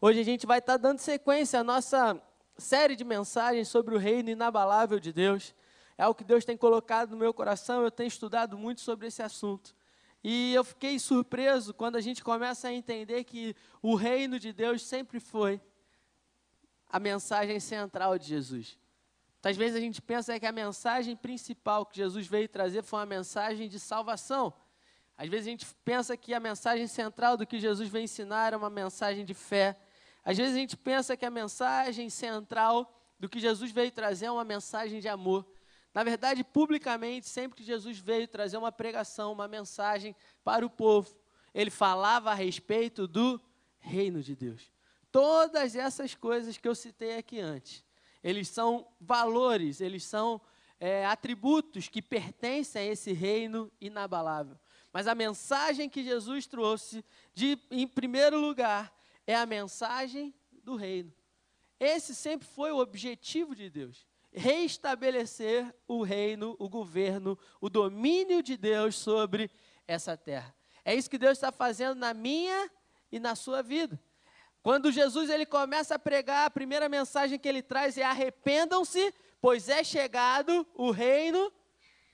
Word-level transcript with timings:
Hoje 0.00 0.20
a 0.20 0.22
gente 0.22 0.46
vai 0.46 0.60
estar 0.60 0.76
dando 0.76 1.00
sequência 1.00 1.58
à 1.58 1.64
nossa 1.64 2.22
série 2.56 2.94
de 2.94 3.02
mensagens 3.02 3.66
sobre 3.66 3.96
o 3.96 3.98
reino 3.98 4.30
inabalável 4.30 5.00
de 5.00 5.12
Deus. 5.12 5.52
É 5.96 6.06
o 6.06 6.14
que 6.14 6.22
Deus 6.22 6.44
tem 6.44 6.56
colocado 6.56 7.10
no 7.10 7.16
meu 7.16 7.34
coração, 7.34 7.82
eu 7.82 7.90
tenho 7.90 8.06
estudado 8.06 8.56
muito 8.56 8.80
sobre 8.80 9.08
esse 9.08 9.22
assunto. 9.22 9.74
E 10.22 10.54
eu 10.54 10.62
fiquei 10.62 11.00
surpreso 11.00 11.74
quando 11.74 11.96
a 11.96 12.00
gente 12.00 12.22
começa 12.22 12.68
a 12.68 12.72
entender 12.72 13.24
que 13.24 13.56
o 13.82 13.96
reino 13.96 14.38
de 14.38 14.52
Deus 14.52 14.86
sempre 14.86 15.18
foi 15.18 15.60
a 16.88 17.00
mensagem 17.00 17.58
central 17.58 18.16
de 18.16 18.28
Jesus. 18.28 18.78
Às 19.42 19.56
vezes 19.56 19.76
a 19.76 19.80
gente 19.80 20.00
pensa 20.00 20.38
que 20.38 20.46
a 20.46 20.52
mensagem 20.52 21.16
principal 21.16 21.84
que 21.84 21.96
Jesus 21.96 22.24
veio 22.28 22.48
trazer 22.48 22.84
foi 22.84 23.00
uma 23.00 23.06
mensagem 23.06 23.68
de 23.68 23.80
salvação. 23.80 24.54
Às 25.16 25.28
vezes 25.28 25.48
a 25.48 25.50
gente 25.50 25.66
pensa 25.84 26.16
que 26.16 26.32
a 26.32 26.38
mensagem 26.38 26.86
central 26.86 27.36
do 27.36 27.44
que 27.44 27.58
Jesus 27.58 27.88
veio 27.88 28.04
ensinar 28.04 28.52
é 28.52 28.56
uma 28.56 28.70
mensagem 28.70 29.24
de 29.24 29.34
fé. 29.34 29.76
Às 30.28 30.36
vezes 30.36 30.54
a 30.54 30.58
gente 30.58 30.76
pensa 30.76 31.16
que 31.16 31.24
a 31.24 31.30
mensagem 31.30 32.10
central 32.10 32.94
do 33.18 33.30
que 33.30 33.40
Jesus 33.40 33.72
veio 33.72 33.90
trazer 33.90 34.26
é 34.26 34.30
uma 34.30 34.44
mensagem 34.44 35.00
de 35.00 35.08
amor. 35.08 35.50
Na 35.94 36.04
verdade, 36.04 36.44
publicamente, 36.44 37.26
sempre 37.26 37.56
que 37.56 37.64
Jesus 37.64 37.98
veio 37.98 38.28
trazer 38.28 38.58
uma 38.58 38.70
pregação, 38.70 39.32
uma 39.32 39.48
mensagem 39.48 40.14
para 40.44 40.66
o 40.66 40.68
povo, 40.68 41.16
ele 41.54 41.70
falava 41.70 42.30
a 42.30 42.34
respeito 42.34 43.08
do 43.08 43.40
reino 43.78 44.22
de 44.22 44.36
Deus. 44.36 44.70
Todas 45.10 45.74
essas 45.74 46.14
coisas 46.14 46.58
que 46.58 46.68
eu 46.68 46.74
citei 46.74 47.16
aqui 47.16 47.40
antes, 47.40 47.82
eles 48.22 48.48
são 48.48 48.86
valores, 49.00 49.80
eles 49.80 50.04
são 50.04 50.38
é, 50.78 51.06
atributos 51.06 51.88
que 51.88 52.02
pertencem 52.02 52.82
a 52.82 52.92
esse 52.92 53.14
reino 53.14 53.72
inabalável. 53.80 54.58
Mas 54.92 55.06
a 55.06 55.14
mensagem 55.14 55.88
que 55.88 56.04
Jesus 56.04 56.46
trouxe, 56.46 57.02
de, 57.32 57.58
em 57.70 57.88
primeiro 57.88 58.38
lugar, 58.38 58.97
é 59.28 59.34
a 59.34 59.44
mensagem 59.44 60.34
do 60.64 60.74
reino. 60.74 61.12
Esse 61.78 62.14
sempre 62.14 62.48
foi 62.48 62.72
o 62.72 62.78
objetivo 62.78 63.54
de 63.54 63.68
Deus. 63.68 64.06
Reestabelecer 64.32 65.72
o 65.86 66.02
reino, 66.02 66.56
o 66.58 66.66
governo, 66.66 67.38
o 67.60 67.68
domínio 67.68 68.42
de 68.42 68.56
Deus 68.56 68.96
sobre 68.96 69.50
essa 69.86 70.16
terra. 70.16 70.54
É 70.82 70.94
isso 70.94 71.10
que 71.10 71.18
Deus 71.18 71.36
está 71.36 71.52
fazendo 71.52 71.98
na 71.98 72.14
minha 72.14 72.70
e 73.12 73.20
na 73.20 73.34
sua 73.34 73.62
vida. 73.62 74.00
Quando 74.62 74.90
Jesus 74.90 75.28
ele 75.28 75.44
começa 75.44 75.96
a 75.96 75.98
pregar, 75.98 76.46
a 76.46 76.50
primeira 76.50 76.88
mensagem 76.88 77.38
que 77.38 77.48
ele 77.48 77.62
traz 77.62 77.98
é 77.98 78.04
arrependam-se, 78.04 79.14
pois 79.42 79.68
é 79.68 79.84
chegado 79.84 80.66
o 80.74 80.90
reino 80.90 81.52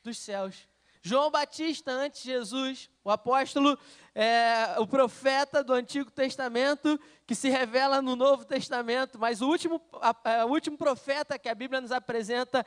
dos 0.03 0.19
céus. 0.19 0.69
João 1.07 1.31
Batista, 1.31 1.93
antes 1.93 2.23
de 2.23 2.31
Jesus, 2.31 2.89
o 3.05 3.11
apóstolo, 3.11 3.79
é, 4.15 4.77
o 4.79 4.87
profeta 4.87 5.63
do 5.63 5.75
Antigo 5.75 6.11
Testamento, 6.11 6.99
que 7.27 7.35
se 7.35 7.51
revela 7.51 8.01
no 8.01 8.17
Novo 8.17 8.47
Testamento, 8.47 9.19
mas 9.19 9.43
o 9.43 9.47
último, 9.47 9.83
a, 10.01 10.17
é, 10.25 10.45
o 10.47 10.49
último 10.49 10.79
profeta 10.79 11.39
que 11.39 11.51
a 11.51 11.55
Bíblia 11.55 11.83
nos 11.83 11.93
apresenta, 11.93 12.65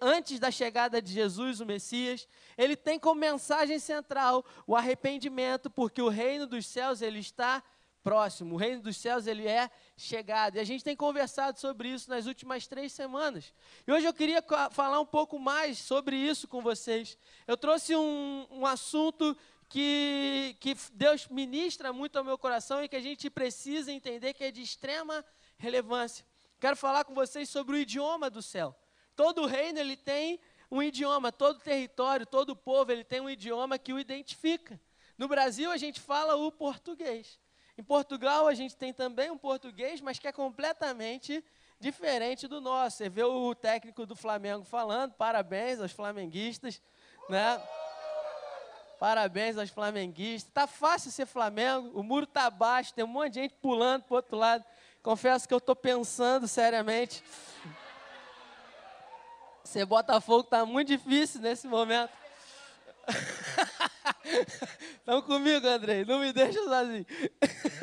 antes 0.00 0.38
da 0.38 0.50
chegada 0.50 1.02
de 1.02 1.12
Jesus, 1.12 1.60
o 1.60 1.66
Messias, 1.66 2.26
ele 2.56 2.74
tem 2.74 2.98
como 2.98 3.20
mensagem 3.20 3.78
central 3.78 4.42
o 4.66 4.74
arrependimento, 4.74 5.68
porque 5.68 6.00
o 6.00 6.08
reino 6.08 6.46
dos 6.46 6.64
céus 6.64 7.02
ele 7.02 7.18
está 7.18 7.62
próximo. 8.04 8.54
O 8.54 8.58
reino 8.58 8.82
dos 8.82 8.98
céus 8.98 9.26
ele 9.26 9.48
é 9.48 9.70
chegado. 9.96 10.56
E 10.56 10.60
a 10.60 10.64
gente 10.64 10.84
tem 10.84 10.94
conversado 10.94 11.58
sobre 11.58 11.88
isso 11.88 12.10
nas 12.10 12.26
últimas 12.26 12.66
três 12.66 12.92
semanas. 12.92 13.52
E 13.86 13.90
hoje 13.90 14.06
eu 14.06 14.12
queria 14.12 14.44
falar 14.70 15.00
um 15.00 15.06
pouco 15.06 15.38
mais 15.38 15.78
sobre 15.78 16.14
isso 16.14 16.46
com 16.46 16.60
vocês. 16.60 17.18
Eu 17.46 17.56
trouxe 17.56 17.96
um, 17.96 18.46
um 18.50 18.66
assunto 18.66 19.34
que, 19.70 20.54
que 20.60 20.76
Deus 20.92 21.26
ministra 21.28 21.92
muito 21.92 22.16
ao 22.16 22.24
meu 22.24 22.36
coração 22.36 22.84
e 22.84 22.88
que 22.88 22.96
a 22.96 23.00
gente 23.00 23.30
precisa 23.30 23.90
entender 23.90 24.34
que 24.34 24.44
é 24.44 24.50
de 24.50 24.60
extrema 24.60 25.24
relevância. 25.56 26.26
Quero 26.60 26.76
falar 26.76 27.04
com 27.04 27.14
vocês 27.14 27.48
sobre 27.48 27.74
o 27.74 27.78
idioma 27.78 28.28
do 28.28 28.42
céu. 28.42 28.76
Todo 29.16 29.46
reino 29.46 29.78
ele 29.78 29.96
tem 29.96 30.38
um 30.70 30.82
idioma, 30.82 31.32
todo 31.32 31.58
território, 31.60 32.26
todo 32.26 32.54
povo 32.54 32.92
ele 32.92 33.04
tem 33.04 33.20
um 33.20 33.30
idioma 33.30 33.78
que 33.78 33.92
o 33.92 33.98
identifica. 33.98 34.78
No 35.16 35.26
Brasil 35.26 35.70
a 35.70 35.76
gente 35.76 36.00
fala 36.00 36.36
o 36.36 36.52
português. 36.52 37.38
Em 37.76 37.82
Portugal, 37.82 38.46
a 38.46 38.54
gente 38.54 38.76
tem 38.76 38.92
também 38.92 39.30
um 39.30 39.38
português, 39.38 40.00
mas 40.00 40.18
que 40.18 40.28
é 40.28 40.32
completamente 40.32 41.44
diferente 41.80 42.46
do 42.46 42.60
nosso. 42.60 42.98
Você 42.98 43.08
vê 43.08 43.24
o 43.24 43.52
técnico 43.54 44.06
do 44.06 44.14
Flamengo 44.14 44.64
falando, 44.64 45.12
parabéns 45.14 45.80
aos 45.80 45.90
flamenguistas, 45.90 46.80
né? 47.28 47.60
Parabéns 49.00 49.58
aos 49.58 49.70
flamenguistas. 49.70 50.52
Tá 50.52 50.68
fácil 50.68 51.10
ser 51.10 51.26
Flamengo, 51.26 51.98
o 51.98 52.02
muro 52.04 52.26
tá 52.26 52.48
baixo, 52.48 52.94
tem 52.94 53.04
um 53.04 53.08
monte 53.08 53.32
de 53.34 53.40
gente 53.40 53.54
pulando 53.54 54.04
para 54.04 54.14
o 54.14 54.16
outro 54.16 54.36
lado. 54.36 54.64
Confesso 55.02 55.46
que 55.48 55.52
eu 55.52 55.58
estou 55.58 55.74
pensando 55.74 56.46
seriamente. 56.46 57.24
Ser 59.64 59.84
Botafogo 59.84 60.44
tá 60.44 60.64
muito 60.64 60.88
difícil 60.88 61.40
nesse 61.40 61.66
momento. 61.66 62.12
Estão 65.04 65.20
comigo, 65.20 65.66
Andrei, 65.66 66.02
não 66.02 66.18
me 66.18 66.32
deixa 66.32 66.64
sozinho. 66.64 67.04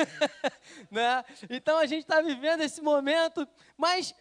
né? 0.89 1.23
Então 1.51 1.77
a 1.77 1.85
gente 1.85 2.01
está 2.01 2.19
vivendo 2.19 2.61
esse 2.61 2.81
momento, 2.81 3.47
mas 3.77 4.15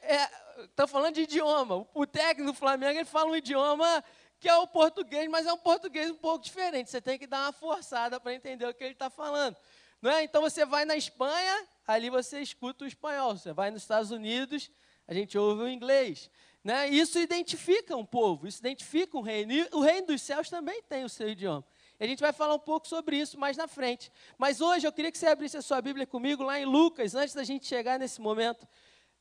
estou 0.60 0.84
é, 0.84 0.86
falando 0.86 1.14
de 1.14 1.22
idioma. 1.22 1.88
O 1.94 2.06
técnico 2.06 2.52
do 2.52 2.54
Flamengo 2.54 2.98
ele 2.98 3.06
fala 3.06 3.30
um 3.30 3.36
idioma 3.36 4.04
que 4.38 4.50
é 4.50 4.54
o 4.54 4.66
português, 4.66 5.30
mas 5.30 5.46
é 5.46 5.52
um 5.54 5.56
português 5.56 6.10
um 6.10 6.14
pouco 6.14 6.44
diferente. 6.44 6.90
Você 6.90 7.00
tem 7.00 7.18
que 7.18 7.26
dar 7.26 7.44
uma 7.44 7.52
forçada 7.52 8.20
para 8.20 8.34
entender 8.34 8.66
o 8.66 8.74
que 8.74 8.84
ele 8.84 8.92
está 8.92 9.08
falando. 9.08 9.56
Não 10.02 10.10
é? 10.10 10.22
Então 10.22 10.42
você 10.42 10.66
vai 10.66 10.84
na 10.84 10.94
Espanha, 10.94 11.66
ali 11.86 12.10
você 12.10 12.42
escuta 12.42 12.84
o 12.84 12.86
espanhol. 12.86 13.34
Você 13.34 13.54
vai 13.54 13.70
nos 13.70 13.80
Estados 13.80 14.10
Unidos, 14.10 14.70
a 15.08 15.14
gente 15.14 15.38
ouve 15.38 15.62
o 15.62 15.68
inglês. 15.70 16.30
Né? 16.62 16.90
Isso 16.90 17.18
identifica 17.18 17.96
um 17.96 18.04
povo, 18.04 18.46
isso 18.46 18.58
identifica 18.58 19.16
um 19.16 19.22
reino. 19.22 19.52
E 19.52 19.68
o 19.72 19.80
reino 19.80 20.08
dos 20.08 20.20
céus 20.20 20.50
também 20.50 20.82
tem 20.82 21.02
o 21.02 21.08
seu 21.08 21.30
idioma. 21.30 21.64
A 22.00 22.06
gente 22.06 22.20
vai 22.20 22.32
falar 22.32 22.54
um 22.54 22.58
pouco 22.58 22.88
sobre 22.88 23.18
isso 23.18 23.38
mais 23.38 23.58
na 23.58 23.68
frente. 23.68 24.10
Mas 24.38 24.62
hoje 24.62 24.86
eu 24.86 24.92
queria 24.92 25.12
que 25.12 25.18
você 25.18 25.26
abrisse 25.26 25.58
a 25.58 25.62
sua 25.62 25.82
Bíblia 25.82 26.06
comigo 26.06 26.42
lá 26.42 26.58
em 26.58 26.64
Lucas, 26.64 27.14
antes 27.14 27.34
da 27.34 27.44
gente 27.44 27.66
chegar 27.66 27.98
nesse 27.98 28.22
momento. 28.22 28.66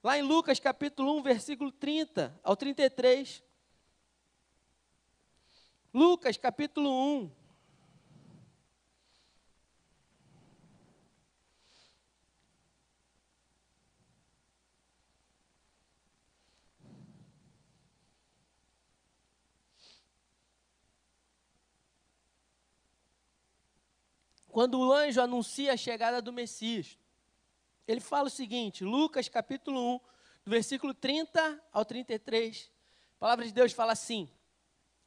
Lá 0.02 0.18
em 0.18 0.22
Lucas 0.22 0.62
capítulo 0.62 1.18
1, 1.18 1.22
versículo 1.22 1.74
30 1.74 2.40
ao 2.42 2.56
33. 2.56 3.44
Lucas 5.94 6.38
capítulo 6.38 6.90
1. 6.90 7.39
Quando 24.50 24.80
o 24.80 24.92
anjo 24.92 25.22
anuncia 25.22 25.74
a 25.74 25.78
chegada 25.78 26.22
do 26.22 26.34
Messias. 26.34 26.98
Ele 27.88 28.00
fala 28.00 28.28
o 28.28 28.32
seguinte, 28.32 28.84
Lucas 28.84 29.30
capítulo 29.30 29.96
1, 29.96 30.00
do 30.46 30.52
versículo 30.52 30.94
30 30.94 31.64
ao 31.72 31.86
33. 31.86 32.72
A 33.16 33.20
palavra 33.20 33.46
de 33.46 33.52
Deus 33.52 33.72
fala 33.72 33.94
assim: 33.94 34.30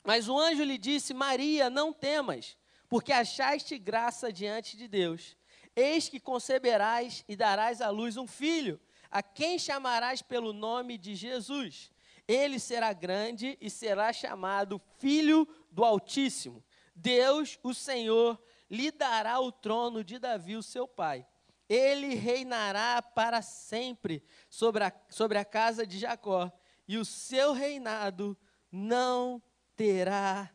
Mas 0.05 0.29
o 0.29 0.39
anjo 0.39 0.63
lhe 0.63 0.79
disse: 0.79 1.15
Maria, 1.15 1.69
não 1.69 1.93
temas, 1.93 2.57
porque 2.89 3.13
achaste 3.13 3.79
graça 3.79 4.33
diante 4.33 4.77
de 4.77 4.89
Deus. 4.89 5.37
Eis 5.75 6.09
que 6.09 6.21
conceberás 6.21 7.25
e 7.27 7.35
darás 7.35 7.81
à 7.81 7.89
luz 7.89 8.17
um 8.17 8.27
filho, 8.27 8.81
a 9.11 9.23
quem 9.23 9.59
chamarás 9.59 10.21
pelo 10.23 10.53
nome 10.53 10.99
de 10.99 11.15
Jesus. 11.15 11.91
Ele 12.29 12.59
será 12.59 12.93
grande 12.93 13.59
e 13.61 13.69
será 13.69 14.13
chamado 14.13 14.81
Filho 14.99 15.49
do 15.71 15.85
Altíssimo. 15.85 16.63
Deus, 16.95 17.59
o 17.63 17.73
Senhor, 17.75 18.41
lhe 18.73 18.91
dará 18.91 19.39
o 19.39 19.53
trono 19.53 20.03
de 20.03 20.19
Davi, 20.19 20.57
o 20.57 20.63
seu 20.63 20.89
pai. 20.89 21.27
Ele 21.69 22.15
reinará 22.15 23.03
para 23.03 23.43
sempre 23.43 24.25
sobre 24.49 24.83
a, 24.83 24.93
sobre 25.11 25.37
a 25.37 25.45
casa 25.45 25.87
de 25.87 25.99
Jacó, 25.99 26.51
e 26.89 26.97
o 26.97 27.05
seu 27.05 27.53
reinado 27.53 28.37
não 28.71 29.43
terá 29.77 30.51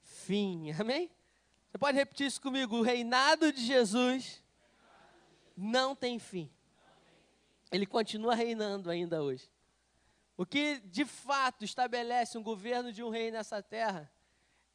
fim. 0.00 0.72
Amém? 0.72 1.10
Você 1.70 1.76
pode 1.76 1.98
repetir 1.98 2.26
isso 2.26 2.40
comigo? 2.40 2.78
O 2.78 2.82
reinado 2.82 3.52
de 3.52 3.62
Jesus 3.62 4.42
não 5.54 5.94
tem 5.94 6.18
fim. 6.18 6.50
Ele 7.70 7.84
continua 7.84 8.34
reinando 8.34 8.90
ainda 8.90 9.22
hoje. 9.22 9.50
O 10.38 10.46
que 10.46 10.80
de 10.80 11.04
fato 11.04 11.66
estabelece 11.66 12.38
um 12.38 12.42
governo 12.42 12.92
de 12.94 13.02
um 13.02 13.10
rei 13.10 13.30
nessa 13.30 13.62
terra 13.62 14.10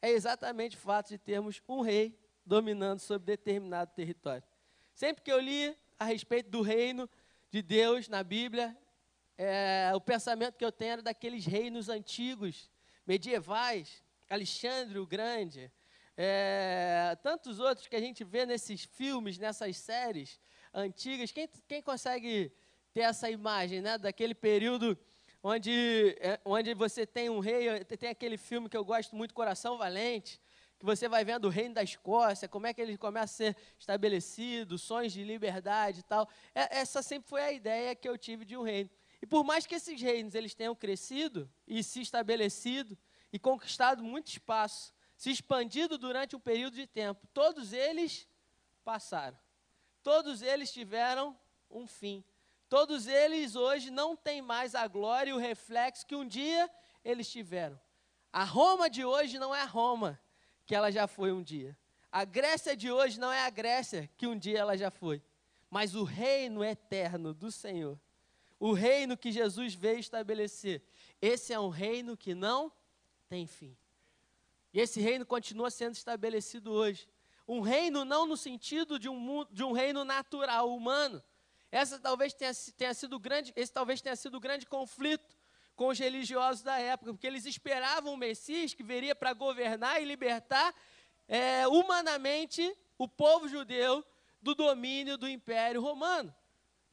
é 0.00 0.10
exatamente 0.10 0.76
o 0.76 0.80
fato 0.80 1.08
de 1.08 1.18
termos 1.18 1.60
um 1.68 1.80
rei 1.80 2.16
dominando 2.44 3.00
sobre 3.00 3.26
determinado 3.26 3.92
território. 3.94 4.42
Sempre 4.94 5.22
que 5.22 5.32
eu 5.32 5.40
li 5.40 5.76
a 5.98 6.04
respeito 6.04 6.50
do 6.50 6.62
reino 6.62 7.08
de 7.50 7.62
Deus 7.62 8.08
na 8.08 8.22
Bíblia, 8.22 8.76
é, 9.36 9.90
o 9.94 10.00
pensamento 10.00 10.56
que 10.56 10.64
eu 10.64 10.72
tenho 10.72 10.92
era 10.92 11.02
daqueles 11.02 11.44
reinos 11.44 11.88
antigos, 11.88 12.70
medievais, 13.06 14.02
Alexandre 14.28 14.98
o 14.98 15.06
Grande, 15.06 15.70
é, 16.16 17.16
tantos 17.22 17.58
outros 17.58 17.86
que 17.88 17.96
a 17.96 18.00
gente 18.00 18.22
vê 18.22 18.46
nesses 18.46 18.84
filmes, 18.84 19.38
nessas 19.38 19.76
séries, 19.76 20.38
antigas. 20.72 21.32
Quem, 21.32 21.48
quem 21.66 21.82
consegue 21.82 22.52
ter 22.92 23.00
essa 23.00 23.28
imagem, 23.28 23.80
né? 23.80 23.98
Daquele 23.98 24.34
período 24.34 24.96
onde, 25.42 26.16
é, 26.20 26.40
onde 26.44 26.72
você 26.74 27.04
tem 27.04 27.28
um 27.28 27.40
rei, 27.40 27.84
tem 27.84 28.08
aquele 28.08 28.36
filme 28.36 28.68
que 28.68 28.76
eu 28.76 28.84
gosto 28.84 29.14
muito, 29.16 29.34
Coração 29.34 29.76
Valente, 29.76 30.40
que 30.78 30.84
você 30.84 31.08
vai 31.08 31.24
vendo 31.24 31.46
o 31.46 31.50
reino 31.50 31.74
da 31.74 31.82
Escócia, 31.82 32.48
como 32.48 32.66
é 32.66 32.74
que 32.74 32.80
ele 32.80 32.98
começa 32.98 33.24
a 33.24 33.36
ser 33.36 33.56
estabelecido, 33.78 34.78
sonhos 34.78 35.12
de 35.12 35.22
liberdade 35.22 36.00
e 36.00 36.02
tal. 36.02 36.28
É, 36.54 36.78
essa 36.78 37.02
sempre 37.02 37.28
foi 37.28 37.42
a 37.42 37.52
ideia 37.52 37.94
que 37.94 38.08
eu 38.08 38.18
tive 38.18 38.44
de 38.44 38.56
um 38.56 38.62
reino. 38.62 38.90
E 39.22 39.26
por 39.26 39.44
mais 39.44 39.66
que 39.66 39.74
esses 39.74 40.00
reinos 40.00 40.34
eles 40.34 40.54
tenham 40.54 40.74
crescido 40.74 41.50
e 41.66 41.82
se 41.82 42.00
estabelecido 42.00 42.98
e 43.32 43.38
conquistado 43.38 44.02
muito 44.02 44.28
espaço, 44.28 44.92
se 45.16 45.30
expandido 45.30 45.96
durante 45.96 46.36
um 46.36 46.40
período 46.40 46.74
de 46.74 46.86
tempo, 46.86 47.26
todos 47.32 47.72
eles 47.72 48.28
passaram. 48.84 49.38
Todos 50.02 50.42
eles 50.42 50.72
tiveram 50.72 51.36
um 51.70 51.86
fim. 51.86 52.22
Todos 52.68 53.06
eles 53.06 53.56
hoje 53.56 53.90
não 53.90 54.16
têm 54.16 54.42
mais 54.42 54.74
a 54.74 54.86
glória 54.86 55.30
e 55.30 55.32
o 55.32 55.38
reflexo 55.38 56.06
que 56.06 56.14
um 56.14 56.26
dia 56.26 56.70
eles 57.04 57.30
tiveram. 57.30 57.80
A 58.32 58.44
Roma 58.44 58.90
de 58.90 59.04
hoje 59.04 59.38
não 59.38 59.54
é 59.54 59.62
a 59.62 59.66
Roma 59.66 60.20
que 60.66 60.74
ela 60.74 60.90
já 60.90 61.06
foi 61.06 61.32
um 61.32 61.42
dia. 61.42 61.76
A 62.10 62.24
Grécia 62.24 62.76
de 62.76 62.90
hoje 62.90 63.18
não 63.18 63.32
é 63.32 63.44
a 63.44 63.50
Grécia 63.50 64.08
que 64.16 64.26
um 64.26 64.38
dia 64.38 64.58
ela 64.58 64.76
já 64.76 64.90
foi. 64.90 65.22
Mas 65.70 65.94
o 65.94 66.04
reino 66.04 66.62
eterno 66.62 67.34
do 67.34 67.50
Senhor 67.50 67.98
o 68.58 68.72
reino 68.72 69.14
que 69.14 69.30
Jesus 69.30 69.74
veio 69.74 69.98
estabelecer. 69.98 70.82
Esse 71.20 71.52
é 71.52 71.60
um 71.60 71.68
reino 71.68 72.16
que 72.16 72.34
não 72.34 72.72
tem 73.28 73.46
fim. 73.46 73.76
E 74.72 74.80
esse 74.80 75.02
reino 75.02 75.26
continua 75.26 75.70
sendo 75.70 75.94
estabelecido 75.94 76.72
hoje. 76.72 77.06
Um 77.46 77.60
reino 77.60 78.06
não 78.06 78.24
no 78.24 78.38
sentido 78.38 78.98
de 78.98 79.06
um, 79.06 79.44
de 79.50 79.62
um 79.62 79.72
reino 79.72 80.02
natural, 80.02 80.74
humano. 80.74 81.22
Essa 81.70 81.98
talvez 81.98 82.32
tenha, 82.32 82.52
tenha 82.74 82.94
sido 82.94 83.18
grande, 83.18 83.52
esse 83.54 83.70
talvez 83.70 84.00
tenha 84.00 84.16
sido 84.16 84.36
o 84.36 84.40
grande 84.40 84.64
conflito 84.64 85.36
com 85.74 85.88
os 85.88 85.98
religiosos 85.98 86.62
da 86.62 86.78
época, 86.78 87.12
porque 87.12 87.26
eles 87.26 87.44
esperavam 87.46 88.14
o 88.14 88.16
Messias 88.16 88.74
que 88.74 88.82
viria 88.82 89.14
para 89.14 89.32
governar 89.32 90.00
e 90.00 90.04
libertar 90.04 90.74
é, 91.26 91.66
humanamente 91.66 92.76
o 92.96 93.08
povo 93.08 93.48
judeu 93.48 94.04
do 94.40 94.54
domínio 94.54 95.16
do 95.16 95.28
Império 95.28 95.80
Romano. 95.80 96.34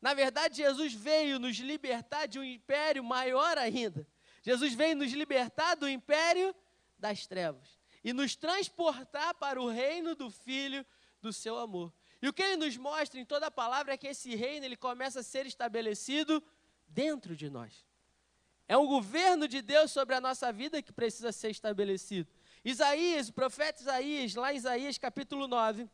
Na 0.02 0.14
verdade, 0.14 0.58
Jesus 0.58 0.94
veio 0.94 1.38
nos 1.38 1.58
libertar 1.58 2.26
de 2.26 2.40
um 2.40 2.44
império 2.44 3.04
maior 3.04 3.58
ainda. 3.58 4.08
Jesus 4.42 4.74
veio 4.74 4.96
nos 4.96 5.12
libertar 5.12 5.76
do 5.76 5.88
império 5.88 6.56
das 6.98 7.28
trevas 7.28 7.80
e 8.04 8.12
nos 8.12 8.36
transportar 8.36 9.36
para 9.36 9.62
o 9.62 9.70
reino 9.70 10.16
do 10.16 10.32
Filho 10.32 10.84
do 11.22 11.32
seu 11.32 11.60
amor. 11.60 11.94
E 12.20 12.28
o 12.28 12.34
que 12.34 12.42
ele 12.42 12.58
nos 12.58 12.78
mostra 12.78 13.20
em 13.20 13.26
toda 13.26 13.48
a 13.48 13.52
palavra 13.52 13.94
é 13.94 13.98
que 13.98 14.08
esse 14.08 14.36
reino 14.36 14.66
ele 14.66 14.76
começa 14.76 15.20
a 15.20 15.24
ser 15.24 15.46
estabelecido 15.46 16.44
dentro 16.88 17.36
de 17.36 17.50
nós. 17.50 17.86
É 18.72 18.78
um 18.78 18.88
governo 18.88 19.50
de 19.50 19.62
Deus 19.62 19.92
sobre 19.92 20.16
a 20.16 20.22
nossa 20.22 20.50
vida 20.50 20.82
que 20.82 20.94
precisa 20.94 21.34
ser 21.34 21.50
estabelecido. 21.50 22.32
Isaías, 22.64 23.28
o 23.28 23.34
profeta 23.34 23.82
Isaías, 23.82 24.34
lá 24.34 24.54
em 24.54 24.56
Isaías 24.56 24.98
capítulo 24.98 25.46
9, 25.46 25.90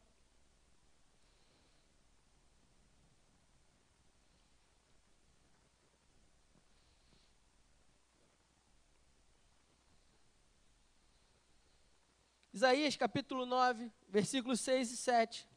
Isaías 12.53 12.95
capítulo 12.95 13.47
9, 13.47 13.91
versículos 14.07 14.59
6 14.59 14.91
e 14.91 14.97
7. 14.97 15.56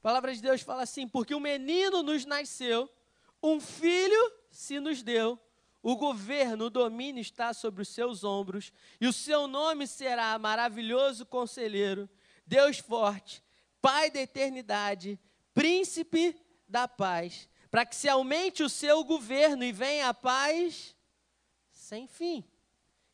A 0.00 0.02
palavra 0.02 0.34
de 0.34 0.40
Deus 0.40 0.62
fala 0.62 0.82
assim: 0.82 1.06
Porque 1.06 1.34
um 1.34 1.40
menino 1.40 2.02
nos 2.02 2.24
nasceu, 2.24 2.90
um 3.42 3.60
filho 3.60 4.32
se 4.50 4.80
nos 4.80 5.02
deu, 5.02 5.38
o 5.82 5.94
governo, 5.94 6.64
o 6.64 6.70
domínio 6.70 7.20
está 7.20 7.52
sobre 7.52 7.82
os 7.82 7.88
seus 7.88 8.24
ombros, 8.24 8.72
e 8.98 9.06
o 9.06 9.12
seu 9.12 9.46
nome 9.46 9.86
será 9.86 10.38
maravilhoso 10.38 11.26
conselheiro, 11.26 12.08
Deus 12.46 12.78
forte, 12.78 13.44
Pai 13.82 14.10
da 14.10 14.20
eternidade, 14.20 15.20
príncipe 15.52 16.34
da 16.66 16.88
paz, 16.88 17.46
para 17.70 17.84
que 17.84 17.94
se 17.94 18.08
aumente 18.08 18.62
o 18.62 18.70
seu 18.70 19.04
governo 19.04 19.64
e 19.64 19.70
venha 19.70 20.08
a 20.08 20.14
paz 20.14 20.96
sem 21.70 22.06
fim. 22.06 22.42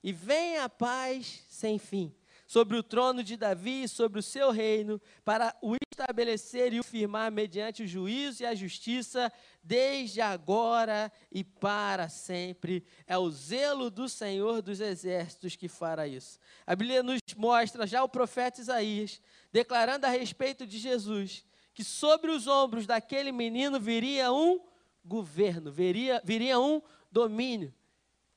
E 0.02 0.12
venha 0.12 0.64
a 0.64 0.68
paz 0.68 1.44
sem 1.48 1.80
fim 1.80 2.14
sobre 2.46 2.76
o 2.76 2.82
trono 2.82 3.24
de 3.24 3.36
Davi 3.36 3.82
e 3.82 3.88
sobre 3.88 4.20
o 4.20 4.22
seu 4.22 4.50
reino, 4.50 5.00
para 5.24 5.54
o 5.60 5.74
estabelecer 5.90 6.72
e 6.72 6.80
o 6.80 6.84
firmar 6.84 7.32
mediante 7.32 7.82
o 7.82 7.86
juízo 7.86 8.42
e 8.42 8.46
a 8.46 8.54
justiça, 8.54 9.32
desde 9.62 10.20
agora 10.20 11.10
e 11.32 11.42
para 11.42 12.08
sempre. 12.08 12.84
É 13.06 13.18
o 13.18 13.30
zelo 13.30 13.90
do 13.90 14.08
Senhor 14.08 14.62
dos 14.62 14.80
exércitos 14.80 15.56
que 15.56 15.68
fará 15.68 16.06
isso. 16.06 16.38
A 16.66 16.76
Bíblia 16.76 17.02
nos 17.02 17.18
mostra 17.36 17.86
já 17.86 18.04
o 18.04 18.08
profeta 18.08 18.60
Isaías 18.60 19.20
declarando 19.52 20.06
a 20.06 20.10
respeito 20.10 20.66
de 20.66 20.78
Jesus 20.78 21.44
que 21.74 21.82
sobre 21.84 22.30
os 22.30 22.46
ombros 22.46 22.86
daquele 22.86 23.32
menino 23.32 23.78
viria 23.78 24.32
um 24.32 24.60
governo, 25.04 25.70
viria, 25.70 26.22
viria 26.24 26.58
um 26.58 26.80
domínio 27.10 27.74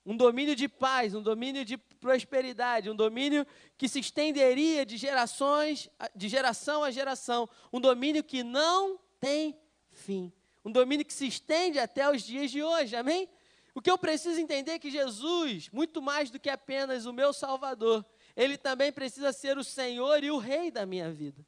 um 0.05 0.15
domínio 0.15 0.55
de 0.55 0.67
paz, 0.67 1.13
um 1.13 1.21
domínio 1.21 1.63
de 1.65 1.77
prosperidade, 1.77 2.89
um 2.89 2.95
domínio 2.95 3.45
que 3.77 3.87
se 3.87 3.99
estenderia 3.99 4.85
de 4.85 4.97
gerações, 4.97 5.89
de 6.15 6.27
geração 6.27 6.83
a 6.83 6.91
geração, 6.91 7.47
um 7.71 7.79
domínio 7.79 8.23
que 8.23 8.43
não 8.43 8.99
tem 9.19 9.59
fim, 9.91 10.31
um 10.63 10.71
domínio 10.71 11.05
que 11.05 11.13
se 11.13 11.27
estende 11.27 11.79
até 11.79 12.09
os 12.09 12.23
dias 12.23 12.49
de 12.49 12.63
hoje. 12.63 12.95
Amém? 12.95 13.29
O 13.75 13.81
que 13.81 13.91
eu 13.91 13.97
preciso 13.97 14.39
entender 14.39 14.71
é 14.71 14.79
que 14.79 14.89
Jesus, 14.89 15.69
muito 15.69 16.01
mais 16.01 16.29
do 16.31 16.39
que 16.39 16.49
apenas 16.49 17.05
o 17.05 17.13
meu 17.13 17.31
Salvador, 17.31 18.05
ele 18.35 18.57
também 18.57 18.91
precisa 18.91 19.31
ser 19.31 19.57
o 19.57 19.63
Senhor 19.63 20.23
e 20.23 20.31
o 20.31 20.37
Rei 20.37 20.71
da 20.71 20.85
minha 20.85 21.11
vida. 21.11 21.45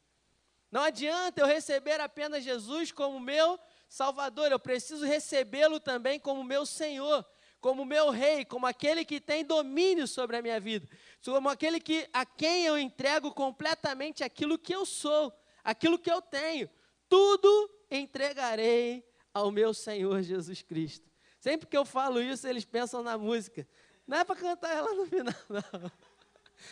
Não 0.72 0.82
adianta 0.82 1.42
eu 1.42 1.48
receber 1.48 2.00
apenas 2.00 2.44
Jesus 2.44 2.92
como 2.92 3.20
meu 3.20 3.60
Salvador, 3.90 4.52
eu 4.52 4.60
preciso 4.60 5.06
recebê-lo 5.06 5.80
também 5.80 6.20
como 6.20 6.44
meu 6.44 6.66
Senhor 6.66 7.26
como 7.62 7.86
meu 7.86 8.10
rei, 8.10 8.44
como 8.44 8.66
aquele 8.66 9.06
que 9.06 9.22
tem 9.22 9.46
domínio 9.46 10.08
sobre 10.08 10.36
a 10.36 10.42
minha 10.42 10.60
vida, 10.60 10.88
como 11.24 11.48
aquele 11.48 11.80
que 11.80 12.10
a 12.12 12.26
quem 12.26 12.66
eu 12.66 12.78
entrego 12.78 13.32
completamente 13.32 14.24
aquilo 14.24 14.58
que 14.58 14.74
eu 14.74 14.86
sou, 14.86 15.32
aquilo 15.64 16.00
que 16.00 16.12
eu 16.12 16.22
tenho. 16.22 16.68
Tudo 17.08 17.70
entregarei 17.90 19.08
ao 19.34 19.52
meu 19.52 19.74
Senhor 19.74 20.22
Jesus 20.24 20.64
Cristo. 20.64 21.10
Sempre 21.40 21.68
que 21.68 21.78
eu 21.78 21.86
falo 21.86 22.20
isso, 22.20 22.48
eles 22.48 22.66
pensam 22.66 23.04
na 23.04 23.18
música. 23.18 23.68
Não 24.08 24.18
é 24.18 24.24
para 24.24 24.36
cantar 24.36 24.76
ela 24.76 24.94
no 24.94 25.06
final, 25.06 25.34
não. 25.48 25.92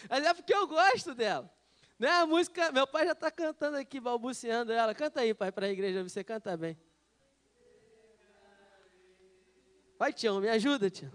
Mas 0.10 0.26
é 0.26 0.34
porque 0.34 0.54
eu 0.54 0.68
gosto 0.68 1.14
dela. 1.14 1.50
Não 2.00 2.08
é 2.08 2.22
a 2.22 2.26
música, 2.26 2.72
meu 2.72 2.88
pai 2.88 3.06
já 3.06 3.12
está 3.12 3.30
cantando 3.30 3.78
aqui, 3.78 4.00
balbuciando 4.00 4.72
ela. 4.72 4.96
Canta 4.96 5.22
aí, 5.22 5.34
pai, 5.34 5.52
para 5.52 5.68
a 5.68 5.70
igreja, 5.70 6.02
você 6.02 6.24
canta 6.24 6.56
bem. 6.58 6.78
Vai, 10.00 10.12
Tião, 10.14 10.40
me 10.40 10.48
ajuda, 10.48 10.90
Tião. 10.90 11.12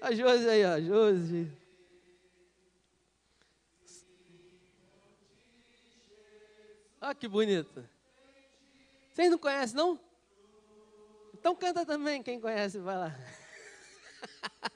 A 0.00 0.14
Josi 0.14 0.48
aí, 0.48 0.64
ó, 0.64 0.80
Josi. 0.80 1.52
Olha 7.02 7.14
que 7.14 7.28
bonita. 7.28 7.90
Vocês 9.12 9.30
não 9.30 9.36
conhecem, 9.36 9.76
não? 9.76 10.00
Então 11.34 11.54
canta 11.54 11.84
também, 11.84 12.22
quem 12.22 12.40
conhece, 12.40 12.78
vai 12.78 12.96
lá. 12.96 13.14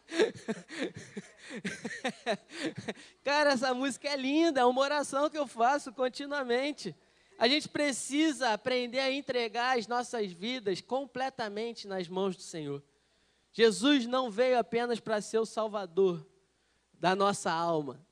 Cara, 3.24 3.52
essa 3.52 3.72
música 3.72 4.06
é 4.06 4.16
linda, 4.16 4.60
é 4.60 4.64
uma 4.66 4.82
oração 4.82 5.30
que 5.30 5.38
eu 5.38 5.46
faço 5.46 5.94
continuamente. 5.94 6.94
A 7.38 7.46
gente 7.46 7.68
precisa 7.68 8.52
aprender 8.52 8.98
a 8.98 9.12
entregar 9.12 9.78
as 9.78 9.86
nossas 9.86 10.32
vidas 10.32 10.80
completamente 10.80 11.86
nas 11.86 12.08
mãos 12.08 12.34
do 12.34 12.42
Senhor. 12.42 12.82
Jesus 13.52 14.06
não 14.06 14.28
veio 14.28 14.58
apenas 14.58 14.98
para 14.98 15.20
ser 15.20 15.38
o 15.38 15.46
salvador 15.46 16.26
da 16.92 17.14
nossa 17.14 17.52
alma. 17.52 18.04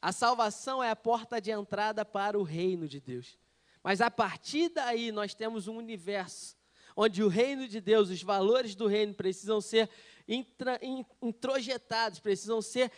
A 0.00 0.10
salvação 0.10 0.82
é 0.82 0.90
a 0.90 0.96
porta 0.96 1.40
de 1.40 1.52
entrada 1.52 2.04
para 2.04 2.36
o 2.36 2.42
reino 2.42 2.88
de 2.88 3.00
Deus. 3.00 3.38
Mas 3.84 4.00
a 4.00 4.10
partir 4.10 4.68
daí 4.68 5.12
nós 5.12 5.32
temos 5.32 5.68
um 5.68 5.76
universo 5.76 6.56
onde 6.96 7.22
o 7.22 7.28
reino 7.28 7.66
de 7.68 7.80
Deus, 7.80 8.10
os 8.10 8.22
valores 8.22 8.74
do 8.74 8.86
reino 8.86 9.14
precisam 9.14 9.60
ser 9.60 9.88
introjetados, 11.22 12.18
precisam 12.18 12.60
ser 12.60 12.90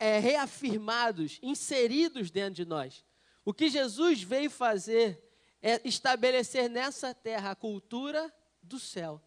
é, 0.00 0.18
reafirmados, 0.18 1.38
inseridos 1.42 2.30
dentro 2.30 2.54
de 2.54 2.64
nós. 2.64 3.04
O 3.44 3.54
que 3.54 3.68
Jesus 3.68 4.22
veio 4.22 4.50
fazer 4.50 5.25
é 5.66 5.80
estabelecer 5.84 6.70
nessa 6.70 7.12
terra 7.12 7.50
a 7.50 7.56
cultura 7.56 8.32
do 8.62 8.78
céu. 8.78 9.20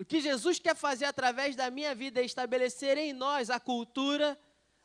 O 0.00 0.04
que 0.04 0.18
Jesus 0.18 0.58
quer 0.58 0.74
fazer 0.74 1.04
através 1.04 1.54
da 1.54 1.70
minha 1.70 1.94
vida 1.94 2.22
é 2.22 2.24
estabelecer 2.24 2.96
em 2.96 3.12
nós 3.12 3.50
a 3.50 3.60
cultura 3.60 4.40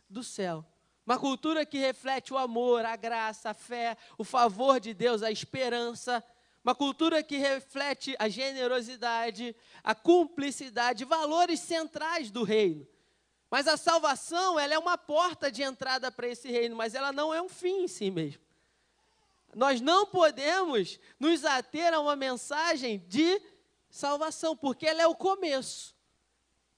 do 0.09 0.25
céu. 0.25 0.65
Uma 1.05 1.17
cultura 1.17 1.65
que 1.65 1.77
reflete 1.77 2.33
o 2.33 2.37
amor, 2.37 2.83
a 2.83 2.97
graça, 2.97 3.51
a 3.51 3.53
fé, 3.53 3.95
o 4.17 4.25
favor 4.25 4.77
de 4.77 4.93
Deus, 4.93 5.23
a 5.23 5.31
esperança. 5.31 6.21
Uma 6.61 6.75
cultura 6.75 7.23
que 7.23 7.37
reflete 7.37 8.13
a 8.19 8.27
generosidade, 8.27 9.55
a 9.81 9.95
cumplicidade, 9.95 11.05
valores 11.05 11.61
centrais 11.61 12.29
do 12.29 12.43
reino. 12.43 12.85
Mas 13.49 13.69
a 13.69 13.77
salvação, 13.77 14.59
ela 14.59 14.73
é 14.73 14.77
uma 14.77 14.97
porta 14.97 15.49
de 15.49 15.63
entrada 15.63 16.11
para 16.11 16.27
esse 16.27 16.51
reino, 16.51 16.75
mas 16.75 16.93
ela 16.93 17.13
não 17.13 17.33
é 17.33 17.41
um 17.41 17.47
fim 17.47 17.83
em 17.83 17.87
si 17.87 18.11
mesmo. 18.11 18.44
Nós 19.55 19.79
não 19.79 20.05
podemos 20.05 20.99
nos 21.17 21.45
ater 21.45 21.93
a 21.93 21.99
uma 22.01 22.15
mensagem 22.15 22.99
de 23.07 23.41
salvação, 23.89 24.55
porque 24.55 24.85
ela 24.85 25.01
é 25.01 25.07
o 25.07 25.15
começo. 25.15 25.95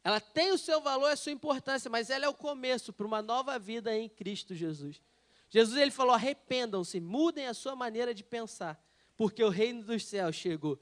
Ela 0.04 0.22
tem 0.22 0.52
o 0.52 0.60
seu 0.60 0.80
valor, 0.80 1.12
a 1.12 1.16
sua 1.16 1.32
importância, 1.32 1.90
mas 1.90 2.12
ela 2.12 2.26
é 2.26 2.30
o 2.30 2.36
começo 2.36 2.94
para 2.94 3.08
uma 3.08 3.20
nova 3.20 3.58
vida 3.58 3.98
em 3.98 4.08
Cristo 4.08 4.54
Jesus. 4.54 5.02
Jesus 5.50 5.76
ele 5.76 5.90
falou: 5.90 6.14
arrependam-se, 6.14 7.00
mudem 7.00 7.48
a 7.48 7.54
sua 7.56 7.76
maneira 7.76 8.14
de 8.14 8.24
pensar, 8.24 8.80
porque 9.18 9.44
o 9.44 9.50
reino 9.50 9.84
dos 9.84 10.06
céus 10.06 10.36
chegou. 10.36 10.80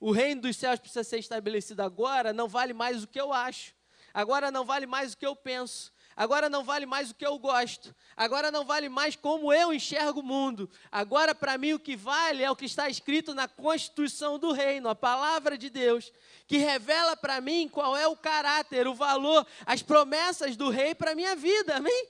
O 0.00 0.10
reino 0.10 0.42
dos 0.42 0.56
céus 0.56 0.80
precisa 0.80 1.04
ser 1.04 1.18
estabelecido 1.18 1.80
agora, 1.82 2.32
não 2.32 2.48
vale 2.48 2.72
mais 2.72 3.04
o 3.04 3.06
que 3.06 3.20
eu 3.20 3.32
acho, 3.32 3.74
agora 4.12 4.50
não 4.50 4.64
vale 4.64 4.86
mais 4.86 5.12
o 5.12 5.16
que 5.16 5.26
eu 5.26 5.36
penso, 5.36 5.92
agora 6.18 6.50
não 6.50 6.64
vale 6.64 6.84
mais 6.84 7.12
o 7.12 7.14
que 7.14 7.24
eu 7.24 7.38
gosto, 7.38 7.94
agora 8.16 8.50
não 8.50 8.64
vale 8.64 8.88
mais 8.88 9.14
como 9.14 9.52
eu 9.52 9.72
enxergo 9.72 10.18
o 10.18 10.22
mundo. 10.24 10.68
Agora, 10.90 11.32
para 11.32 11.56
mim, 11.56 11.74
o 11.74 11.78
que 11.78 11.94
vale 11.94 12.42
é 12.42 12.50
o 12.50 12.56
que 12.56 12.64
está 12.64 12.88
escrito 12.88 13.32
na 13.34 13.46
Constituição 13.46 14.36
do 14.36 14.50
Reino, 14.50 14.88
a 14.88 14.96
palavra 14.96 15.56
de 15.56 15.70
Deus, 15.70 16.12
que 16.48 16.56
revela 16.56 17.16
para 17.16 17.40
mim 17.40 17.68
qual 17.68 17.96
é 17.96 18.08
o 18.08 18.16
caráter, 18.16 18.88
o 18.88 18.94
valor, 18.96 19.46
as 19.64 19.80
promessas 19.80 20.56
do 20.56 20.70
Rei 20.70 20.92
para 20.92 21.12
a 21.12 21.14
minha 21.14 21.36
vida, 21.36 21.76
amém? 21.76 22.08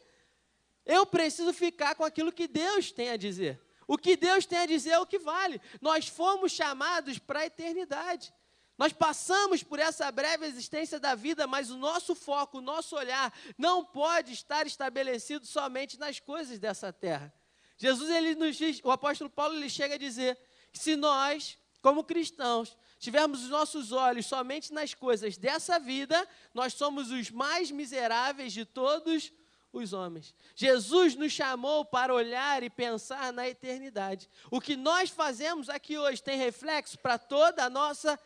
Eu 0.86 1.04
preciso 1.04 1.52
ficar 1.52 1.94
com 1.94 2.02
aquilo 2.02 2.32
que 2.32 2.48
Deus 2.48 2.90
tem 2.90 3.10
a 3.10 3.16
dizer. 3.18 3.60
O 3.86 3.98
que 3.98 4.16
Deus 4.16 4.46
tem 4.46 4.60
a 4.60 4.66
dizer 4.66 4.92
é 4.92 4.98
o 4.98 5.06
que 5.06 5.18
vale. 5.18 5.60
Nós 5.82 6.08
fomos 6.08 6.50
chamados 6.52 7.18
para 7.18 7.40
a 7.40 7.46
eternidade. 7.46 8.32
Nós 8.78 8.92
passamos 8.92 9.64
por 9.64 9.80
essa 9.80 10.10
breve 10.12 10.46
existência 10.46 11.00
da 11.00 11.16
vida, 11.16 11.48
mas 11.48 11.68
o 11.68 11.76
nosso 11.76 12.14
foco, 12.14 12.58
o 12.58 12.62
nosso 12.62 12.94
olhar 12.94 13.36
não 13.58 13.84
pode 13.84 14.32
estar 14.32 14.68
estabelecido 14.68 15.44
somente 15.44 15.98
nas 15.98 16.20
coisas 16.20 16.60
dessa 16.60 16.92
terra. 16.92 17.34
Jesus, 17.76 18.08
ele 18.08 18.36
nos 18.36 18.56
diz, 18.56 18.80
o 18.84 18.90
apóstolo 18.92 19.28
Paulo, 19.28 19.56
ele 19.56 19.68
chega 19.68 19.96
a 19.96 19.98
dizer 19.98 20.38
que 20.72 20.78
se 20.78 20.94
nós, 20.94 21.58
como 21.82 22.04
cristãos, 22.04 22.76
tivermos 23.00 23.42
os 23.42 23.50
nossos 23.50 23.90
olhos 23.90 24.26
somente 24.26 24.72
nas 24.72 24.94
coisas 24.94 25.36
dessa 25.36 25.80
vida, 25.80 26.26
nós 26.54 26.74
somos 26.74 27.10
os 27.10 27.30
mais 27.30 27.72
miseráveis 27.72 28.52
de 28.52 28.64
todos 28.64 29.32
os 29.72 29.92
homens. 29.92 30.34
Jesus 30.54 31.14
nos 31.14 31.32
chamou 31.32 31.84
para 31.84 32.14
olhar 32.14 32.62
e 32.62 32.70
pensar 32.70 33.32
na 33.32 33.48
eternidade. 33.48 34.28
O 34.50 34.60
que 34.60 34.76
nós 34.76 35.10
fazemos 35.10 35.68
aqui 35.68 35.98
hoje 35.98 36.22
tem 36.22 36.38
reflexo 36.38 36.98
para 36.98 37.18
toda 37.18 37.64
a 37.64 37.70
nossa. 37.70 38.18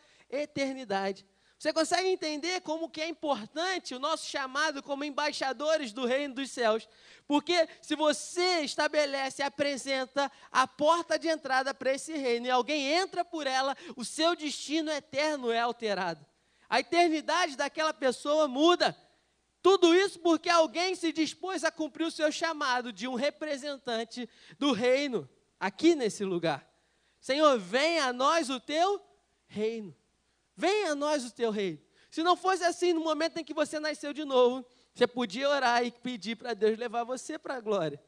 Você 1.63 1.71
consegue 1.71 2.09
entender 2.09 2.59
como 2.59 2.89
que 2.89 2.99
é 2.99 3.07
importante 3.07 3.95
o 3.95 3.99
nosso 3.99 4.29
chamado 4.29 4.83
como 4.83 5.05
embaixadores 5.05 5.93
do 5.93 6.05
reino 6.05 6.35
dos 6.35 6.51
céus? 6.51 6.89
Porque 7.25 7.69
se 7.81 7.95
você 7.95 8.59
estabelece 8.61 9.41
e 9.41 9.45
apresenta 9.45 10.29
a 10.51 10.67
porta 10.67 11.17
de 11.17 11.29
entrada 11.29 11.73
para 11.73 11.93
esse 11.93 12.17
reino 12.17 12.47
e 12.47 12.51
alguém 12.51 12.91
entra 12.91 13.23
por 13.23 13.47
ela, 13.47 13.77
o 13.95 14.03
seu 14.03 14.35
destino 14.35 14.91
eterno 14.91 15.51
é 15.51 15.61
alterado. 15.61 16.25
A 16.69 16.81
eternidade 16.81 17.55
daquela 17.55 17.93
pessoa 17.93 18.45
muda. 18.45 18.93
Tudo 19.61 19.95
isso 19.95 20.19
porque 20.19 20.49
alguém 20.49 20.95
se 20.95 21.13
dispôs 21.13 21.63
a 21.63 21.71
cumprir 21.71 22.03
o 22.03 22.11
seu 22.11 22.29
chamado 22.29 22.91
de 22.91 23.07
um 23.07 23.13
representante 23.15 24.29
do 24.59 24.73
reino 24.73 25.29
aqui 25.57 25.95
nesse 25.95 26.25
lugar. 26.25 26.69
Senhor, 27.21 27.57
venha 27.57 28.07
a 28.07 28.11
nós 28.11 28.49
o 28.49 28.59
teu 28.59 29.01
reino. 29.47 29.95
Venha 30.55 30.91
a 30.91 30.95
nós 30.95 31.25
o 31.25 31.33
teu 31.33 31.51
reino. 31.51 31.79
Se 32.09 32.21
não 32.21 32.35
fosse 32.35 32.63
assim, 32.63 32.93
no 32.93 33.01
momento 33.01 33.37
em 33.37 33.43
que 33.43 33.53
você 33.53 33.79
nasceu 33.79 34.13
de 34.13 34.23
novo, 34.23 34.65
você 34.93 35.07
podia 35.07 35.49
orar 35.49 35.83
e 35.83 35.91
pedir 35.91 36.35
para 36.35 36.53
Deus 36.53 36.77
levar 36.77 37.03
você 37.03 37.39
para 37.39 37.55
a 37.55 37.59
glória. 37.59 37.99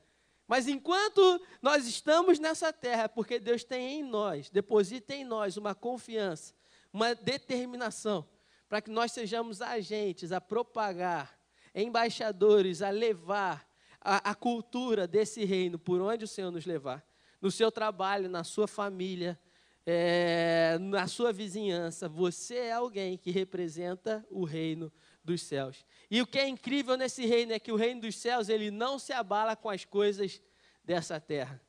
Mas 0.48 0.68
enquanto 0.68 1.42
nós 1.62 1.88
estamos 1.88 2.38
nessa 2.38 2.72
terra, 2.72 3.10
porque 3.10 3.40
Deus 3.40 3.64
tem 3.64 4.00
em 4.00 4.04
nós, 4.04 4.50
deposita 4.50 5.16
em 5.16 5.24
nós 5.24 5.58
uma 5.58 5.74
confiança, 5.74 6.54
uma 6.94 7.16
determinação, 7.16 8.28
para 8.70 8.80
que 8.80 8.92
nós 8.92 9.12
sejamos 9.12 9.62
agentes 9.62 10.32
a 10.32 10.40
propagar, 10.40 11.36
embaixadores 11.74 12.82
a 12.82 12.92
levar 12.92 13.68
a, 14.00 14.30
a 14.30 14.36
cultura 14.36 15.08
desse 15.08 15.44
reino 15.44 15.80
por 15.80 16.00
onde 16.00 16.26
o 16.26 16.28
Senhor 16.28 16.52
nos 16.52 16.66
levar. 16.66 17.04
No 17.42 17.50
seu 17.50 17.72
trabalho, 17.72 18.30
na 18.30 18.44
sua 18.44 18.68
família, 18.68 19.40
é, 19.86 20.78
na 20.80 21.08
sua 21.08 21.32
vizinhança, 21.32 22.10
você 22.10 22.56
é 22.56 22.72
alguém 22.72 23.18
que 23.18 23.30
representa 23.30 24.26
o 24.30 24.44
reino 24.44 24.92
dos 25.24 25.42
céus. 25.42 25.86
E 26.10 26.22
o 26.22 26.28
que 26.28 26.40
é 26.40 26.48
incrível 26.48 26.98
nesse 26.98 27.26
reino 27.26 27.54
é 27.54 27.60
que 27.60 27.72
o 27.72 27.76
reino 27.76 28.02
dos 28.02 28.16
céus 28.16 28.50
ele 28.50 28.72
não 28.72 28.98
se 28.98 29.14
abala 29.14 29.56
com 29.56 29.70
as 29.70 29.86
coisas 29.86 30.42
dessa 30.84 31.20
terra. 31.20 31.62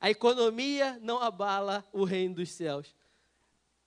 A 0.00 0.10
economia 0.10 0.98
não 1.02 1.20
abala 1.20 1.84
o 1.92 2.04
reino 2.04 2.36
dos 2.36 2.50
céus. 2.50 2.94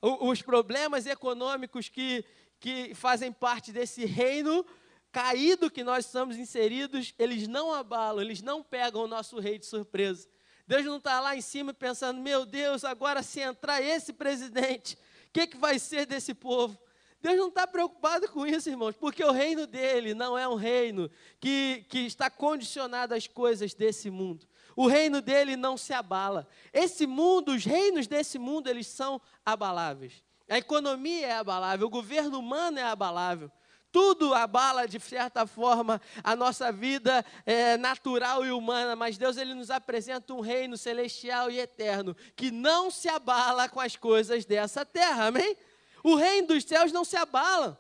O, 0.02 0.30
os 0.30 0.42
problemas 0.42 1.06
econômicos 1.06 1.90
que, 1.90 2.26
que 2.60 2.94
fazem 2.94 3.32
parte 3.32 3.72
desse 3.72 4.06
reino 4.06 4.66
caído 5.12 5.70
que 5.70 5.84
nós 5.84 6.06
estamos 6.06 6.38
inseridos, 6.38 7.14
eles 7.20 7.48
não 7.48 7.74
abalam, 7.74 8.22
eles 8.22 8.42
não 8.42 8.64
pegam 8.64 9.04
o 9.04 9.08
nosso 9.08 9.40
rei 9.40 9.60
de 9.60 9.66
surpresa. 9.66 10.28
Deus 10.68 10.86
não 10.86 10.98
está 10.98 11.20
lá 11.20 11.36
em 11.36 11.42
cima 11.42 11.74
pensando, 11.74 12.22
meu 12.22 12.46
Deus, 12.46 12.84
agora 12.84 13.24
se 13.24 13.40
entrar 13.40 13.82
esse 13.82 14.14
presidente, 14.14 14.96
o 14.96 15.32
que, 15.34 15.48
que 15.48 15.58
vai 15.58 15.80
ser 15.80 16.06
desse 16.06 16.34
povo? 16.34 16.78
Deus 17.22 17.38
não 17.38 17.50
está 17.50 17.68
preocupado 17.68 18.28
com 18.30 18.48
isso, 18.48 18.70
irmãos, 18.70 18.96
porque 18.96 19.24
o 19.24 19.32
reino 19.32 19.68
dele 19.68 20.14
não 20.14 20.38
é 20.38 20.48
um 20.48 20.56
reino 20.56 21.10
que, 21.40 21.86
que 21.88 22.00
está 22.00 22.30
condicionado 22.30 23.14
às 23.14 23.28
coisas 23.28 23.74
desse 23.76 24.10
mundo. 24.10 24.48
O 24.76 24.88
reino 24.88 25.22
dele 25.22 25.56
não 25.56 25.78
se 25.78 25.94
abala. 25.94 26.48
Esse 26.74 27.06
mundo, 27.06 27.52
os 27.52 27.64
reinos 27.64 28.08
desse 28.08 28.40
mundo, 28.40 28.68
eles 28.68 28.88
são 28.88 29.22
abaláveis. 29.46 30.24
A 30.50 30.58
economia 30.58 31.28
é 31.28 31.34
abalável, 31.34 31.88
o 31.88 31.92
governo 31.92 32.40
humano 32.40 32.80
é 32.80 32.84
abalável. 32.84 33.52
Tudo 33.92 34.34
abala 34.34 34.88
de 34.88 35.00
certa 35.00 35.46
forma 35.46 36.02
a 36.24 36.36
nossa 36.36 36.72
vida 36.72 37.26
é, 37.46 37.78
natural 37.78 38.46
e 38.46 38.52
humana, 38.52 38.96
mas 38.96 39.18
Deus 39.18 39.38
ele 39.38 39.54
nos 39.54 39.70
apresenta 39.70 40.34
um 40.34 40.40
reino 40.40 40.78
celestial 40.78 41.52
e 41.52 41.60
eterno 41.60 42.16
que 42.36 42.52
não 42.52 42.90
se 42.90 43.10
abala 43.10 43.68
com 43.68 43.80
as 43.80 43.96
coisas 43.96 44.46
dessa 44.46 44.86
terra, 44.86 45.28
amém? 45.28 45.58
O 46.04 46.16
reino 46.16 46.48
dos 46.48 46.64
céus 46.64 46.92
não 46.92 47.04
se 47.04 47.18
abala. 47.18 47.80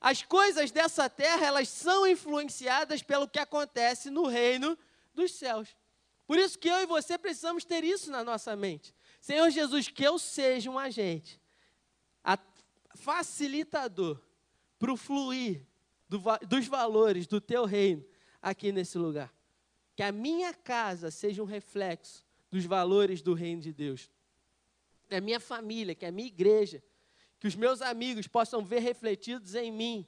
As 0.00 0.22
coisas 0.22 0.70
dessa 0.70 1.08
terra 1.08 1.46
elas 1.46 1.68
são 1.68 2.06
influenciadas 2.06 3.02
pelo 3.02 3.28
que 3.28 3.38
acontece 3.38 4.10
no 4.10 4.26
reino 4.26 4.76
dos 5.14 5.32
céus. 5.32 5.76
Por 6.26 6.38
isso 6.38 6.58
que 6.58 6.68
eu 6.68 6.80
e 6.80 6.86
você 6.86 7.16
precisamos 7.16 7.64
ter 7.64 7.84
isso 7.84 8.10
na 8.10 8.24
nossa 8.24 8.56
mente. 8.56 8.94
Senhor 9.20 9.48
Jesus, 9.50 9.86
que 9.88 10.02
eu 10.02 10.18
seja 10.18 10.70
um 10.70 10.78
agente 10.78 11.40
facilitador 13.02 14.20
para 14.82 14.92
o 14.92 14.96
fluir 14.96 15.64
do, 16.08 16.20
dos 16.48 16.66
valores 16.66 17.28
do 17.28 17.40
teu 17.40 17.64
reino 17.64 18.04
aqui 18.42 18.72
nesse 18.72 18.98
lugar. 18.98 19.32
Que 19.94 20.02
a 20.02 20.10
minha 20.10 20.52
casa 20.52 21.08
seja 21.08 21.40
um 21.40 21.46
reflexo 21.46 22.26
dos 22.50 22.64
valores 22.64 23.22
do 23.22 23.32
reino 23.32 23.62
de 23.62 23.72
Deus. 23.72 24.10
Que 25.08 25.14
a 25.14 25.20
minha 25.20 25.38
família, 25.38 25.94
que 25.94 26.04
a 26.04 26.10
minha 26.10 26.26
igreja, 26.26 26.82
que 27.38 27.46
os 27.46 27.54
meus 27.54 27.80
amigos 27.80 28.26
possam 28.26 28.64
ver 28.64 28.80
refletidos 28.80 29.54
em 29.54 29.70
mim 29.70 30.04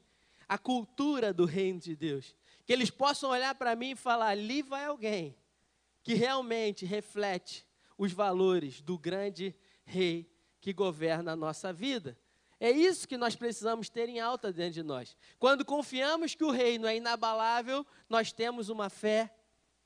a 0.49 0.59
cultura 0.59 1.33
do 1.33 1.45
reino 1.45 1.79
de 1.79 1.95
Deus. 1.95 2.35
Que 2.67 2.73
eles 2.73 2.91
possam 2.91 3.31
olhar 3.31 3.55
para 3.55 3.77
mim 3.77 3.93
e 3.93 3.97
falar: 3.97 4.31
ali 4.31 4.61
vai 4.61 4.87
alguém 4.87 5.37
que 6.03 6.15
realmente 6.15 6.85
reflete 6.85 7.65
os 7.97 8.11
valores 8.11 8.81
do 8.81 8.99
grande 8.99 9.55
rei 9.85 10.29
que 10.61 10.73
governa 10.73 11.31
a 11.31 11.37
nossa 11.37 11.73
vida. 11.73 12.19
É 12.65 12.71
isso 12.71 13.07
que 13.07 13.19
nós 13.19 13.37
precisamos 13.37 13.91
ter 13.91 14.09
em 14.09 14.21
alta 14.21 14.51
dentro 14.51 14.73
de 14.73 14.83
nós. 14.83 15.15
Quando 15.39 15.67
confiamos 15.67 16.35
que 16.35 16.45
o 16.45 16.51
reino 16.51 16.87
é 16.87 16.97
inabalável, 16.97 17.85
nós 18.09 18.33
temos 18.33 18.71
uma 18.71 18.89
fé 18.89 19.31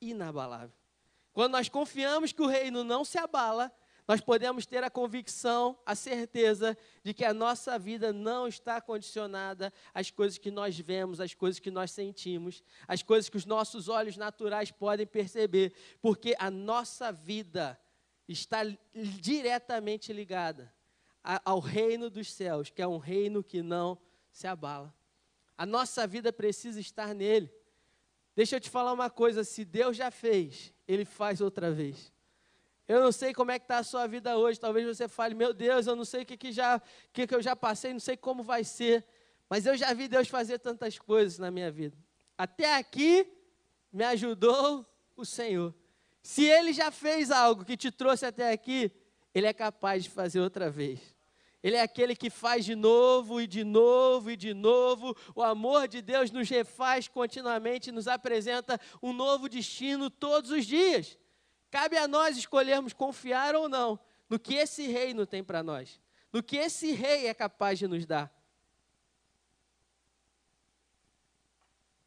inabalável. 0.01 0.73
Quando 1.33 1.55
nós 1.55 1.69
confiamos 1.69 2.31
que 2.31 2.41
o 2.41 2.47
reino 2.47 2.85
não 2.85 3.05
se 3.05 3.19
abala, 3.19 3.73
nós 4.07 4.21
podemos 4.21 4.65
ter 4.65 4.85
a 4.85 4.91
convicção, 4.91 5.77
a 5.85 5.97
certeza 5.97 6.79
de 7.03 7.13
que 7.13 7.25
a 7.25 7.35
nossa 7.35 7.77
vida 7.81 8.13
não 8.13 8.47
está 8.47 8.81
condicionada 8.81 9.73
às 9.93 10.13
coisas 10.13 10.39
que 10.39 10.53
nós 10.53 10.79
vemos, 10.79 11.21
às 11.21 11.35
coisas 11.35 11.59
que 11.59 11.73
nós 11.73 11.91
sentimos, 11.91 12.63
às 12.87 13.03
coisas 13.03 13.29
que 13.29 13.37
os 13.37 13.45
nossos 13.45 13.89
olhos 13.89 14.17
naturais 14.17 14.71
podem 14.71 15.05
perceber, 15.05 15.75
porque 16.01 16.37
a 16.39 16.49
nossa 16.49 17.11
vida 17.11 17.77
está 18.29 18.61
diretamente 18.95 20.13
ligada 20.13 20.78
ao 21.23 21.59
reino 21.59 22.09
dos 22.09 22.33
céus, 22.33 22.71
que 22.71 22.83
é 22.83 22.87
um 22.87 22.99
reino 22.99 23.43
que 23.43 23.63
não 23.63 23.99
se 24.31 24.47
abala. 24.47 24.95
A 25.57 25.67
nossa 25.67 26.07
vida 26.07 26.33
precisa 26.33 26.81
estar 26.81 27.15
nele. 27.15 27.53
Deixa 28.35 28.57
eu 28.57 28.61
te 28.61 28.71
falar 28.71 28.93
uma 28.93 29.11
coisa: 29.11 29.43
se 29.43 29.65
Deus 29.65 29.97
já 29.97 30.11
fez, 30.11 30.73
Ele 30.87 31.05
faz 31.05 31.41
outra 31.41 31.73
vez. 31.73 32.13
Eu 32.87 33.03
não 33.03 33.13
sei 33.13 33.35
como 33.35 33.51
é 33.51 33.59
que 33.59 33.65
está 33.65 33.79
a 33.79 33.83
sua 33.83 34.07
vida 34.07 34.39
hoje. 34.39 34.59
Talvez 34.59 34.87
você 34.87 35.07
fale, 35.09 35.35
meu 35.35 35.53
Deus, 35.53 35.87
eu 35.87 35.95
não 35.95 36.07
sei 36.07 36.23
o 36.23 36.27
que, 36.27 36.37
que, 36.39 36.53
já, 36.53 36.81
que, 37.13 37.27
que 37.27 37.35
eu 37.35 37.43
já 37.43 37.55
passei, 37.55 37.93
não 37.93 38.01
sei 38.01 38.17
como 38.17 38.43
vai 38.43 38.65
ser. 38.65 39.05
Mas 39.51 39.67
eu 39.67 39.77
já 39.77 39.93
vi 39.93 40.09
Deus 40.09 40.29
fazer 40.29 40.59
tantas 40.59 40.99
coisas 40.99 41.39
na 41.39 41.51
minha 41.51 41.71
vida. 41.71 41.99
Até 42.37 42.77
aqui 42.77 43.27
me 43.93 44.05
ajudou 44.05 44.87
o 45.17 45.25
Senhor. 45.25 45.75
Se 46.23 46.45
Ele 46.45 46.73
já 46.73 46.91
fez 46.91 47.31
algo 47.31 47.65
que 47.65 47.77
te 47.77 47.91
trouxe 47.91 48.25
até 48.25 48.53
aqui, 48.53 48.91
Ele 49.35 49.47
é 49.47 49.53
capaz 49.53 50.05
de 50.05 50.11
fazer 50.11 50.41
outra 50.41 50.71
vez. 50.71 51.01
Ele 51.63 51.77
é 51.77 51.83
aquele 51.83 52.15
que 52.15 52.31
faz 52.31 52.65
de 52.65 52.75
novo 52.75 53.41
e 53.41 53.47
de 53.47 53.65
novo 53.65 54.31
e 54.31 54.37
de 54.37 54.55
novo. 54.55 55.17
O 55.35 55.43
amor 55.43 55.89
de 55.89 56.01
Deus 56.01 56.31
nos 56.31 56.49
refaz 56.49 57.09
continuamente, 57.09 57.91
nos 57.91 58.07
apresenta 58.07 58.81
um 59.03 59.13
novo 59.13 59.49
destino 59.49 60.09
todos 60.09 60.51
os 60.51 60.65
dias. 60.65 61.19
Cabe 61.71 61.99
a 61.99 62.07
nós 62.07 62.37
escolhermos 62.37 62.93
confiar 62.93 63.55
ou 63.57 63.69
não 63.69 63.99
no 64.29 64.39
que 64.39 64.55
esse 64.55 64.87
reino 64.87 65.27
tem 65.27 65.43
para 65.43 65.63
nós, 65.63 66.01
no 66.33 66.43
que 66.43 66.57
esse 66.57 66.93
rei 66.93 67.27
é 67.27 67.35
capaz 67.35 67.79
de 67.79 67.89
nos 67.89 68.05
dar. 68.05 68.33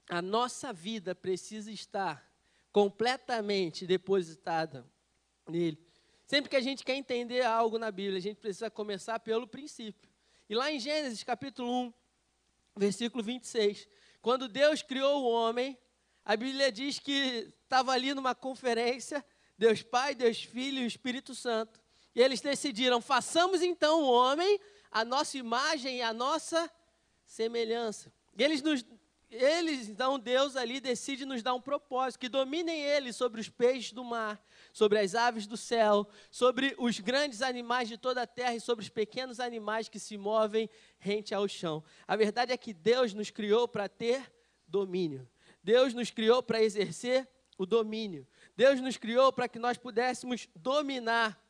A 0.07 0.21
nossa 0.21 0.71
vida 0.71 1.15
precisa 1.15 1.71
estar 1.71 2.29
completamente 2.71 3.87
depositada 3.87 4.85
nele. 5.47 5.90
Sempre 6.31 6.49
que 6.49 6.55
a 6.55 6.61
gente 6.61 6.85
quer 6.85 6.95
entender 6.95 7.41
algo 7.41 7.77
na 7.77 7.91
Bíblia, 7.91 8.17
a 8.17 8.21
gente 8.21 8.37
precisa 8.37 8.71
começar 8.71 9.19
pelo 9.19 9.45
princípio. 9.45 10.09
E 10.49 10.55
lá 10.55 10.71
em 10.71 10.79
Gênesis 10.79 11.25
capítulo 11.25 11.69
1, 11.69 11.93
versículo 12.77 13.21
26, 13.21 13.85
quando 14.21 14.47
Deus 14.47 14.81
criou 14.81 15.23
o 15.23 15.29
homem, 15.29 15.77
a 16.23 16.37
Bíblia 16.37 16.71
diz 16.71 16.99
que 16.99 17.53
estava 17.61 17.91
ali 17.91 18.13
numa 18.13 18.33
conferência 18.33 19.25
Deus 19.57 19.81
Pai, 19.81 20.15
Deus 20.15 20.41
Filho 20.41 20.79
e 20.79 20.85
Espírito 20.85 21.35
Santo. 21.35 21.81
E 22.15 22.21
eles 22.21 22.39
decidiram: 22.39 23.01
façamos 23.01 23.61
então 23.61 24.01
o 24.01 24.09
homem 24.09 24.57
a 24.89 25.03
nossa 25.03 25.37
imagem 25.37 25.97
e 25.97 26.01
a 26.01 26.13
nossa 26.13 26.71
semelhança. 27.25 28.09
E 28.37 28.41
eles 28.41 28.61
nos, 28.61 28.85
eles, 29.31 29.87
então, 29.87 30.19
Deus 30.19 30.57
ali 30.57 30.81
decide 30.81 31.25
nos 31.25 31.41
dar 31.41 31.53
um 31.53 31.61
propósito, 31.61 32.19
que 32.19 32.27
dominem 32.27 32.81
eles 32.81 33.15
sobre 33.15 33.39
os 33.39 33.47
peixes 33.47 33.93
do 33.93 34.03
mar, 34.03 34.43
sobre 34.73 34.99
as 34.99 35.15
aves 35.15 35.47
do 35.47 35.55
céu, 35.55 36.05
sobre 36.29 36.75
os 36.77 36.99
grandes 36.99 37.41
animais 37.41 37.87
de 37.87 37.97
toda 37.97 38.21
a 38.21 38.27
terra 38.27 38.55
e 38.55 38.59
sobre 38.59 38.83
os 38.83 38.89
pequenos 38.89 39.39
animais 39.39 39.87
que 39.87 39.99
se 39.99 40.17
movem 40.17 40.69
rente 40.99 41.33
ao 41.33 41.47
chão. 41.47 41.81
A 42.05 42.15
verdade 42.17 42.51
é 42.51 42.57
que 42.57 42.73
Deus 42.73 43.13
nos 43.13 43.29
criou 43.29 43.67
para 43.67 43.87
ter 43.87 44.31
domínio. 44.67 45.27
Deus 45.63 45.93
nos 45.93 46.11
criou 46.11 46.43
para 46.43 46.61
exercer 46.61 47.27
o 47.57 47.65
domínio. 47.65 48.27
Deus 48.55 48.81
nos 48.81 48.97
criou 48.97 49.31
para 49.31 49.47
que 49.47 49.59
nós 49.59 49.77
pudéssemos 49.77 50.49
dominar 50.55 51.41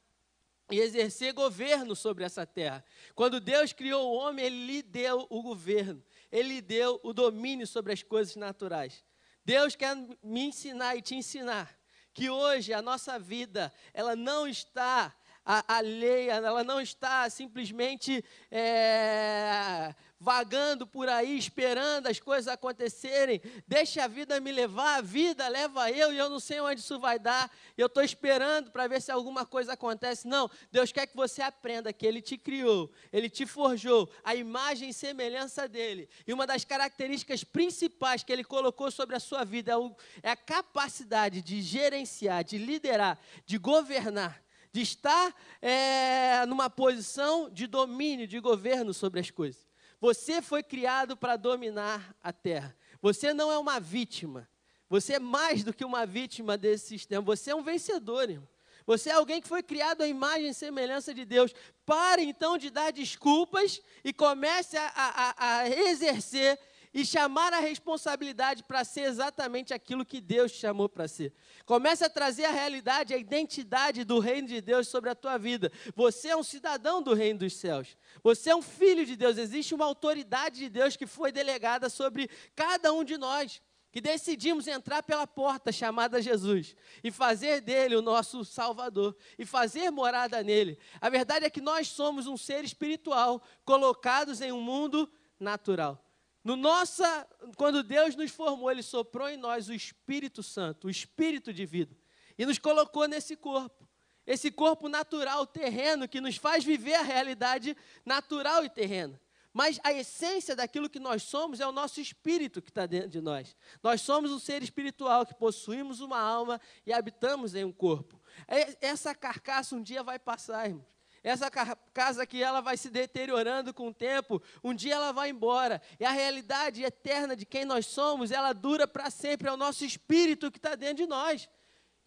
e 0.72 0.80
exercer 0.80 1.34
governo 1.34 1.96
sobre 1.96 2.24
essa 2.24 2.46
terra. 2.46 2.84
Quando 3.14 3.40
Deus 3.40 3.74
criou 3.74 4.10
o 4.10 4.16
homem, 4.16 4.46
ele 4.46 4.66
lhe 4.66 4.82
deu 4.82 5.28
o 5.30 5.42
governo, 5.42 6.02
ele 6.32 6.62
deu 6.62 7.00
o 7.04 7.14
domínio 7.14 7.68
sobre 7.68 7.94
as 7.94 8.02
coisas 8.02 8.36
naturais. 8.36 9.04
Deus 9.44 9.76
quer 9.76 9.96
me 10.24 10.42
ensinar 10.42 10.96
e 10.96 11.02
te 11.02 11.16
ensinar 11.16 11.78
que 12.14 12.30
hoje 12.30 12.74
a 12.74 12.82
nossa 12.82 13.18
vida, 13.18 13.74
ela 13.94 14.16
não 14.16 14.48
está 14.48 15.16
alheia, 15.46 16.34
ela 16.34 16.64
não 16.64 16.80
está 16.80 17.30
simplesmente 17.30 18.24
é, 18.52 19.94
vagando 20.20 20.86
por 20.86 21.10
aí, 21.10 21.36
esperando 21.36 22.08
as 22.08 22.20
coisas 22.20 22.48
acontecerem. 22.48 23.42
Deixa 23.68 24.04
a 24.04 24.08
vida 24.08 24.40
me 24.40 24.52
levar, 24.52 24.98
a 24.98 25.02
vida 25.02 25.48
leva 25.48 25.90
eu 25.90 26.14
e 26.14 26.18
eu 26.18 26.30
não 26.30 26.40
sei 26.40 26.62
onde 26.62 26.80
isso 26.80 27.00
vai 27.00 27.18
dar. 27.18 27.52
Eu 27.76 27.88
estou 27.88 28.04
esperando 28.04 28.70
para 28.70 28.88
ver 28.88 29.02
se 29.02 29.12
alguma 29.12 29.46
coisa 29.46 29.74
acontece. 29.74 30.28
Não, 30.28 30.50
Deus 30.72 30.92
quer 30.92 31.08
que 31.08 31.16
você 31.16 31.42
aprenda 31.42 31.92
que 31.92 32.06
Ele 32.06 32.22
te 32.22 32.38
criou, 32.38 32.92
Ele 33.12 33.30
te 33.30 33.48
forjou, 33.48 34.08
a 34.24 34.36
imagem 34.36 34.90
e 34.90 34.94
semelhança 34.94 35.68
dEle. 35.68 36.08
E 36.28 36.32
uma 36.32 36.46
das 36.46 36.64
características 36.64 37.44
principais 37.44 38.24
que 38.24 38.32
Ele 38.32 38.44
colocou 38.44 38.92
sobre 38.92 39.16
a 39.16 39.20
sua 39.20 39.44
vida 39.44 39.72
é, 39.72 40.30
é 40.30 40.32
a 40.32 40.36
capacidade 40.36 41.42
de 41.42 41.64
gerenciar, 41.64 42.44
de 42.44 42.60
liderar, 42.60 43.20
de 43.44 43.58
governar 43.58 44.40
de 44.72 44.82
estar 44.82 45.36
é, 45.62 46.46
numa 46.46 46.70
posição 46.70 47.50
de 47.50 47.68
domínio, 47.68 48.28
de 48.28 48.40
governo 48.40 48.94
sobre 48.94 49.20
as 49.20 49.30
coisas. 49.30 49.68
Você 50.00 50.42
foi 50.42 50.64
criado 50.64 51.16
para 51.16 51.36
dominar 51.36 52.16
a 52.24 52.32
terra. 52.32 52.76
Você 53.02 53.34
não 53.34 53.52
é 53.52 53.58
uma 53.58 53.80
vítima. 53.80 54.50
Você 54.90 55.14
é 55.14 55.20
mais 55.20 55.64
do 55.64 55.74
que 55.74 55.86
uma 55.86 56.06
vítima 56.06 56.58
desse 56.58 56.88
sistema. 56.88 57.22
Você 57.22 57.52
é 57.52 57.56
um 57.56 57.64
vencedor, 57.64 58.30
irmão. 58.30 58.48
Você 58.86 59.10
é 59.10 59.14
alguém 59.14 59.42
que 59.42 59.48
foi 59.48 59.62
criado 59.62 60.02
à 60.02 60.08
imagem 60.08 60.50
e 60.50 60.54
semelhança 60.54 61.14
de 61.14 61.24
Deus. 61.24 61.54
Pare 61.86 62.24
então 62.24 62.58
de 62.58 62.70
dar 62.70 62.92
desculpas 62.92 63.82
e 64.04 64.12
comece 64.12 64.76
a, 64.78 64.92
a, 64.96 65.60
a 65.60 65.70
exercer 65.70 66.60
e 66.94 67.06
chamar 67.06 67.54
a 67.54 67.60
responsabilidade 67.60 68.64
para 68.64 68.84
ser 68.84 69.02
exatamente 69.02 69.74
aquilo 69.74 70.06
que 70.06 70.20
Deus 70.20 70.52
te 70.52 70.60
chamou 70.60 70.90
para 70.90 71.08
ser. 71.08 71.34
Comece 71.66 72.04
a 72.04 72.10
trazer 72.10 72.46
a 72.46 72.52
realidade, 72.52 73.14
a 73.14 73.18
identidade 73.18 74.04
do 74.04 74.20
reino 74.20 74.48
de 74.48 74.60
Deus 74.60 74.88
sobre 74.88 75.10
a 75.10 75.16
tua 75.16 75.38
vida. 75.38 75.72
Você 75.96 76.30
é 76.30 76.36
um 76.36 76.44
cidadão 76.44 77.02
do 77.02 77.14
reino 77.14 77.40
dos 77.40 77.54
céus. 77.54 77.98
Você 78.22 78.50
é 78.50 78.56
um 78.56 78.62
filho 78.62 79.06
de 79.06 79.16
Deus. 79.16 79.38
Existe 79.38 79.74
uma 79.74 79.86
autoridade 79.86 80.60
de 80.60 80.70
Deus 80.70 80.96
que 80.96 81.08
foi 81.08 81.32
delegada 81.32 81.90
sobre 81.90 82.30
cada 82.56 82.92
um 82.92 83.04
de 83.04 83.18
nós 83.18 83.62
que 83.92 84.00
decidimos 84.00 84.68
entrar 84.68 85.04
pela 85.04 85.28
porta 85.28 85.72
chamada 85.72 86.22
Jesus 86.22 86.76
e 87.04 87.12
fazer 87.12 87.60
dele 87.60 87.96
o 87.96 88.02
nosso 88.02 88.46
Salvador 88.46 89.16
e 89.38 89.46
fazer 89.46 89.92
morada 89.92 90.42
nele. 90.42 90.80
A 91.02 91.10
verdade 91.10 91.46
é 91.46 91.50
que 91.50 91.60
nós 91.60 91.90
somos 91.90 92.26
um 92.26 92.38
ser 92.38 92.64
espiritual 92.64 93.44
colocados 93.66 94.40
em 94.40 94.52
um 94.52 94.62
mundo 94.62 95.12
natural. 95.38 96.02
No 96.44 96.56
nossa, 96.56 97.28
quando 97.56 97.84
Deus 97.84 98.16
nos 98.16 98.32
formou, 98.32 98.72
Ele 98.72 98.82
soprou 98.82 99.30
em 99.30 99.38
nós 99.38 99.70
o 99.70 99.74
Espírito 99.74 100.42
Santo, 100.42 100.88
o 100.88 100.90
Espírito 100.90 101.54
de 101.54 101.66
vida, 101.66 101.96
e 102.38 102.46
nos 102.46 102.58
colocou 102.58 103.08
nesse 103.08 103.36
corpo. 103.36 103.88
Esse 104.26 104.52
corpo 104.52 104.88
natural, 104.88 105.46
terreno, 105.46 106.08
que 106.08 106.22
nos 106.22 106.38
faz 106.38 106.64
viver 106.64 106.96
a 106.96 107.02
realidade 107.02 107.76
natural 108.06 108.64
e 108.64 108.70
terrena. 108.70 109.20
Mas 109.54 109.80
a 109.84 109.92
essência 109.92 110.56
daquilo 110.56 110.90
que 110.90 111.00
nós 111.00 111.24
somos 111.24 111.60
é 111.60 111.68
o 111.68 111.72
nosso 111.72 112.00
espírito 112.00 112.62
que 112.62 112.70
está 112.70 112.86
dentro 112.86 113.10
de 113.10 113.20
nós. 113.20 113.56
Nós 113.84 114.02
somos 114.02 114.32
um 114.32 114.40
ser 114.40 114.64
espiritual 114.64 115.26
que 115.26 115.34
possuímos 115.34 116.00
uma 116.00 116.20
alma 116.20 116.62
e 116.86 116.94
habitamos 116.94 117.54
em 117.54 117.66
um 117.66 117.72
corpo. 117.72 118.20
É, 118.48 118.78
essa 118.80 119.14
carcaça 119.14 119.76
um 119.76 119.84
dia 119.84 120.04
vai 120.04 120.18
passar, 120.18 120.68
irmãos. 120.70 121.01
Essa 121.24 121.52
casa 121.52 122.24
aqui 122.24 122.42
ela 122.42 122.62
vai 122.62 122.76
se 122.76 122.90
deteriorando 122.90 123.74
com 123.74 123.90
o 123.90 123.94
tempo, 123.94 124.42
um 124.64 124.74
dia 124.74 124.96
ela 124.96 125.12
vai 125.12 125.30
embora. 125.30 125.80
E 126.00 126.06
a 126.06 126.10
realidade 126.10 126.84
eterna 126.84 127.36
de 127.36 127.46
quem 127.46 127.64
nós 127.64 127.86
somos, 127.86 128.32
ela 128.32 128.54
dura 128.54 128.88
para 128.88 129.10
sempre, 129.12 129.48
é 129.48 129.52
o 129.52 129.58
nosso 129.58 129.86
espírito 129.86 130.50
que 130.50 130.58
está 130.58 130.74
dentro 130.74 130.98
de 130.98 131.06
nós. 131.06 131.48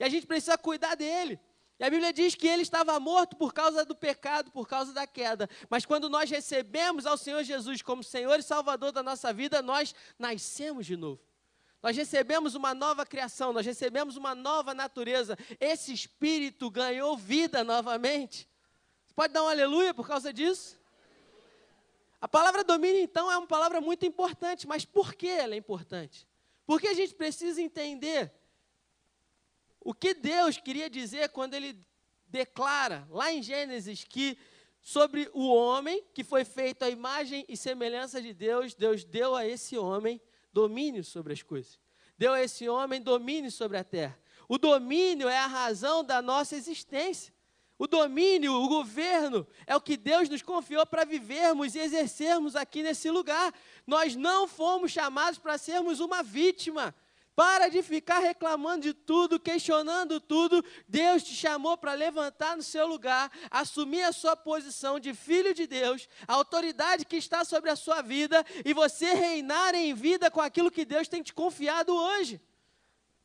E 0.00 0.04
a 0.04 0.08
gente 0.08 0.26
precisa 0.26 0.58
cuidar 0.58 0.96
dele. 0.96 1.38
E 1.78 1.84
a 1.84 1.90
Bíblia 1.90 2.12
diz 2.12 2.34
que 2.34 2.48
ele 2.48 2.62
estava 2.62 2.98
morto 2.98 3.36
por 3.36 3.52
causa 3.52 3.84
do 3.84 3.94
pecado, 3.94 4.50
por 4.50 4.66
causa 4.66 4.92
da 4.92 5.06
queda. 5.06 5.48
Mas 5.68 5.84
quando 5.84 6.08
nós 6.08 6.28
recebemos 6.28 7.06
ao 7.06 7.16
Senhor 7.16 7.42
Jesus 7.44 7.82
como 7.82 8.02
Senhor 8.02 8.38
e 8.38 8.42
Salvador 8.42 8.90
da 8.90 9.02
nossa 9.02 9.32
vida, 9.32 9.62
nós 9.62 9.94
nascemos 10.18 10.86
de 10.86 10.96
novo. 10.96 11.20
Nós 11.82 11.96
recebemos 11.96 12.54
uma 12.54 12.74
nova 12.74 13.04
criação, 13.04 13.52
nós 13.52 13.66
recebemos 13.66 14.16
uma 14.16 14.34
nova 14.34 14.72
natureza. 14.72 15.36
Esse 15.60 15.92
espírito 15.92 16.70
ganhou 16.70 17.16
vida 17.16 17.62
novamente. 17.62 18.48
Pode 19.14 19.32
dar 19.32 19.42
um 19.42 19.48
aleluia 19.48 19.94
por 19.94 20.06
causa 20.06 20.32
disso? 20.32 20.78
A 22.20 22.26
palavra 22.26 22.64
domínio, 22.64 23.00
então, 23.00 23.30
é 23.30 23.36
uma 23.36 23.46
palavra 23.46 23.80
muito 23.80 24.06
importante, 24.06 24.66
mas 24.66 24.84
por 24.84 25.14
que 25.14 25.28
ela 25.28 25.54
é 25.54 25.58
importante? 25.58 26.26
Porque 26.66 26.88
a 26.88 26.94
gente 26.94 27.14
precisa 27.14 27.60
entender 27.60 28.32
o 29.78 29.92
que 29.92 30.14
Deus 30.14 30.56
queria 30.56 30.88
dizer 30.88 31.28
quando 31.28 31.54
ele 31.54 31.78
declara, 32.26 33.06
lá 33.10 33.30
em 33.30 33.42
Gênesis, 33.42 34.02
que 34.04 34.38
sobre 34.80 35.30
o 35.32 35.46
homem, 35.46 36.02
que 36.12 36.24
foi 36.24 36.44
feito 36.44 36.82
à 36.82 36.90
imagem 36.90 37.44
e 37.48 37.56
semelhança 37.56 38.20
de 38.20 38.32
Deus, 38.32 38.74
Deus 38.74 39.04
deu 39.04 39.34
a 39.34 39.46
esse 39.46 39.78
homem 39.78 40.20
domínio 40.52 41.04
sobre 41.04 41.32
as 41.32 41.42
coisas. 41.42 41.78
Deu 42.16 42.32
a 42.32 42.42
esse 42.42 42.68
homem 42.68 43.00
domínio 43.00 43.50
sobre 43.50 43.76
a 43.76 43.84
terra. 43.84 44.18
O 44.48 44.58
domínio 44.58 45.28
é 45.28 45.38
a 45.38 45.46
razão 45.46 46.02
da 46.02 46.20
nossa 46.20 46.56
existência. 46.56 47.32
O 47.84 47.86
domínio, 47.86 48.54
o 48.54 48.66
governo, 48.66 49.46
é 49.66 49.76
o 49.76 49.80
que 49.80 49.94
Deus 49.94 50.26
nos 50.26 50.40
confiou 50.40 50.86
para 50.86 51.04
vivermos 51.04 51.74
e 51.74 51.78
exercermos 51.80 52.56
aqui 52.56 52.82
nesse 52.82 53.10
lugar. 53.10 53.52
Nós 53.86 54.16
não 54.16 54.48
fomos 54.48 54.90
chamados 54.90 55.38
para 55.38 55.58
sermos 55.58 56.00
uma 56.00 56.22
vítima. 56.22 56.94
Para 57.36 57.68
de 57.68 57.82
ficar 57.82 58.20
reclamando 58.20 58.84
de 58.84 58.94
tudo, 58.94 59.38
questionando 59.38 60.18
tudo. 60.18 60.64
Deus 60.88 61.22
te 61.22 61.34
chamou 61.34 61.76
para 61.76 61.92
levantar 61.92 62.56
no 62.56 62.62
seu 62.62 62.86
lugar, 62.86 63.30
assumir 63.50 64.04
a 64.04 64.12
sua 64.12 64.34
posição 64.34 64.98
de 64.98 65.12
filho 65.12 65.52
de 65.52 65.66
Deus, 65.66 66.08
a 66.26 66.32
autoridade 66.32 67.04
que 67.04 67.16
está 67.16 67.44
sobre 67.44 67.68
a 67.68 67.76
sua 67.76 68.00
vida 68.00 68.46
e 68.64 68.72
você 68.72 69.12
reinar 69.12 69.74
em 69.74 69.92
vida 69.92 70.30
com 70.30 70.40
aquilo 70.40 70.70
que 70.70 70.86
Deus 70.86 71.06
tem 71.06 71.22
te 71.22 71.34
confiado 71.34 71.94
hoje. 71.94 72.40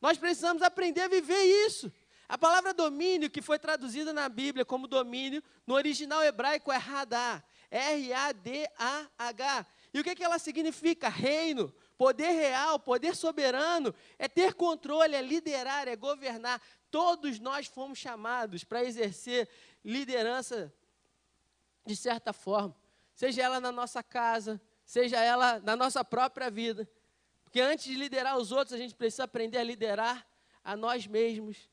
Nós 0.02 0.18
precisamos 0.18 0.60
aprender 0.60 1.00
a 1.00 1.08
viver 1.08 1.42
isso. 1.66 1.90
A 2.30 2.38
palavra 2.38 2.72
domínio, 2.72 3.28
que 3.28 3.42
foi 3.42 3.58
traduzida 3.58 4.12
na 4.12 4.28
Bíblia 4.28 4.64
como 4.64 4.86
domínio, 4.86 5.42
no 5.66 5.74
original 5.74 6.22
hebraico 6.22 6.70
é 6.70 6.76
Radá, 6.76 7.42
R-A-D-A-H. 7.68 9.66
E 9.92 9.98
o 9.98 10.04
que, 10.04 10.14
que 10.14 10.22
ela 10.22 10.38
significa? 10.38 11.08
Reino, 11.08 11.74
poder 11.98 12.30
real, 12.30 12.78
poder 12.78 13.16
soberano, 13.16 13.92
é 14.16 14.28
ter 14.28 14.54
controle, 14.54 15.16
é 15.16 15.20
liderar, 15.20 15.88
é 15.88 15.96
governar. 15.96 16.62
Todos 16.88 17.40
nós 17.40 17.66
fomos 17.66 17.98
chamados 17.98 18.62
para 18.62 18.84
exercer 18.84 19.48
liderança 19.84 20.72
de 21.84 21.96
certa 21.96 22.32
forma, 22.32 22.76
seja 23.12 23.42
ela 23.42 23.58
na 23.58 23.72
nossa 23.72 24.04
casa, 24.04 24.60
seja 24.84 25.18
ela 25.18 25.58
na 25.58 25.74
nossa 25.74 26.04
própria 26.04 26.48
vida. 26.48 26.88
Porque 27.42 27.60
antes 27.60 27.86
de 27.86 27.96
liderar 27.96 28.38
os 28.38 28.52
outros, 28.52 28.72
a 28.72 28.78
gente 28.78 28.94
precisa 28.94 29.24
aprender 29.24 29.58
a 29.58 29.64
liderar 29.64 30.24
a 30.62 30.76
nós 30.76 31.08
mesmos. 31.08 31.69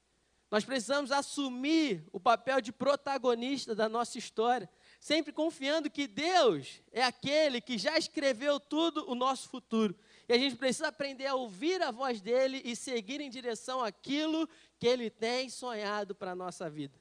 Nós 0.50 0.64
precisamos 0.64 1.12
assumir 1.12 2.08
o 2.12 2.20
papel 2.20 2.62
de 2.62 2.72
protagonista 2.72 3.76
da 3.76 3.90
nossa 3.90 4.18
história, 4.18 4.70
sempre 5.00 5.34
confiando 5.34 5.90
que 5.90 6.08
Deus 6.08 6.82
é 6.92 7.04
aquele 7.04 7.60
que 7.60 7.78
já 7.78 7.98
escreveu 7.98 8.60
tudo 8.60 9.10
o 9.10 9.16
nosso 9.16 9.50
futuro. 9.50 9.94
E 10.28 10.34
a 10.34 10.38
gente 10.38 10.56
precisa 10.56 10.88
aprender 10.88 11.26
a 11.26 11.36
ouvir 11.36 11.82
a 11.82 11.92
voz 11.92 12.22
dele 12.22 12.62
e 12.64 12.76
seguir 12.76 13.20
em 13.20 13.30
direção 13.30 13.84
àquilo 13.84 14.48
que 14.80 14.88
ele 14.88 15.10
tem 15.10 15.50
sonhado 15.50 16.16
para 16.16 16.32
a 16.32 16.36
nossa 16.36 16.70
vida. 16.70 16.98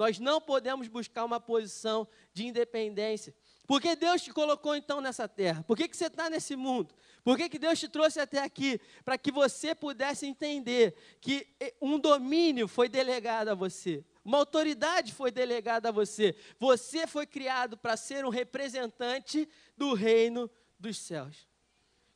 Nós 0.00 0.18
não 0.18 0.40
podemos 0.40 0.88
buscar 0.88 1.26
uma 1.26 1.38
posição 1.38 2.08
de 2.32 2.46
independência. 2.46 3.34
Por 3.66 3.82
que 3.82 3.94
Deus 3.94 4.22
te 4.22 4.32
colocou 4.32 4.74
então 4.74 4.98
nessa 4.98 5.28
terra? 5.28 5.62
Por 5.62 5.76
que, 5.76 5.86
que 5.86 5.94
você 5.94 6.06
está 6.06 6.30
nesse 6.30 6.56
mundo? 6.56 6.94
Por 7.22 7.36
que, 7.36 7.50
que 7.50 7.58
Deus 7.58 7.78
te 7.78 7.86
trouxe 7.86 8.18
até 8.18 8.42
aqui? 8.42 8.80
Para 9.04 9.18
que 9.18 9.30
você 9.30 9.74
pudesse 9.74 10.24
entender 10.24 10.94
que 11.20 11.46
eh, 11.60 11.74
um 11.82 11.98
domínio 11.98 12.66
foi 12.66 12.88
delegado 12.88 13.48
a 13.48 13.54
você. 13.54 14.02
Uma 14.24 14.38
autoridade 14.38 15.12
foi 15.12 15.30
delegada 15.30 15.90
a 15.90 15.92
você. 15.92 16.34
Você 16.58 17.06
foi 17.06 17.26
criado 17.26 17.76
para 17.76 17.94
ser 17.94 18.24
um 18.24 18.30
representante 18.30 19.46
do 19.76 19.92
reino 19.92 20.50
dos 20.78 20.96
céus. 20.96 21.46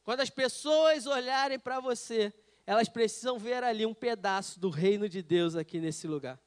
Quando 0.02 0.20
as 0.20 0.30
pessoas 0.30 1.04
olharem 1.06 1.58
para 1.58 1.80
você, 1.80 2.32
elas 2.66 2.88
precisam 2.88 3.38
ver 3.38 3.62
ali 3.62 3.84
um 3.84 3.92
pedaço 3.92 4.58
do 4.58 4.70
reino 4.70 5.06
de 5.06 5.22
Deus 5.22 5.54
aqui 5.54 5.78
nesse 5.78 6.06
lugar. 6.06 6.40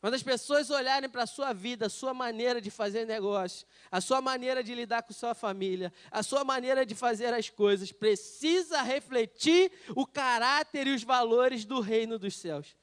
Quando 0.00 0.14
as 0.14 0.22
pessoas 0.22 0.70
olharem 0.70 1.10
para 1.10 1.24
a 1.24 1.26
sua 1.26 1.52
vida, 1.52 1.86
a 1.86 1.90
sua 1.90 2.14
maneira 2.14 2.58
de 2.58 2.70
fazer 2.70 3.06
negócio, 3.06 3.66
a 3.90 4.00
sua 4.00 4.22
maneira 4.22 4.64
de 4.64 4.74
lidar 4.74 5.02
com 5.02 5.12
sua 5.12 5.34
família, 5.34 5.92
a 6.10 6.22
sua 6.22 6.42
maneira 6.42 6.86
de 6.86 6.94
fazer 6.94 7.34
as 7.34 7.50
coisas, 7.50 7.92
precisa 7.92 8.80
refletir 8.80 9.70
o 9.94 10.06
caráter 10.06 10.86
e 10.86 10.94
os 10.94 11.02
valores 11.02 11.66
do 11.66 11.80
reino 11.80 12.18
dos 12.18 12.34
céus. 12.38 12.74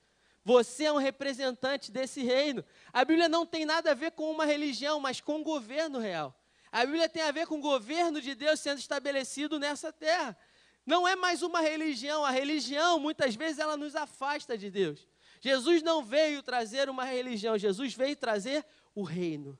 Você 0.45 0.85
é 0.85 0.93
um 0.93 0.97
representante 0.97 1.91
desse 1.91 2.21
reino. 2.21 2.63
A 2.93 3.03
Bíblia 3.03 3.27
não 3.27 3.47
tem 3.47 3.65
nada 3.65 3.91
a 3.91 3.95
ver 3.95 4.11
com 4.11 4.29
uma 4.29 4.45
religião, 4.45 4.99
mas 4.99 5.19
com 5.19 5.33
o 5.33 5.39
um 5.39 5.43
governo 5.43 5.97
real. 5.97 6.33
A 6.71 6.85
Bíblia 6.85 7.09
tem 7.09 7.23
a 7.23 7.31
ver 7.31 7.47
com 7.47 7.57
o 7.57 7.61
governo 7.61 8.21
de 8.21 8.35
Deus 8.35 8.59
sendo 8.59 8.77
estabelecido 8.77 9.57
nessa 9.57 9.91
terra. 9.91 10.37
Não 10.85 11.07
é 11.07 11.15
mais 11.15 11.41
uma 11.41 11.61
religião. 11.61 12.23
A 12.23 12.29
religião, 12.29 12.99
muitas 12.99 13.35
vezes, 13.35 13.57
ela 13.57 13.75
nos 13.75 13.95
afasta 13.95 14.57
de 14.57 14.69
Deus. 14.69 15.07
Jesus 15.39 15.81
não 15.83 16.03
veio 16.03 16.41
trazer 16.41 16.89
uma 16.89 17.03
religião, 17.03 17.57
Jesus 17.57 17.93
veio 17.93 18.15
trazer 18.15 18.65
o 18.93 19.03
reino. 19.03 19.57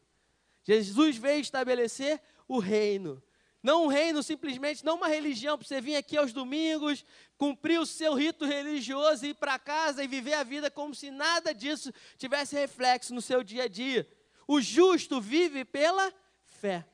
Jesus 0.64 1.18
veio 1.18 1.40
estabelecer 1.40 2.22
o 2.48 2.60
reino. 2.60 3.22
Não 3.62 3.86
um 3.86 3.88
reino 3.88 4.22
simplesmente, 4.22 4.86
não 4.86 4.96
uma 4.96 5.08
religião 5.08 5.58
para 5.58 5.68
você 5.68 5.82
vir 5.82 5.96
aqui 5.96 6.16
aos 6.16 6.32
domingos, 6.32 7.04
cumprir 7.38 7.80
o 7.80 7.86
seu 7.86 8.14
rito 8.14 8.46
religioso, 8.46 9.26
ir 9.26 9.34
para 9.34 9.60
casa 9.60 10.04
e 10.04 10.08
viver 10.08 10.34
a 10.34 10.44
vida 10.44 10.70
como 10.70 10.94
se 10.96 11.12
nada 11.12 11.54
disso 11.54 11.92
tivesse 12.18 12.56
reflexo 12.56 13.14
no 13.14 13.22
seu 13.22 13.44
dia 13.44 13.64
a 13.64 13.68
dia. 13.68 14.08
O 14.48 14.62
justo 14.62 15.20
vive 15.20 15.66
pela 15.66 16.14
fé. 16.46 16.86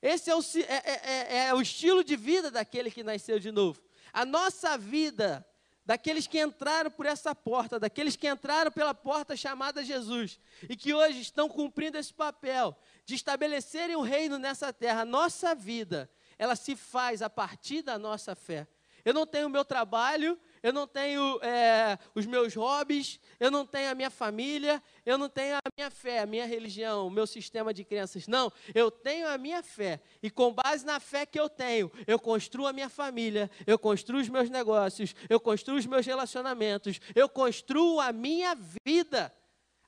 Esse 0.00 0.30
é 0.30 0.34
o, 0.34 0.40
é, 0.40 0.72
é, 0.72 1.00
é, 1.04 1.46
é 1.48 1.54
o 1.54 1.60
estilo 1.60 2.02
de 2.02 2.16
vida 2.16 2.50
daquele 2.50 2.90
que 2.90 3.04
nasceu 3.04 3.38
de 3.38 3.52
novo. 3.52 3.80
A 4.12 4.24
nossa 4.24 4.76
vida 4.76 5.46
daqueles 5.84 6.26
que 6.26 6.40
entraram 6.40 6.90
por 6.90 7.06
essa 7.06 7.34
porta, 7.34 7.78
daqueles 7.78 8.16
que 8.16 8.28
entraram 8.28 8.70
pela 8.70 8.94
porta 8.94 9.36
chamada 9.36 9.84
Jesus 9.84 10.38
e 10.68 10.76
que 10.76 10.94
hoje 10.94 11.20
estão 11.20 11.48
cumprindo 11.48 11.98
esse 11.98 12.12
papel 12.12 12.76
de 13.04 13.14
estabelecerem 13.14 13.96
o 13.96 14.02
reino 14.02 14.38
nessa 14.38 14.72
terra. 14.72 15.04
Nossa 15.04 15.54
vida, 15.54 16.10
ela 16.38 16.54
se 16.54 16.76
faz 16.76 17.22
a 17.22 17.28
partir 17.28 17.82
da 17.82 17.98
nossa 17.98 18.34
fé. 18.34 18.66
Eu 19.04 19.12
não 19.12 19.26
tenho 19.26 19.48
o 19.48 19.50
meu 19.50 19.64
trabalho, 19.64 20.38
eu 20.62 20.72
não 20.72 20.86
tenho 20.86 21.40
é, 21.42 21.98
os 22.14 22.24
meus 22.24 22.54
hobbies, 22.54 23.18
eu 23.40 23.50
não 23.50 23.66
tenho 23.66 23.90
a 23.90 23.94
minha 23.94 24.10
família, 24.10 24.82
eu 25.04 25.18
não 25.18 25.28
tenho 25.28 25.56
a 25.56 25.60
minha 25.76 25.90
fé, 25.90 26.20
a 26.20 26.26
minha 26.26 26.46
religião, 26.46 27.06
o 27.06 27.10
meu 27.10 27.26
sistema 27.26 27.74
de 27.74 27.84
crenças. 27.84 28.28
Não, 28.28 28.52
eu 28.74 28.90
tenho 28.90 29.28
a 29.28 29.36
minha 29.36 29.62
fé. 29.62 30.00
E 30.22 30.30
com 30.30 30.52
base 30.52 30.86
na 30.86 31.00
fé 31.00 31.26
que 31.26 31.38
eu 31.40 31.48
tenho, 31.48 31.90
eu 32.06 32.18
construo 32.18 32.66
a 32.66 32.72
minha 32.72 32.88
família, 32.88 33.50
eu 33.66 33.78
construo 33.78 34.20
os 34.20 34.28
meus 34.28 34.48
negócios, 34.48 35.14
eu 35.28 35.40
construo 35.40 35.76
os 35.76 35.86
meus 35.86 36.06
relacionamentos, 36.06 37.00
eu 37.14 37.28
construo 37.28 38.00
a 38.00 38.12
minha 38.12 38.56
vida. 38.84 39.34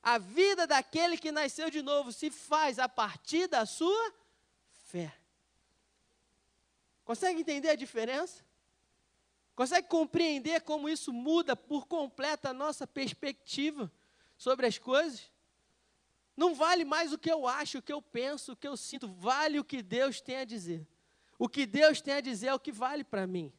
A 0.03 0.17
vida 0.17 0.67
daquele 0.67 1.17
que 1.17 1.31
nasceu 1.31 1.69
de 1.69 1.81
novo 1.81 2.11
se 2.11 2.29
faz 2.29 2.77
a 2.77 2.87
partir 2.87 3.47
da 3.47 3.65
sua 3.65 4.13
fé. 4.71 5.11
Consegue 7.03 7.39
entender 7.39 7.69
a 7.69 7.75
diferença? 7.75 8.43
Consegue 9.55 9.87
compreender 9.87 10.61
como 10.61 10.89
isso 10.89 11.13
muda 11.13 11.55
por 11.55 11.87
completo 11.87 12.49
a 12.49 12.53
nossa 12.53 12.85
perspectiva 12.85 13.89
sobre 14.37 14.67
as 14.67 14.77
coisas? 14.77 15.31
Não 16.35 16.53
vale 16.53 16.83
mais 16.83 17.13
o 17.13 17.17
que 17.17 17.31
eu 17.31 17.47
acho, 17.47 17.77
o 17.77 17.81
que 17.81 17.93
eu 17.93 18.01
penso, 18.01 18.51
o 18.51 18.55
que 18.55 18.67
eu 18.67 18.75
sinto, 18.75 19.07
vale 19.07 19.57
o 19.57 19.63
que 19.63 19.81
Deus 19.81 20.19
tem 20.19 20.37
a 20.37 20.43
dizer. 20.43 20.85
O 21.39 21.47
que 21.47 21.65
Deus 21.65 22.01
tem 22.01 22.15
a 22.15 22.21
dizer 22.21 22.47
é 22.47 22.53
o 22.53 22.59
que 22.59 22.73
vale 22.73 23.05
para 23.05 23.25
mim. 23.25 23.51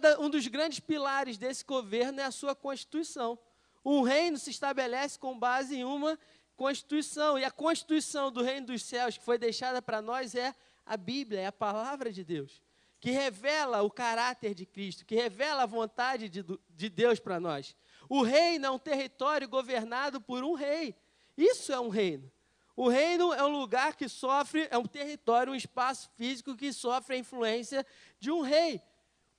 Da, 0.00 0.18
um 0.18 0.30
dos 0.30 0.46
grandes 0.46 0.80
pilares 0.80 1.36
desse 1.36 1.62
governo 1.62 2.18
é 2.18 2.24
a 2.24 2.30
sua 2.30 2.54
Constituição. 2.54 3.38
Um 3.84 4.00
reino 4.00 4.38
se 4.38 4.48
estabelece 4.48 5.18
com 5.18 5.38
base 5.38 5.76
em 5.76 5.84
uma 5.84 6.18
Constituição, 6.56 7.38
e 7.38 7.44
a 7.44 7.50
Constituição 7.50 8.32
do 8.32 8.42
Reino 8.42 8.68
dos 8.68 8.82
Céus 8.82 9.18
que 9.18 9.24
foi 9.24 9.36
deixada 9.36 9.82
para 9.82 10.00
nós 10.00 10.34
é 10.34 10.54
a 10.86 10.96
Bíblia, 10.96 11.40
é 11.40 11.46
a 11.46 11.52
palavra 11.52 12.10
de 12.10 12.24
Deus 12.24 12.62
que 13.00 13.10
revela 13.10 13.82
o 13.82 13.90
caráter 13.90 14.54
de 14.54 14.64
Cristo, 14.64 15.04
que 15.04 15.14
revela 15.14 15.62
a 15.62 15.66
vontade 15.66 16.28
de, 16.28 16.44
de 16.70 16.88
Deus 16.88 17.18
para 17.18 17.38
nós. 17.38 17.76
O 18.08 18.22
reino 18.22 18.66
é 18.66 18.70
um 18.70 18.78
território 18.78 19.48
governado 19.48 20.20
por 20.20 20.42
um 20.44 20.54
rei. 20.54 20.94
Isso 21.36 21.72
é 21.72 21.80
um 21.80 21.88
reino. 21.88 22.30
O 22.76 22.88
reino 22.88 23.32
é 23.32 23.42
um 23.42 23.58
lugar 23.58 23.96
que 23.96 24.08
sofre, 24.08 24.68
é 24.70 24.76
um 24.76 24.84
território, 24.84 25.52
um 25.52 25.56
espaço 25.56 26.10
físico 26.16 26.54
que 26.54 26.72
sofre 26.72 27.16
a 27.16 27.18
influência 27.18 27.86
de 28.20 28.30
um 28.30 28.42
rei. 28.42 28.82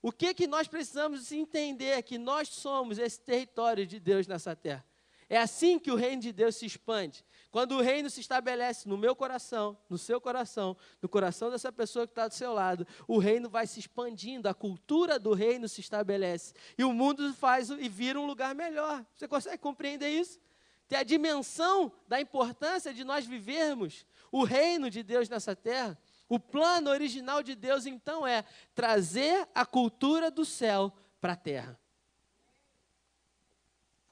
O 0.02 0.12
que, 0.12 0.34
que 0.34 0.48
nós 0.48 0.68
precisamos 0.68 1.32
entender 1.32 1.90
é 1.90 2.02
que 2.02 2.18
nós 2.18 2.50
somos 2.50 2.98
esse 2.98 3.20
território 3.20 3.86
de 3.86 4.00
Deus 4.00 4.28
nessa 4.28 4.56
terra. 4.56 4.86
É 5.30 5.38
assim 5.38 5.78
que 5.78 5.92
o 5.92 5.96
reino 5.96 6.22
de 6.22 6.32
Deus 6.32 6.56
se 6.56 6.66
expande. 6.66 7.26
Quando 7.52 7.74
o 7.74 7.82
reino 7.82 8.10
se 8.10 8.22
estabelece 8.22 8.88
no 8.88 8.98
meu 8.98 9.16
coração, 9.16 9.78
no 9.90 9.98
seu 9.98 10.22
coração, 10.22 10.78
no 11.02 11.10
coração 11.10 11.50
dessa 11.50 11.72
pessoa 11.72 12.06
que 12.06 12.12
está 12.12 12.28
do 12.28 12.34
seu 12.34 12.54
lado, 12.54 12.86
o 13.08 13.18
reino 13.18 13.50
vai 13.50 13.66
se 13.66 13.80
expandindo, 13.80 14.48
a 14.48 14.54
cultura 14.54 15.18
do 15.18 15.34
reino 15.34 15.68
se 15.68 15.82
estabelece. 15.82 16.54
E 16.78 16.84
o 16.84 16.94
mundo 16.94 17.34
faz 17.34 17.70
e 17.70 17.90
vira 17.90 18.20
um 18.20 18.26
lugar 18.26 18.54
melhor. 18.54 19.06
Você 19.16 19.28
consegue 19.28 19.58
compreender 19.58 20.10
isso? 20.10 20.40
Ter 20.88 20.98
a 20.98 21.04
dimensão 21.04 21.92
da 22.08 22.22
importância 22.22 22.94
de 22.94 23.04
nós 23.04 23.26
vivermos 23.26 24.06
o 24.32 24.44
reino 24.44 24.90
de 24.90 25.04
Deus 25.04 25.28
nessa 25.28 25.56
terra. 25.56 25.98
O 26.30 26.40
plano 26.40 26.90
original 26.90 27.42
de 27.42 27.56
Deus, 27.56 27.86
então, 27.86 28.28
é 28.28 28.44
trazer 28.76 29.48
a 29.56 29.66
cultura 29.66 30.30
do 30.30 30.46
céu 30.46 30.94
para 31.20 31.34
a 31.34 31.38
terra. 31.38 31.80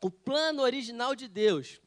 O 0.01 0.09
plano 0.09 0.61
original 0.61 1.15
de 1.15 1.27
Deus 1.27 1.79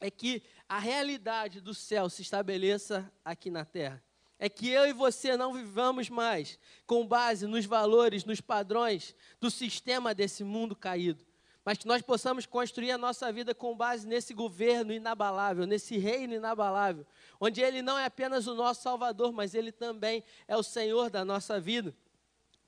é 0.00 0.10
que 0.10 0.42
a 0.68 0.78
realidade 0.78 1.60
do 1.60 1.74
céu 1.74 2.08
se 2.08 2.22
estabeleça 2.22 3.12
aqui 3.24 3.50
na 3.50 3.64
terra. 3.64 4.02
É 4.38 4.48
que 4.48 4.68
eu 4.68 4.86
e 4.86 4.92
você 4.92 5.36
não 5.36 5.52
vivamos 5.52 6.08
mais 6.08 6.58
com 6.86 7.06
base 7.06 7.46
nos 7.46 7.66
valores, 7.66 8.24
nos 8.24 8.40
padrões 8.40 9.14
do 9.38 9.50
sistema 9.50 10.14
desse 10.14 10.42
mundo 10.42 10.74
caído, 10.74 11.26
mas 11.62 11.76
que 11.76 11.86
nós 11.86 12.00
possamos 12.00 12.46
construir 12.46 12.90
a 12.90 12.96
nossa 12.96 13.30
vida 13.30 13.54
com 13.54 13.76
base 13.76 14.06
nesse 14.06 14.32
governo 14.32 14.94
inabalável, 14.94 15.66
nesse 15.66 15.98
reino 15.98 16.32
inabalável, 16.32 17.06
onde 17.38 17.60
Ele 17.60 17.82
não 17.82 17.98
é 17.98 18.06
apenas 18.06 18.46
o 18.46 18.54
nosso 18.54 18.82
Salvador, 18.82 19.30
mas 19.30 19.54
Ele 19.54 19.70
também 19.70 20.24
é 20.48 20.56
o 20.56 20.62
Senhor 20.62 21.10
da 21.10 21.22
nossa 21.22 21.60
vida. 21.60 21.94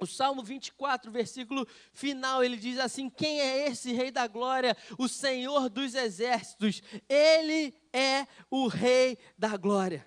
O 0.02 0.06
Salmo 0.06 0.42
24, 0.42 1.10
versículo 1.12 1.66
final, 1.92 2.42
ele 2.42 2.56
diz 2.56 2.78
assim: 2.78 3.08
Quem 3.08 3.40
é 3.40 3.68
esse 3.68 3.92
Rei 3.92 4.10
da 4.10 4.26
Glória? 4.26 4.76
O 4.98 5.08
Senhor 5.08 5.68
dos 5.68 5.94
Exércitos. 5.94 6.82
Ele 7.08 7.74
é 7.92 8.26
o 8.50 8.66
Rei 8.66 9.16
da 9.38 9.56
Glória. 9.56 10.04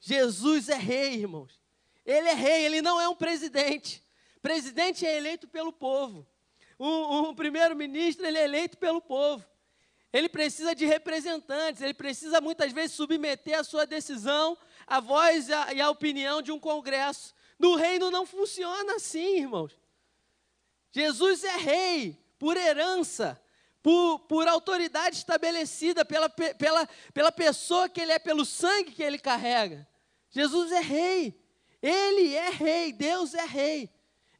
Jesus 0.00 0.68
é 0.68 0.76
Rei, 0.76 1.14
irmãos. 1.14 1.60
Ele 2.04 2.28
é 2.28 2.34
Rei, 2.34 2.66
ele 2.66 2.82
não 2.82 3.00
é 3.00 3.08
um 3.08 3.16
presidente. 3.16 4.04
Presidente 4.42 5.04
é 5.06 5.16
eleito 5.16 5.48
pelo 5.48 5.72
povo. 5.72 6.26
Um, 6.78 7.28
um 7.28 7.34
primeiro-ministro, 7.34 8.26
ele 8.26 8.38
é 8.38 8.44
eleito 8.44 8.76
pelo 8.76 9.00
povo. 9.00 9.44
Ele 10.12 10.28
precisa 10.28 10.74
de 10.74 10.86
representantes, 10.86 11.82
ele 11.82 11.94
precisa 11.94 12.40
muitas 12.40 12.72
vezes 12.72 12.92
submeter 12.92 13.58
a 13.58 13.64
sua 13.64 13.84
decisão 13.86 14.56
à 14.86 15.00
voz 15.00 15.48
e 15.48 15.80
à, 15.80 15.90
opinião 15.90 16.40
de 16.40 16.52
um 16.52 16.60
congresso. 16.60 17.34
No 17.58 17.74
reino 17.74 18.10
não 18.10 18.26
funciona 18.26 18.96
assim, 18.96 19.40
irmãos. 19.40 19.72
Jesus 20.92 21.44
é 21.44 21.56
rei 21.56 22.18
por 22.38 22.56
herança, 22.56 23.40
por, 23.82 24.20
por 24.20 24.46
autoridade 24.48 25.16
estabelecida 25.16 26.04
pela, 26.04 26.28
pela, 26.28 26.88
pela 27.12 27.32
pessoa 27.32 27.88
que 27.88 28.00
ele 28.00 28.12
é, 28.12 28.18
pelo 28.18 28.44
sangue 28.44 28.92
que 28.92 29.02
ele 29.02 29.18
carrega. 29.18 29.86
Jesus 30.30 30.72
é 30.72 30.80
rei. 30.80 31.38
Ele 31.82 32.34
é 32.34 32.50
rei, 32.50 32.92
Deus 32.92 33.34
é 33.34 33.44
rei. 33.44 33.90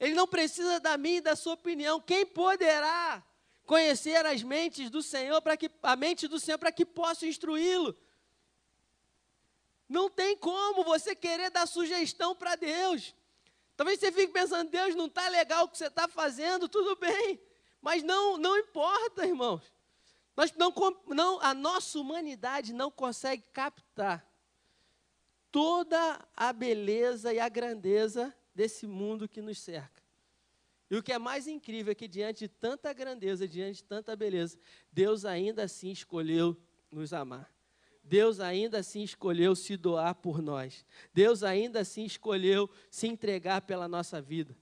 Ele 0.00 0.14
não 0.14 0.26
precisa 0.26 0.80
da 0.80 0.96
minha 0.96 1.18
e 1.18 1.20
da 1.22 1.36
sua 1.36 1.54
opinião. 1.54 2.00
Quem 2.00 2.26
poderá 2.26 3.22
conhecer 3.64 4.24
as 4.26 4.42
mentes 4.42 4.90
do 4.90 5.02
Senhor 5.02 5.40
para 5.40 5.56
que 5.56 5.70
a 5.82 5.96
mente 5.96 6.28
do 6.28 6.38
Senhor 6.38 6.58
para 6.58 6.72
que 6.72 6.84
possa 6.84 7.26
instruí-lo? 7.26 7.96
Não 9.88 10.10
tem 10.10 10.36
como 10.36 10.84
você 10.84 11.14
querer 11.14 11.50
dar 11.50 11.66
sugestão 11.66 12.34
para 12.34 12.56
Deus. 12.56 13.14
Talvez 13.76 14.00
você 14.00 14.10
fique 14.10 14.32
pensando, 14.32 14.70
Deus 14.70 14.94
não 14.94 15.06
está 15.06 15.28
legal 15.28 15.64
o 15.64 15.68
que 15.68 15.78
você 15.78 15.86
está 15.86 16.08
fazendo, 16.08 16.68
tudo 16.68 16.96
bem. 16.96 17.40
Mas 17.80 18.02
não, 18.02 18.36
não 18.36 18.56
importa, 18.58 19.26
irmãos. 19.26 19.62
Nós 20.36 20.52
não, 20.52 20.72
não, 21.06 21.40
a 21.40 21.54
nossa 21.54 21.98
humanidade 21.98 22.72
não 22.72 22.90
consegue 22.90 23.44
captar 23.52 24.26
toda 25.50 26.20
a 26.36 26.52
beleza 26.52 27.32
e 27.32 27.38
a 27.38 27.48
grandeza 27.48 28.34
desse 28.54 28.86
mundo 28.86 29.28
que 29.28 29.40
nos 29.40 29.58
cerca. 29.58 30.02
E 30.90 30.96
o 30.96 31.02
que 31.02 31.12
é 31.12 31.18
mais 31.18 31.46
incrível 31.46 31.92
é 31.92 31.94
que, 31.94 32.06
diante 32.06 32.40
de 32.40 32.48
tanta 32.48 32.92
grandeza, 32.92 33.48
diante 33.48 33.78
de 33.78 33.84
tanta 33.84 34.14
beleza, 34.14 34.58
Deus 34.92 35.24
ainda 35.24 35.64
assim 35.64 35.90
escolheu 35.90 36.56
nos 36.90 37.12
amar. 37.12 37.50
Deus 38.08 38.38
ainda 38.38 38.78
assim 38.78 39.02
escolheu 39.02 39.56
se 39.56 39.76
doar 39.76 40.14
por 40.14 40.40
nós. 40.40 40.84
Deus 41.12 41.42
ainda 41.42 41.80
assim 41.80 42.04
escolheu 42.04 42.70
se 42.88 43.06
entregar 43.08 43.62
pela 43.62 43.88
nossa 43.88 44.22
vida. 44.22 44.56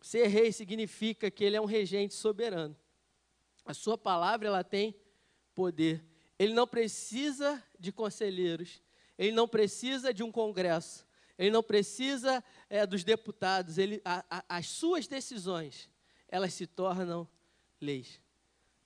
Ser 0.00 0.26
rei 0.26 0.52
significa 0.52 1.30
que 1.30 1.44
ele 1.44 1.56
é 1.56 1.60
um 1.60 1.66
regente 1.66 2.14
soberano. 2.14 2.76
A 3.64 3.72
sua 3.72 3.96
palavra 3.96 4.48
ela 4.48 4.64
tem 4.64 4.94
poder. 5.54 6.04
Ele 6.38 6.52
não 6.52 6.66
precisa 6.66 7.62
de 7.78 7.92
conselheiros, 7.92 8.82
ele 9.16 9.32
não 9.32 9.46
precisa 9.46 10.12
de 10.12 10.22
um 10.22 10.30
congresso, 10.30 11.06
ele 11.36 11.50
não 11.50 11.62
precisa 11.62 12.42
é, 12.68 12.86
dos 12.86 13.04
deputados, 13.04 13.76
ele, 13.76 14.00
a, 14.04 14.24
a, 14.30 14.44
as 14.48 14.66
suas 14.66 15.06
decisões, 15.06 15.90
elas 16.28 16.54
se 16.54 16.66
tornam 16.66 17.28
leis. 17.80 18.20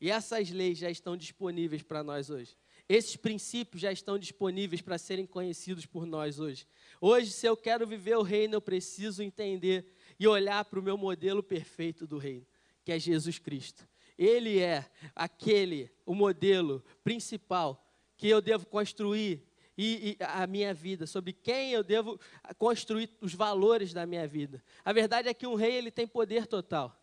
E 0.01 0.11
essas 0.11 0.51
leis 0.51 0.79
já 0.79 0.91
estão 0.91 1.17
disponíveis 1.17 1.83
para 1.83 2.03
nós 2.03 2.29
hoje. 2.29 2.57
Esses 2.89 3.17
princípios 3.17 3.81
já 3.81 3.93
estão 3.93 4.19
disponíveis 4.19 4.81
para 4.81 4.99
serem 4.99 5.27
conhecidos 5.27 5.87
por 5.87 6.05
nós 6.05 6.39
hoje. 6.39 6.67
Hoje, 7.01 7.31
se 7.31 7.47
eu 7.47 7.57
quero 7.57 7.87
viver 7.87 8.17
o 8.17 8.23
reino, 8.23 8.55
eu 8.55 8.61
preciso 8.61 9.23
entender 9.23 9.87
e 10.19 10.27
olhar 10.27 10.65
para 10.65 10.79
o 10.79 10.83
meu 10.83 10.97
modelo 10.97 11.43
perfeito 11.43 12.07
do 12.07 12.19
reino, 12.19 12.47
que 12.85 12.93
é 12.93 12.99
Jesus 12.99 13.39
Cristo. 13.39 13.89
Ele 14.19 14.61
é 14.61 14.91
aquele, 15.15 15.91
o 16.05 16.15
modelo 16.15 16.85
principal 17.03 17.83
que 18.17 18.29
eu 18.29 18.41
devo 18.41 18.67
construir 18.67 19.43
e, 19.77 20.17
e, 20.21 20.25
a 20.25 20.47
minha 20.47 20.75
vida, 20.75 21.07
sobre 21.07 21.33
quem 21.33 21.73
eu 21.73 21.83
devo 21.83 22.21
construir 22.59 23.11
os 23.21 23.35
valores 23.35 23.93
da 23.93 24.07
minha 24.07 24.27
vida. 24.29 24.63
A 24.85 24.93
verdade 24.93 25.29
é 25.29 25.35
que 25.35 25.47
um 25.47 25.55
rei 25.55 25.75
ele 25.75 25.91
tem 25.91 26.07
poder 26.07 26.47
total, 26.47 26.97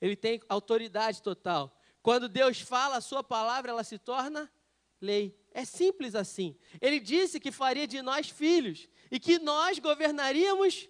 ele 0.00 0.16
tem 0.16 0.40
autoridade 0.48 1.22
total. 1.22 1.78
Quando 2.02 2.28
Deus 2.28 2.60
fala 2.60 2.96
a 2.96 3.00
sua 3.00 3.22
palavra, 3.22 3.70
ela 3.70 3.84
se 3.84 3.98
torna 3.98 4.50
lei. 5.00 5.36
É 5.52 5.64
simples 5.64 6.14
assim. 6.14 6.56
Ele 6.80 7.00
disse 7.00 7.40
que 7.40 7.50
faria 7.50 7.86
de 7.86 8.02
nós 8.02 8.28
filhos 8.28 8.88
e 9.10 9.18
que 9.18 9.38
nós 9.38 9.78
governaríamos 9.78 10.88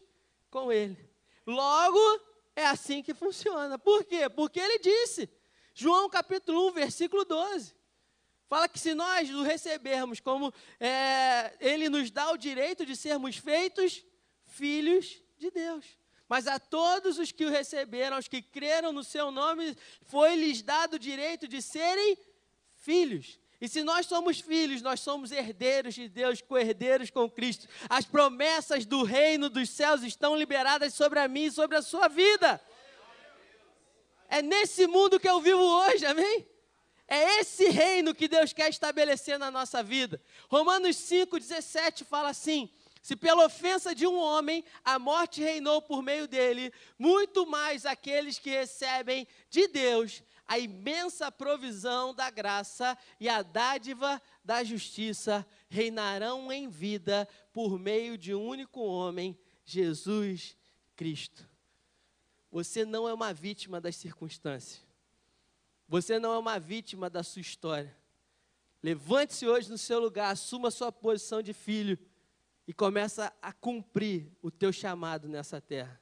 com 0.50 0.72
ele. 0.72 1.08
Logo, 1.46 2.00
é 2.54 2.66
assim 2.66 3.02
que 3.02 3.14
funciona. 3.14 3.78
Por 3.78 4.04
quê? 4.04 4.28
Porque 4.28 4.58
ele 4.58 4.78
disse. 4.78 5.28
João 5.74 6.08
capítulo 6.08 6.68
1, 6.68 6.72
versículo 6.72 7.24
12. 7.24 7.74
Fala 8.48 8.68
que 8.68 8.78
se 8.78 8.94
nós 8.94 9.28
o 9.30 9.42
recebermos 9.42 10.20
como 10.20 10.52
é, 10.80 11.52
ele 11.60 11.88
nos 11.88 12.10
dá 12.10 12.30
o 12.30 12.36
direito 12.36 12.86
de 12.86 12.96
sermos 12.96 13.36
feitos 13.36 14.04
filhos 14.46 15.20
de 15.36 15.50
Deus. 15.50 15.84
Mas 16.28 16.46
a 16.46 16.58
todos 16.58 17.18
os 17.18 17.30
que 17.30 17.44
o 17.44 17.50
receberam, 17.50 18.16
aos 18.16 18.26
que 18.26 18.40
creram 18.40 18.92
no 18.92 19.04
seu 19.04 19.30
nome, 19.30 19.76
foi-lhes 20.02 20.62
dado 20.62 20.94
o 20.94 20.98
direito 20.98 21.46
de 21.46 21.60
serem 21.60 22.16
filhos. 22.74 23.38
E 23.60 23.68
se 23.68 23.82
nós 23.82 24.06
somos 24.06 24.38
filhos, 24.38 24.82
nós 24.82 25.00
somos 25.00 25.32
herdeiros 25.32 25.94
de 25.94 26.08
Deus, 26.08 26.42
co-herdeiros 26.42 27.10
com 27.10 27.28
Cristo. 27.30 27.66
As 27.88 28.04
promessas 28.04 28.84
do 28.84 29.02
reino 29.02 29.48
dos 29.48 29.70
céus 29.70 30.02
estão 30.02 30.36
liberadas 30.36 30.92
sobre 30.92 31.18
a 31.18 31.26
mim 31.26 31.44
e 31.44 31.52
sobre 31.52 31.76
a 31.76 31.82
sua 31.82 32.08
vida. 32.08 32.60
É 34.28 34.42
nesse 34.42 34.86
mundo 34.86 35.18
que 35.18 35.28
eu 35.28 35.40
vivo 35.40 35.62
hoje, 35.62 36.04
amém? 36.04 36.46
É 37.08 37.38
esse 37.40 37.68
reino 37.68 38.14
que 38.14 38.28
Deus 38.28 38.52
quer 38.52 38.68
estabelecer 38.68 39.38
na 39.38 39.50
nossa 39.50 39.82
vida. 39.82 40.20
Romanos 40.48 40.96
5,17 40.96 42.04
fala 42.04 42.30
assim: 42.30 42.68
se 43.00 43.14
pela 43.14 43.46
ofensa 43.46 43.94
de 43.94 44.04
um 44.04 44.18
homem 44.18 44.64
a 44.84 44.98
morte 44.98 45.40
reinou 45.40 45.80
por 45.80 46.02
meio 46.02 46.26
dele, 46.26 46.72
muito 46.98 47.46
mais 47.46 47.86
aqueles 47.86 48.36
que 48.36 48.50
recebem 48.50 49.28
de 49.48 49.68
Deus 49.68 50.24
a 50.46 50.58
imensa 50.58 51.30
provisão 51.30 52.14
da 52.14 52.30
graça 52.30 52.96
e 53.18 53.28
a 53.28 53.42
dádiva 53.42 54.20
da 54.44 54.62
justiça 54.62 55.46
reinarão 55.68 56.52
em 56.52 56.68
vida 56.68 57.28
por 57.52 57.78
meio 57.78 58.16
de 58.16 58.34
um 58.34 58.46
único 58.46 58.80
homem, 58.80 59.38
Jesus 59.64 60.56
Cristo. 60.94 61.48
Você 62.50 62.84
não 62.84 63.08
é 63.08 63.12
uma 63.12 63.34
vítima 63.34 63.80
das 63.80 63.96
circunstâncias. 63.96 64.86
Você 65.88 66.18
não 66.18 66.32
é 66.32 66.38
uma 66.38 66.58
vítima 66.58 67.10
da 67.10 67.22
sua 67.22 67.40
história. 67.40 67.96
Levante-se 68.82 69.46
hoje 69.46 69.70
no 69.70 69.78
seu 69.78 69.98
lugar, 69.98 70.30
assuma 70.30 70.68
a 70.68 70.70
sua 70.70 70.92
posição 70.92 71.42
de 71.42 71.52
filho 71.52 71.98
e 72.66 72.72
começa 72.72 73.32
a 73.40 73.52
cumprir 73.52 74.30
o 74.42 74.50
teu 74.50 74.72
chamado 74.72 75.28
nessa 75.28 75.60
terra, 75.60 76.00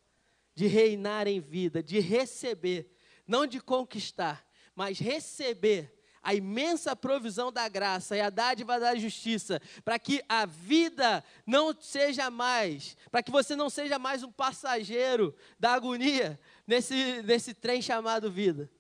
de 0.54 0.66
reinar 0.66 1.26
em 1.26 1.40
vida, 1.40 1.82
de 1.82 2.00
receber, 2.00 2.93
não 3.26 3.46
de 3.46 3.60
conquistar, 3.60 4.46
mas 4.74 4.98
receber 4.98 5.94
a 6.24 6.34
imensa 6.34 6.96
provisão 6.96 7.52
da 7.52 7.68
graça 7.68 8.16
e 8.16 8.20
a 8.20 8.30
dádiva 8.30 8.80
da 8.80 8.96
justiça, 8.96 9.60
para 9.84 9.98
que 9.98 10.24
a 10.26 10.46
vida 10.46 11.22
não 11.46 11.78
seja 11.78 12.30
mais, 12.30 12.96
para 13.10 13.22
que 13.22 13.30
você 13.30 13.54
não 13.54 13.68
seja 13.68 13.98
mais 13.98 14.22
um 14.22 14.32
passageiro 14.32 15.34
da 15.60 15.74
agonia 15.74 16.40
nesse, 16.66 17.22
nesse 17.22 17.52
trem 17.52 17.82
chamado 17.82 18.32
vida, 18.32 18.70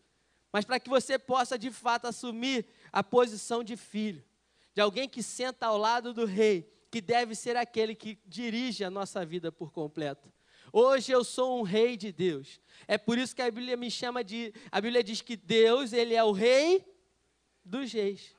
mas 0.50 0.64
para 0.64 0.80
que 0.80 0.88
você 0.88 1.18
possa 1.18 1.58
de 1.58 1.70
fato 1.70 2.06
assumir 2.06 2.66
a 2.90 3.04
posição 3.04 3.62
de 3.62 3.76
filho, 3.76 4.24
de 4.74 4.80
alguém 4.80 5.06
que 5.06 5.22
senta 5.22 5.66
ao 5.66 5.76
lado 5.76 6.14
do 6.14 6.24
rei, 6.24 6.72
que 6.90 7.00
deve 7.00 7.34
ser 7.34 7.56
aquele 7.56 7.94
que 7.94 8.18
dirige 8.24 8.84
a 8.84 8.90
nossa 8.90 9.24
vida 9.26 9.52
por 9.52 9.70
completo. 9.70 10.32
Hoje 10.76 11.12
eu 11.12 11.22
sou 11.22 11.60
um 11.60 11.62
rei 11.62 11.96
de 11.96 12.10
Deus. 12.10 12.60
É 12.88 12.98
por 12.98 13.16
isso 13.16 13.36
que 13.36 13.40
a 13.42 13.48
Bíblia 13.48 13.76
me 13.76 13.88
chama 13.88 14.24
de. 14.24 14.52
A 14.72 14.80
Bíblia 14.80 15.04
diz 15.04 15.20
que 15.20 15.36
Deus, 15.36 15.92
ele 15.92 16.14
é 16.14 16.24
o 16.24 16.32
rei 16.32 16.84
dos 17.64 17.92
reis. 17.92 18.34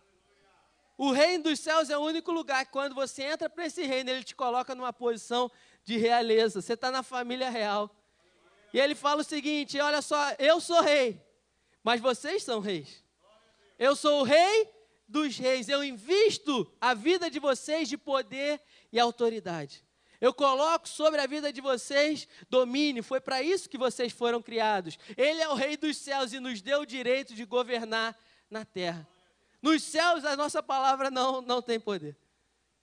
O 0.98 1.12
reino 1.12 1.46
dos 1.46 1.62
céus 1.62 1.90
é 1.90 1.98
o 1.98 2.02
único 2.02 2.34
lugar 2.34 2.66
que 2.66 2.72
quando 2.74 2.94
você 2.94 3.24
entra 3.24 3.50
para 3.50 3.66
esse 3.66 3.86
reino, 3.86 4.10
ele 4.10 4.24
te 4.24 4.36
coloca 4.36 4.76
numa 4.76 4.92
posição 4.92 5.50
de 5.86 5.96
realeza. 5.96 6.62
Você 6.62 6.74
está 6.74 6.92
na 6.92 7.04
família 7.04 7.50
real. 7.50 7.90
E 8.74 8.80
ele 8.82 8.96
fala 8.96 9.22
o 9.22 9.24
seguinte: 9.24 9.80
olha 9.80 10.02
só, 10.02 10.32
eu 10.38 10.60
sou 10.60 10.82
rei 10.82 11.24
mas 11.86 12.02
vocês 12.02 12.42
são 12.42 12.60
reis. 12.60 13.04
Eu 13.78 13.96
sou 13.96 14.22
o 14.22 14.24
rei 14.24 14.68
dos 15.08 15.38
reis. 15.38 15.70
Eu 15.70 15.84
invisto 15.84 16.68
a 16.82 16.96
vida 16.96 17.30
de 17.30 17.38
vocês 17.40 17.88
de 17.88 17.96
poder 17.96 18.60
e 18.92 19.00
autoridade. 19.00 19.85
Eu 20.20 20.34
coloco 20.34 20.88
sobre 20.88 21.22
a 21.22 21.28
vida 21.28 21.52
de 21.52 21.62
vocês 21.62 22.28
domínio. 22.50 23.04
Foi 23.04 23.20
para 23.20 23.42
isso 23.42 23.70
que 23.70 23.78
vocês 23.78 24.14
foram 24.14 24.42
criados. 24.42 24.98
Ele 25.18 25.42
é 25.42 25.50
o 25.50 25.54
rei 25.54 25.78
dos 25.78 25.98
céus 25.98 26.34
e 26.34 26.40
nos 26.40 26.62
deu 26.62 26.82
o 26.82 26.86
direito 26.86 27.34
de 27.34 27.46
governar 27.46 28.18
na 28.50 28.64
terra. 28.64 29.08
Nos 29.62 29.84
céus 29.84 30.24
a 30.26 30.36
nossa 30.36 30.62
palavra 30.62 31.10
não, 31.10 31.42
não 31.42 31.62
tem 31.62 31.80
poder. 31.80 32.18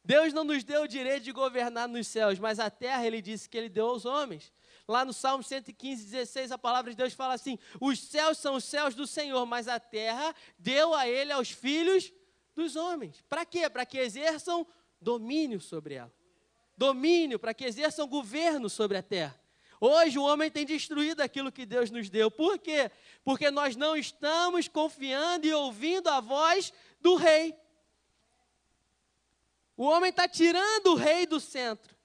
Deus 0.04 0.32
não 0.32 0.42
nos 0.42 0.64
deu 0.64 0.82
o 0.82 0.88
direito 0.88 1.22
de 1.22 1.32
governar 1.32 1.86
nos 1.86 2.08
céus, 2.08 2.38
mas 2.38 2.58
a 2.58 2.68
terra 2.68 3.06
ele 3.06 3.22
disse 3.22 3.48
que 3.48 3.56
ele 3.56 3.68
deu 3.68 3.86
aos 3.86 4.04
homens. 4.04 4.52
Lá 4.86 5.04
no 5.04 5.12
Salmo 5.12 5.44
115, 5.44 6.04
16, 6.04 6.50
a 6.50 6.58
palavra 6.58 6.90
de 6.90 6.96
Deus 6.96 7.12
fala 7.12 7.34
assim: 7.34 7.56
Os 7.80 8.00
céus 8.00 8.38
são 8.38 8.56
os 8.56 8.64
céus 8.64 8.94
do 8.94 9.06
Senhor, 9.06 9.46
mas 9.46 9.68
a 9.68 9.78
terra 9.78 10.34
deu 10.58 10.92
a 10.92 11.08
ele 11.08 11.30
aos 11.30 11.50
filhos 11.50 12.12
dos 12.54 12.74
homens. 12.74 13.22
Para 13.28 13.46
quê? 13.46 13.70
Para 13.70 13.86
que 13.86 13.98
exerçam 13.98 14.66
domínio 15.00 15.60
sobre 15.60 15.94
ela. 15.94 16.12
Domínio, 16.76 17.38
para 17.38 17.54
que 17.54 17.64
exerçam 17.64 18.06
governo 18.06 18.68
sobre 18.68 18.96
a 18.96 19.02
terra. 19.02 19.40
Hoje 19.80 20.18
o 20.18 20.22
homem 20.22 20.50
tem 20.50 20.64
destruído 20.64 21.20
aquilo 21.22 21.50
que 21.50 21.66
Deus 21.66 21.90
nos 21.90 22.08
deu. 22.08 22.30
Por 22.30 22.58
quê? 22.58 22.90
Porque 23.24 23.50
nós 23.50 23.74
não 23.74 23.96
estamos 23.96 24.68
confiando 24.68 25.46
e 25.46 25.52
ouvindo 25.52 26.08
a 26.08 26.20
voz 26.20 26.72
do 27.00 27.16
rei. 27.16 27.52
O 29.76 29.84
homem 29.84 30.10
está 30.10 30.28
tirando 30.28 30.92
o 30.92 30.94
rei 30.94 31.26
do 31.26 31.40
centro. 31.40 31.96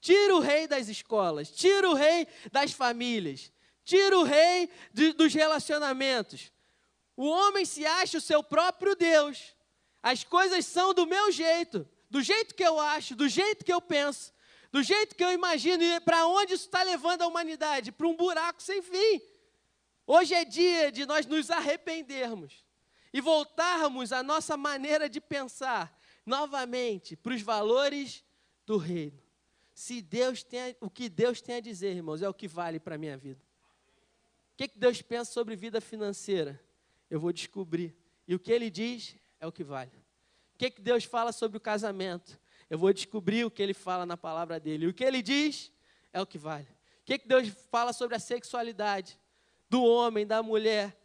Tira 0.00 0.34
o 0.34 0.40
rei 0.40 0.66
das 0.66 0.88
escolas, 0.88 1.50
tira 1.50 1.90
o 1.90 1.94
rei 1.94 2.26
das 2.52 2.72
famílias, 2.72 3.52
tira 3.84 4.16
o 4.16 4.22
rei 4.22 4.70
de, 4.92 5.12
dos 5.12 5.34
relacionamentos. 5.34 6.52
O 7.16 7.26
homem 7.26 7.64
se 7.64 7.84
acha 7.84 8.18
o 8.18 8.20
seu 8.20 8.42
próprio 8.42 8.94
Deus. 8.94 9.54
As 10.02 10.22
coisas 10.22 10.64
são 10.64 10.94
do 10.94 11.06
meu 11.06 11.32
jeito, 11.32 11.88
do 12.16 12.22
jeito 12.22 12.54
que 12.54 12.64
eu 12.64 12.80
acho, 12.80 13.14
do 13.14 13.28
jeito 13.28 13.62
que 13.62 13.70
eu 13.70 13.78
penso, 13.78 14.32
do 14.72 14.82
jeito 14.82 15.14
que 15.14 15.22
eu 15.22 15.30
imagino. 15.32 15.82
E 15.82 16.00
para 16.00 16.26
onde 16.26 16.54
isso 16.54 16.64
está 16.64 16.82
levando 16.82 17.20
a 17.20 17.26
humanidade? 17.26 17.92
Para 17.92 18.06
um 18.06 18.16
buraco 18.16 18.62
sem 18.62 18.80
fim. 18.80 19.20
Hoje 20.06 20.32
é 20.32 20.42
dia 20.42 20.90
de 20.90 21.04
nós 21.04 21.26
nos 21.26 21.50
arrependermos 21.50 22.64
e 23.12 23.20
voltarmos 23.20 24.12
a 24.12 24.22
nossa 24.22 24.56
maneira 24.56 25.10
de 25.10 25.20
pensar 25.20 25.94
novamente 26.24 27.16
para 27.16 27.34
os 27.34 27.42
valores 27.42 28.24
do 28.64 28.78
reino. 28.78 29.20
Se 29.74 30.00
Deus 30.00 30.42
tem, 30.42 30.74
o 30.80 30.88
que 30.88 31.10
Deus 31.10 31.42
tem 31.42 31.56
a 31.56 31.60
dizer, 31.60 31.94
irmãos, 31.94 32.22
é 32.22 32.28
o 32.30 32.32
que 32.32 32.48
vale 32.48 32.80
para 32.80 32.94
a 32.94 32.98
minha 32.98 33.18
vida. 33.18 33.42
O 34.54 34.56
que, 34.56 34.68
que 34.68 34.78
Deus 34.78 35.02
pensa 35.02 35.30
sobre 35.30 35.54
vida 35.54 35.82
financeira? 35.82 36.58
Eu 37.10 37.20
vou 37.20 37.30
descobrir. 37.30 37.94
E 38.26 38.34
o 38.34 38.38
que 38.38 38.50
Ele 38.50 38.70
diz 38.70 39.16
é 39.38 39.46
o 39.46 39.52
que 39.52 39.62
vale. 39.62 40.05
O 40.56 40.58
que, 40.58 40.70
que 40.70 40.80
Deus 40.80 41.04
fala 41.04 41.32
sobre 41.32 41.58
o 41.58 41.60
casamento? 41.60 42.40
Eu 42.70 42.78
vou 42.78 42.90
descobrir 42.90 43.44
o 43.44 43.50
que 43.50 43.62
Ele 43.62 43.74
fala 43.74 44.06
na 44.06 44.16
palavra 44.16 44.58
dele. 44.58 44.86
O 44.86 44.94
que 44.94 45.04
Ele 45.04 45.20
diz 45.20 45.70
é 46.14 46.20
o 46.20 46.26
que 46.26 46.38
vale. 46.38 46.66
O 47.02 47.04
que, 47.04 47.18
que 47.18 47.28
Deus 47.28 47.46
fala 47.70 47.92
sobre 47.92 48.16
a 48.16 48.18
sexualidade 48.18 49.20
do 49.68 49.84
homem, 49.84 50.26
da 50.26 50.42
mulher? 50.42 50.98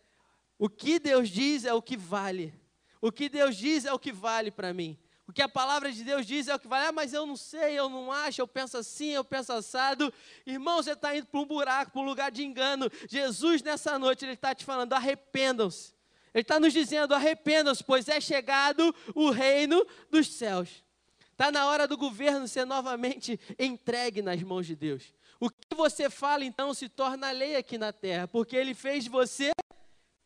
O 0.58 0.70
que 0.70 1.00
Deus 1.00 1.28
diz 1.28 1.66
é 1.66 1.74
o 1.74 1.82
que 1.82 1.98
vale. 1.98 2.54
O 3.02 3.12
que 3.12 3.28
Deus 3.28 3.58
diz 3.58 3.84
é 3.84 3.92
o 3.92 4.00
que 4.00 4.14
vale 4.14 4.52
para 4.52 4.74
mim. 4.74 4.98
O 5.28 5.34
que 5.34 5.42
a 5.42 5.50
palavra 5.50 5.92
de 5.92 6.02
Deus 6.02 6.26
diz 6.26 6.48
é 6.48 6.56
o 6.56 6.60
que 6.60 6.70
vale. 6.70 6.88
Ah, 6.88 6.92
mas 6.94 7.12
eu 7.12 7.26
não 7.26 7.36
sei, 7.36 7.78
eu 7.78 7.90
não 7.90 8.10
acho, 8.10 8.40
eu 8.40 8.48
penso 8.48 8.78
assim, 8.78 9.10
eu 9.10 9.24
penso 9.26 9.52
assado. 9.52 10.14
Irmão, 10.46 10.82
você 10.82 10.94
está 10.94 11.14
indo 11.14 11.28
para 11.28 11.42
um 11.42 11.46
buraco, 11.46 11.92
para 11.92 12.02
um 12.02 12.06
lugar 12.06 12.32
de 12.32 12.42
engano. 12.42 12.90
Jesus, 13.10 13.62
nessa 13.62 14.00
noite, 14.00 14.24
Ele 14.24 14.32
está 14.32 14.56
te 14.56 14.64
falando: 14.64 14.94
arrependam-se. 14.94 15.94
Ele 16.34 16.42
está 16.42 16.60
nos 16.60 16.74
dizendo: 16.74 17.14
arrependam-se, 17.14 17.84
pois 17.84 18.08
é 18.08 18.20
chegado 18.22 18.96
o 19.14 19.30
reino 19.30 19.86
dos 20.10 20.28
céus. 20.34 20.84
Está 21.32 21.52
na 21.52 21.66
hora 21.68 21.88
do 21.88 21.98
governo 21.98 22.48
ser 22.48 22.66
novamente 22.66 23.40
entregue 23.58 24.22
nas 24.22 24.42
mãos 24.44 24.68
de 24.68 24.76
Deus. 24.76 25.14
O 25.40 25.50
que 25.50 25.76
você 25.76 26.10
fala 26.10 26.46
então 26.46 26.74
se 26.74 26.88
torna 26.88 27.32
lei 27.32 27.56
aqui 27.56 27.78
na 27.78 27.92
terra, 27.92 28.28
porque 28.28 28.56
Ele 28.56 28.76
fez 28.76 29.06
de 29.06 29.10
você 29.10 29.52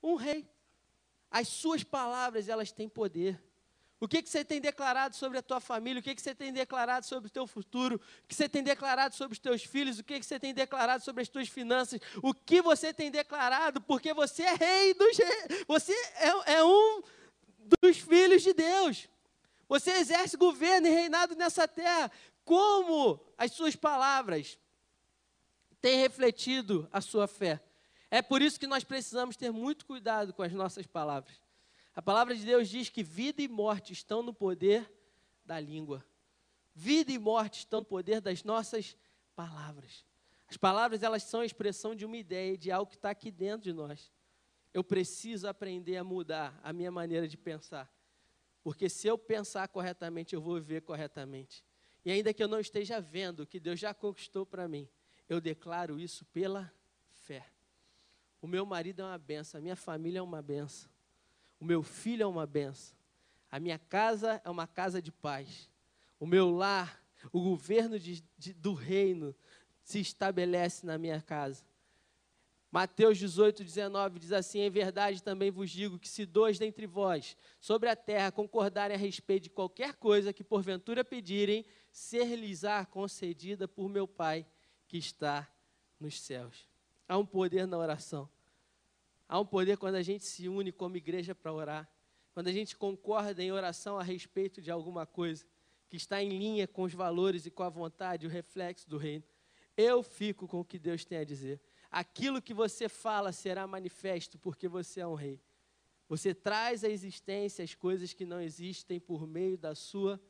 um 0.03 0.15
rei. 0.15 0.45
As 1.31 1.47
suas 1.47 1.83
palavras, 1.83 2.49
elas 2.49 2.71
têm 2.71 2.89
poder. 2.89 3.41
O 3.99 4.07
que, 4.07 4.21
que 4.21 4.29
você 4.29 4.43
tem 4.43 4.59
declarado 4.59 5.15
sobre 5.15 5.37
a 5.37 5.41
tua 5.41 5.61
família? 5.61 5.99
O 5.99 6.03
que, 6.03 6.13
que 6.13 6.21
você 6.21 6.35
tem 6.35 6.51
declarado 6.51 7.05
sobre 7.05 7.27
o 7.27 7.31
teu 7.31 7.47
futuro? 7.47 7.95
O 7.95 8.27
que 8.27 8.35
você 8.35 8.49
tem 8.49 8.61
declarado 8.61 9.15
sobre 9.15 9.33
os 9.33 9.39
teus 9.39 9.63
filhos? 9.63 9.99
O 9.99 10.03
que, 10.03 10.19
que 10.19 10.25
você 10.25 10.37
tem 10.37 10.53
declarado 10.53 11.03
sobre 11.03 11.21
as 11.21 11.29
tuas 11.29 11.47
finanças? 11.47 12.01
O 12.21 12.33
que 12.33 12.61
você 12.61 12.93
tem 12.93 13.09
declarado? 13.09 13.79
Porque 13.81 14.13
você 14.13 14.43
é 14.43 14.53
rei 14.53 14.93
dos 14.93 15.17
reis. 15.17 15.65
Você 15.67 15.93
é, 15.93 16.55
é 16.55 16.63
um 16.63 17.01
dos 17.81 17.97
filhos 17.97 18.43
de 18.43 18.53
Deus. 18.53 19.07
Você 19.67 19.91
exerce 19.91 20.35
governo 20.35 20.87
e 20.87 20.91
reinado 20.91 21.35
nessa 21.35 21.65
terra. 21.65 22.11
Como 22.43 23.19
as 23.37 23.53
suas 23.53 23.77
palavras 23.77 24.59
têm 25.81 25.99
refletido 25.99 26.87
a 26.91 26.99
sua 26.99 27.27
fé? 27.27 27.63
É 28.11 28.21
por 28.21 28.41
isso 28.41 28.59
que 28.59 28.67
nós 28.67 28.83
precisamos 28.83 29.37
ter 29.37 29.51
muito 29.51 29.85
cuidado 29.85 30.33
com 30.33 30.43
as 30.43 30.51
nossas 30.51 30.85
palavras. 30.85 31.44
A 31.95 32.01
palavra 32.01 32.35
de 32.35 32.45
Deus 32.45 32.67
diz 32.67 32.89
que 32.89 33.01
vida 33.01 33.41
e 33.41 33.47
morte 33.47 33.93
estão 33.93 34.21
no 34.21 34.33
poder 34.33 34.91
da 35.45 35.59
língua. 35.59 36.05
Vida 36.73 37.11
e 37.11 37.17
morte 37.17 37.59
estão 37.59 37.79
no 37.79 37.85
poder 37.85 38.19
das 38.19 38.43
nossas 38.43 38.97
palavras. 39.33 40.05
As 40.47 40.57
palavras, 40.57 41.03
elas 41.03 41.23
são 41.23 41.39
a 41.39 41.45
expressão 41.45 41.95
de 41.95 42.05
uma 42.05 42.17
ideia, 42.17 42.57
de 42.57 42.69
algo 42.69 42.89
que 42.89 42.97
está 42.97 43.09
aqui 43.09 43.31
dentro 43.31 43.61
de 43.61 43.71
nós. 43.71 44.11
Eu 44.73 44.83
preciso 44.83 45.47
aprender 45.47 45.95
a 45.95 46.03
mudar 46.03 46.59
a 46.61 46.73
minha 46.73 46.91
maneira 46.91 47.29
de 47.29 47.37
pensar. 47.37 47.89
Porque 48.61 48.89
se 48.89 49.07
eu 49.07 49.17
pensar 49.17 49.67
corretamente, 49.69 50.35
eu 50.35 50.41
vou 50.41 50.55
viver 50.55 50.81
corretamente. 50.81 51.63
E 52.03 52.11
ainda 52.11 52.33
que 52.33 52.43
eu 52.43 52.47
não 52.47 52.59
esteja 52.59 52.99
vendo 52.99 53.41
o 53.41 53.47
que 53.47 53.59
Deus 53.59 53.79
já 53.79 53.93
conquistou 53.93 54.45
para 54.45 54.67
mim, 54.67 54.89
eu 55.29 55.39
declaro 55.39 55.97
isso 55.97 56.25
pela 56.25 56.71
fé. 57.09 57.45
O 58.41 58.47
meu 58.47 58.65
marido 58.65 59.01
é 59.01 59.05
uma 59.05 59.17
benção, 59.17 59.59
a 59.59 59.61
minha 59.61 59.75
família 59.77 60.19
é 60.19 60.21
uma 60.21 60.41
benção. 60.41 60.94
O 61.59 61.65
meu 61.65 61.81
filho 61.83 62.23
é 62.23 62.27
uma 62.27 62.45
benção. 62.45 62.95
A 63.49 63.59
minha 63.59 63.79
casa 63.79 64.41
é 64.43 64.49
uma 64.49 64.67
casa 64.67 65.01
de 65.01 65.11
paz. 65.11 65.69
O 66.19 66.25
meu 66.25 66.49
lar, 66.49 67.01
o 67.31 67.41
governo 67.41 67.99
de, 67.99 68.23
de, 68.37 68.53
do 68.53 68.73
reino 68.73 69.35
se 69.83 69.99
estabelece 69.99 70.85
na 70.85 70.97
minha 70.97 71.21
casa. 71.21 71.63
Mateus 72.71 73.17
18, 73.17 73.63
19 73.63 74.19
diz 74.19 74.33
assim: 74.33 74.59
Em 74.59 74.69
verdade 74.69 75.23
também 75.23 75.49
vos 75.49 75.71
digo 75.71 75.97
que 75.97 76.09
se 76.09 76.25
dois 76.25 76.59
dentre 76.59 76.85
vós 76.85 77.37
sobre 77.61 77.87
a 77.87 77.95
terra 77.95 78.31
concordarem 78.31 78.95
a 78.95 78.99
respeito 78.99 79.43
de 79.43 79.49
qualquer 79.49 79.93
coisa 79.93 80.33
que 80.33 80.43
porventura 80.43 81.05
pedirem, 81.05 81.65
ser-lhes-á 81.91 82.85
concedida 82.85 83.65
por 83.67 83.87
meu 83.87 84.05
Pai 84.05 84.45
que 84.87 84.97
está 84.97 85.49
nos 85.97 86.19
céus. 86.19 86.67
Há 87.07 87.17
um 87.17 87.25
poder 87.25 87.65
na 87.65 87.77
oração. 87.77 88.27
Há 89.27 89.39
um 89.39 89.45
poder 89.45 89.77
quando 89.77 89.95
a 89.95 90.03
gente 90.03 90.23
se 90.23 90.47
une 90.47 90.71
como 90.71 90.97
igreja 90.97 91.33
para 91.33 91.51
orar, 91.51 91.89
quando 92.33 92.47
a 92.47 92.51
gente 92.51 92.75
concorda 92.75 93.41
em 93.41 93.51
oração 93.51 93.97
a 93.97 94.03
respeito 94.03 94.61
de 94.61 94.69
alguma 94.69 95.05
coisa 95.05 95.45
que 95.89 95.97
está 95.97 96.21
em 96.21 96.29
linha 96.29 96.67
com 96.67 96.83
os 96.83 96.93
valores 96.93 97.45
e 97.45 97.51
com 97.51 97.63
a 97.63 97.69
vontade, 97.69 98.27
o 98.27 98.29
reflexo 98.29 98.89
do 98.89 98.97
reino. 98.97 99.23
Eu 99.77 100.03
fico 100.03 100.47
com 100.47 100.59
o 100.59 100.65
que 100.65 100.77
Deus 100.77 101.05
tem 101.05 101.17
a 101.17 101.23
dizer. 101.23 101.59
Aquilo 101.89 102.41
que 102.41 102.53
você 102.53 102.89
fala 102.89 103.31
será 103.31 103.65
manifesto 103.65 104.37
porque 104.37 104.67
você 104.67 105.01
é 105.01 105.07
um 105.07 105.15
rei. 105.15 105.41
Você 106.07 106.33
traz 106.35 106.83
à 106.83 106.89
existência 106.89 107.63
as 107.63 107.73
coisas 107.73 108.13
que 108.13 108.25
não 108.25 108.39
existem 108.39 108.99
por 108.99 109.25
meio 109.25 109.57
da 109.57 109.73
sua 109.73 110.21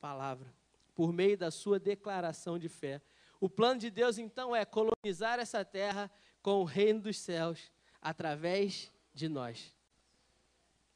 palavra, 0.00 0.52
por 0.94 1.12
meio 1.12 1.38
da 1.38 1.50
sua 1.50 1.78
declaração 1.78 2.58
de 2.58 2.68
fé. 2.68 3.00
O 3.40 3.48
plano 3.48 3.78
de 3.78 3.90
Deus 3.90 4.18
então 4.18 4.54
é 4.54 4.64
colonizar 4.64 5.38
essa 5.38 5.64
terra 5.64 6.10
com 6.40 6.60
o 6.60 6.64
reino 6.64 7.00
dos 7.00 7.18
céus 7.18 7.70
através 8.02 8.90
de 9.14 9.28
nós. 9.28 9.72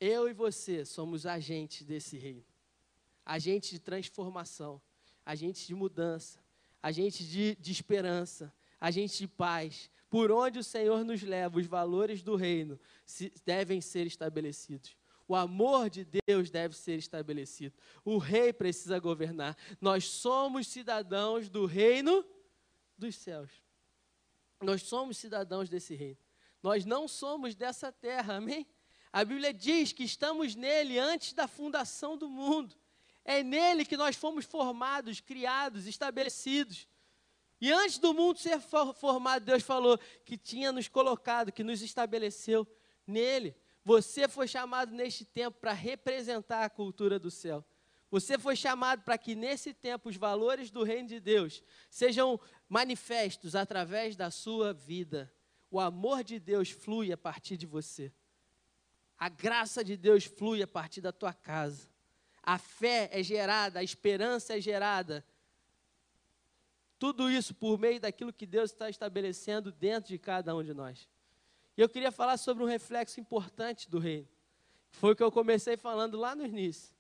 Eu 0.01 0.29
e 0.29 0.33
você 0.33 0.85
somos 0.85 1.25
agentes 1.25 1.87
desse 1.87 2.19
reino. 2.19 2.45
Agentes 3.25 3.71
de 3.71 3.79
transformação, 3.79 4.83
agentes 5.25 5.67
de 5.67 5.75
mudança, 5.75 6.39
agentes 6.83 7.27
de, 7.27 7.55
de 7.57 7.73
esperança, 7.73 8.53
agentes 8.81 9.17
de 9.17 9.29
paz. 9.29 9.89
Por 10.11 10.31
onde 10.31 10.59
o 10.59 10.65
Senhor 10.65 11.05
nos 11.05 11.23
leva, 11.23 11.59
os 11.59 11.67
valores 11.67 12.23
do 12.23 12.37
reino 12.37 12.79
se, 13.05 13.33
devem 13.45 13.81
ser 13.81 14.07
estabelecidos. 14.07 14.97
O 15.29 15.35
amor 15.35 15.91
de 15.91 16.07
Deus 16.27 16.51
deve 16.51 16.77
ser 16.77 16.99
estabelecido. 16.99 17.75
O 18.05 18.17
rei 18.19 18.53
precisa 18.53 18.99
governar. 19.01 19.57
Nós 19.81 20.05
somos 20.05 20.69
cidadãos 20.69 21.49
do 21.49 21.67
reino 21.67 22.25
dos 22.97 23.17
céus. 23.17 23.51
Nós 24.63 24.83
somos 24.83 25.17
cidadãos 25.17 25.69
desse 25.69 25.95
reino. 25.95 26.19
Nós 26.67 26.85
não 26.85 27.07
somos 27.07 27.55
dessa 27.55 27.93
terra, 27.93 28.39
amém? 28.39 28.67
A 29.13 29.25
Bíblia 29.25 29.55
diz 29.55 29.93
que 29.93 30.03
estamos 30.03 30.57
nele 30.57 30.99
antes 30.99 31.33
da 31.33 31.47
fundação 31.47 32.19
do 32.19 32.29
mundo. 32.29 32.75
É 33.25 33.41
nele 33.45 33.85
que 33.85 33.97
nós 33.97 34.17
fomos 34.17 34.45
formados, 34.45 35.21
criados, 35.21 35.87
estabelecidos. 35.87 36.89
E 37.61 37.71
antes 37.71 37.99
do 37.99 38.13
mundo 38.13 38.41
ser 38.41 38.59
formado, 38.61 39.45
Deus 39.45 39.63
falou 39.63 39.97
que 40.25 40.37
tinha 40.37 40.73
nos 40.73 40.89
colocado, 40.89 41.53
que 41.53 41.63
nos 41.63 41.83
estabeleceu 41.83 42.67
nele. 43.07 43.55
Você 43.85 44.27
foi 44.27 44.49
chamado 44.49 44.93
neste 44.93 45.25
tempo 45.25 45.61
para 45.61 45.73
representar 45.73 46.65
a 46.65 46.69
cultura 46.69 47.17
do 47.17 47.31
céu. 47.31 47.65
Você 48.11 48.37
foi 48.37 48.57
chamado 48.57 49.05
para 49.05 49.17
que 49.17 49.37
nesse 49.37 49.73
tempo 49.73 50.09
os 50.09 50.17
valores 50.17 50.73
do 50.73 50.83
reino 50.83 51.07
de 51.07 51.21
Deus 51.21 51.63
sejam 51.89 52.41
manifestos 52.69 53.55
através 53.55 54.17
da 54.17 54.33
sua 54.33 54.73
vida. 54.73 55.33
O 55.71 55.81
amor 55.81 56.23
de 56.23 56.39
Deus 56.39 56.71
flui 56.71 57.13
a 57.13 57.17
partir 57.17 57.57
de 57.57 57.67
você. 57.67 58.13
A 59.19 59.29
graça 59.29 59.83
de 59.83 59.97
Deus 59.97 60.25
flui 60.25 60.63
a 60.63 60.67
partir 60.67 61.01
da 61.01 61.13
tua 61.13 61.33
casa. 61.33 61.89
A 62.43 62.59
fé 62.59 63.09
é 63.13 63.23
gerada, 63.23 63.81
a 63.81 63.83
esperança 63.83 64.57
é 64.57 64.61
gerada. 64.61 65.25
Tudo 66.99 67.31
isso 67.31 67.55
por 67.55 67.79
meio 67.79 68.01
daquilo 68.01 68.33
que 68.33 68.47
Deus 68.47 68.71
está 68.71 68.89
estabelecendo 68.89 69.73
dentro 69.73 70.09
de 70.09 70.19
cada 70.19 70.55
um 70.55 70.63
de 70.63 70.73
nós. 70.73 71.09
E 71.77 71.81
eu 71.81 71.89
queria 71.89 72.11
falar 72.11 72.37
sobre 72.37 72.63
um 72.63 72.67
reflexo 72.67 73.21
importante 73.21 73.91
do 73.91 73.99
reino. 73.99 74.29
Foi 74.91 75.13
o 75.13 75.17
que 75.17 75.23
eu 75.23 75.33
comecei 75.33 75.77
falando 75.77 76.17
lá 76.17 76.35
no 76.35 76.47
início. 76.47 76.95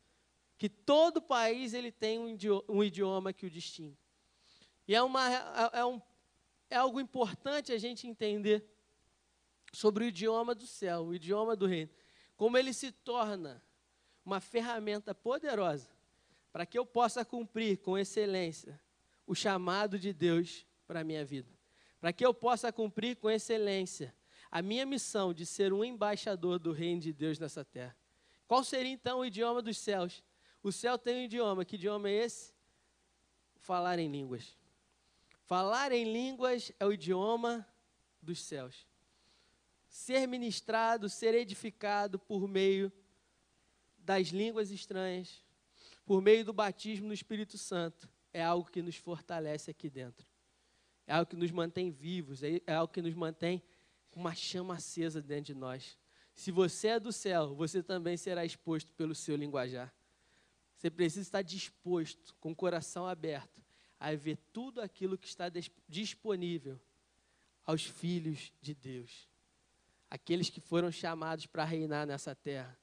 Que 0.59 0.69
todo 0.69 1.23
país 1.23 1.73
ele 1.73 1.93
tem 1.93 2.19
um 2.69 2.83
idioma 2.83 3.33
que 3.33 3.47
o 3.47 3.51
distingue. 3.51 3.99
E 4.89 4.95
é, 4.95 5.03
uma, 5.03 5.31
é, 5.33 5.81
é 5.81 5.85
um 5.85 6.01
é 6.69 6.77
algo 6.77 7.01
importante 7.01 7.73
a 7.73 7.79
gente 7.79 8.07
entender 8.07 8.65
sobre 9.73 10.05
o 10.05 10.09
idioma 10.09 10.55
do 10.55 10.67
céu, 10.67 11.07
o 11.07 11.15
idioma 11.15 11.55
do 11.55 11.67
reino. 11.67 11.91
Como 12.37 12.57
ele 12.57 12.73
se 12.73 12.91
torna 12.91 13.63
uma 14.25 14.41
ferramenta 14.41 15.15
poderosa 15.15 15.89
para 16.53 16.67
que 16.67 16.79
eu 16.79 16.85
possa 16.85 17.25
cumprir 17.25 17.79
com 17.79 17.97
excelência 17.97 18.81
o 19.27 19.35
chamado 19.35 19.99
de 19.99 20.13
Deus 20.13 20.67
para 20.87 21.01
a 21.01 21.05
minha 21.05 21.25
vida. 21.25 21.51
Para 22.01 22.13
que 22.13 22.25
eu 22.25 22.33
possa 22.33 22.73
cumprir 22.73 23.17
com 23.17 23.31
excelência 23.31 24.15
a 24.51 24.63
minha 24.63 24.87
missão 24.87 25.35
de 25.35 25.45
ser 25.45 25.73
um 25.73 25.85
embaixador 25.85 26.59
do 26.59 26.73
reino 26.73 27.01
de 27.01 27.13
Deus 27.13 27.39
nessa 27.39 27.65
terra. 27.65 27.97
Qual 28.47 28.63
seria 28.63 28.93
então 28.93 29.19
o 29.19 29.27
idioma 29.27 29.61
dos 29.61 29.77
céus? 29.77 30.23
O 30.63 30.73
céu 30.73 30.97
tem 30.97 31.17
um 31.17 31.25
idioma, 31.25 31.65
que 31.65 31.77
idioma 31.77 32.09
é 32.09 32.25
esse? 32.25 32.55
Falar 33.59 33.99
em 33.99 34.11
línguas. 34.11 34.57
Falar 35.47 35.93
em 35.93 36.13
línguas 36.13 36.73
é 36.81 36.85
o 36.85 36.93
idioma 36.93 37.65
dos 38.21 38.43
céus. 38.43 38.85
Ser 39.89 40.27
ministrado, 40.27 41.09
ser 41.09 41.35
edificado 41.35 42.19
por 42.19 42.49
meio 42.49 42.93
das 43.97 44.29
línguas 44.29 44.73
estranhas, 44.73 45.45
por 46.05 46.21
meio 46.21 46.45
do 46.45 46.53
batismo 46.53 47.07
no 47.07 47.15
Espírito 47.15 47.57
Santo, 47.57 48.09
é 48.33 48.43
algo 48.43 48.69
que 48.69 48.83
nos 48.83 48.97
fortalece 48.97 49.71
aqui 49.71 49.89
dentro. 49.89 50.27
É 51.07 51.15
algo 51.15 51.31
que 51.31 51.37
nos 51.37 51.53
mantém 51.53 51.93
vivos, 51.93 52.43
é, 52.43 52.61
é 52.67 52.75
algo 52.75 52.93
que 52.93 53.01
nos 53.01 53.15
mantém 53.15 53.63
com 54.11 54.19
uma 54.19 54.35
chama 54.35 54.75
acesa 54.75 55.23
dentro 55.23 55.45
de 55.45 55.55
nós. 55.55 55.97
Se 56.35 56.51
você 56.51 56.89
é 56.89 57.01
do 57.01 57.13
céu, 57.13 57.55
você 57.55 57.85
também 57.85 58.17
será 58.17 58.45
exposto 58.45 58.93
pelo 58.95 59.15
seu 59.15 59.37
linguajar. 59.37 59.95
Você 60.77 60.91
precisa 60.91 61.23
estar 61.23 61.43
disposto, 61.43 62.35
com 62.41 62.51
o 62.51 62.57
coração 62.57 63.07
aberto, 63.07 63.65
a 63.99 64.15
ver 64.15 64.39
tudo 64.53 64.81
aquilo 64.81 65.17
que 65.17 65.27
está 65.27 65.47
disponível 65.89 66.79
aos 67.65 67.85
filhos 67.85 68.53
de 68.61 68.75
Deus, 68.75 69.29
aqueles 70.11 70.49
que 70.49 70.61
foram 70.61 70.91
chamados 70.91 71.47
para 71.47 71.65
reinar 71.65 72.07
nessa 72.07 72.35
terra. 72.35 72.79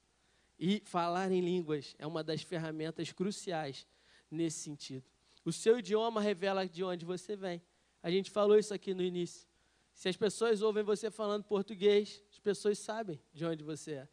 E 0.59 0.81
falar 0.85 1.31
em 1.31 1.41
línguas 1.41 1.95
é 1.97 2.05
uma 2.05 2.23
das 2.23 2.41
ferramentas 2.41 3.11
cruciais 3.11 3.87
nesse 4.29 4.59
sentido. 4.59 5.05
O 5.45 5.51
seu 5.51 5.79
idioma 5.79 6.21
revela 6.21 6.67
de 6.67 6.83
onde 6.83 7.05
você 7.05 7.35
vem. 7.35 7.61
A 8.01 8.09
gente 8.09 8.29
falou 8.29 8.57
isso 8.57 8.73
aqui 8.73 8.93
no 8.93 9.01
início. 9.01 9.47
Se 9.93 10.09
as 10.09 10.17
pessoas 10.17 10.61
ouvem 10.61 10.83
você 10.83 11.11
falando 11.11 11.43
português, 11.43 12.23
as 12.31 12.39
pessoas 12.39 12.79
sabem 12.79 13.19
de 13.33 13.45
onde 13.45 13.63
você 13.63 13.93
é. 13.93 14.07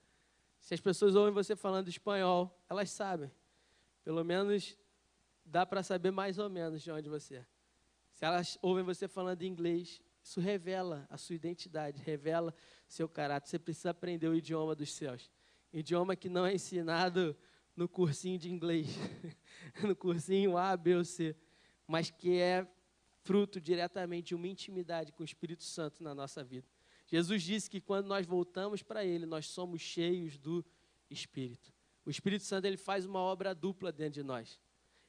Se 0.60 0.74
as 0.74 0.80
pessoas 0.80 1.14
ouvem 1.14 1.32
você 1.32 1.56
falando 1.56 1.88
espanhol, 1.88 2.54
elas 2.68 2.90
sabem. 2.90 3.30
Pelo 4.04 4.24
menos 4.24 4.76
dá 5.50 5.66
para 5.66 5.82
saber 5.82 6.10
mais 6.10 6.38
ou 6.38 6.48
menos 6.48 6.82
de 6.82 6.90
onde 6.90 7.08
você 7.08 7.36
é. 7.36 7.46
Se 8.12 8.24
elas 8.24 8.58
ouvem 8.62 8.84
você 8.84 9.08
falando 9.08 9.42
inglês, 9.42 10.00
isso 10.22 10.40
revela 10.40 11.06
a 11.10 11.16
sua 11.16 11.34
identidade, 11.34 12.00
revela 12.00 12.54
seu 12.86 13.08
caráter. 13.08 13.48
Você 13.48 13.58
precisa 13.58 13.90
aprender 13.90 14.28
o 14.28 14.34
idioma 14.34 14.74
dos 14.74 14.92
céus. 14.92 15.30
Idioma 15.72 16.14
que 16.14 16.28
não 16.28 16.46
é 16.46 16.54
ensinado 16.54 17.36
no 17.76 17.88
cursinho 17.88 18.38
de 18.38 18.50
inglês, 18.50 18.86
no 19.82 19.96
cursinho 19.96 20.56
A, 20.56 20.76
B 20.76 20.96
ou 20.96 21.04
C, 21.04 21.36
mas 21.86 22.10
que 22.10 22.38
é 22.38 22.66
fruto 23.22 23.60
diretamente 23.60 24.28
de 24.28 24.34
uma 24.34 24.48
intimidade 24.48 25.12
com 25.12 25.22
o 25.22 25.26
Espírito 25.26 25.64
Santo 25.64 26.02
na 26.02 26.14
nossa 26.14 26.42
vida. 26.44 26.66
Jesus 27.06 27.42
disse 27.42 27.68
que 27.68 27.80
quando 27.80 28.06
nós 28.06 28.26
voltamos 28.26 28.82
para 28.82 29.04
Ele, 29.04 29.26
nós 29.26 29.46
somos 29.46 29.80
cheios 29.80 30.36
do 30.38 30.64
Espírito. 31.08 31.72
O 32.04 32.10
Espírito 32.10 32.44
Santo 32.44 32.66
ele 32.66 32.76
faz 32.76 33.04
uma 33.04 33.20
obra 33.20 33.54
dupla 33.54 33.92
dentro 33.92 34.14
de 34.14 34.22
nós. 34.22 34.58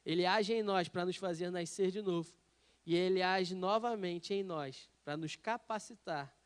Ele 0.04 0.26
age 0.26 0.52
em 0.52 0.62
nós 0.62 0.88
para 0.88 1.06
nos 1.06 1.16
fazer 1.16 1.50
nascer 1.50 1.90
de 1.90 2.02
novo. 2.02 2.32
E 2.84 2.94
ele 2.94 3.22
age 3.22 3.54
novamente 3.54 4.34
em 4.34 4.42
nós 4.42 4.90
para 5.04 5.16
nos 5.16 5.36
capacitar 5.36 6.36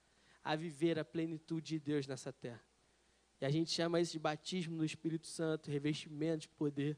a 0.44 0.54
viver 0.54 0.98
a 0.98 1.04
plenitude 1.04 1.66
de 1.66 1.78
Deus 1.80 2.06
nessa 2.06 2.32
terra. 2.32 2.62
E 3.40 3.44
a 3.44 3.50
gente 3.50 3.70
chama 3.70 4.00
isso 4.00 4.12
de 4.12 4.18
batismo 4.18 4.76
no 4.76 4.84
Espírito 4.84 5.26
Santo, 5.26 5.70
revestimento 5.70 6.42
de 6.42 6.48
poder. 6.48 6.96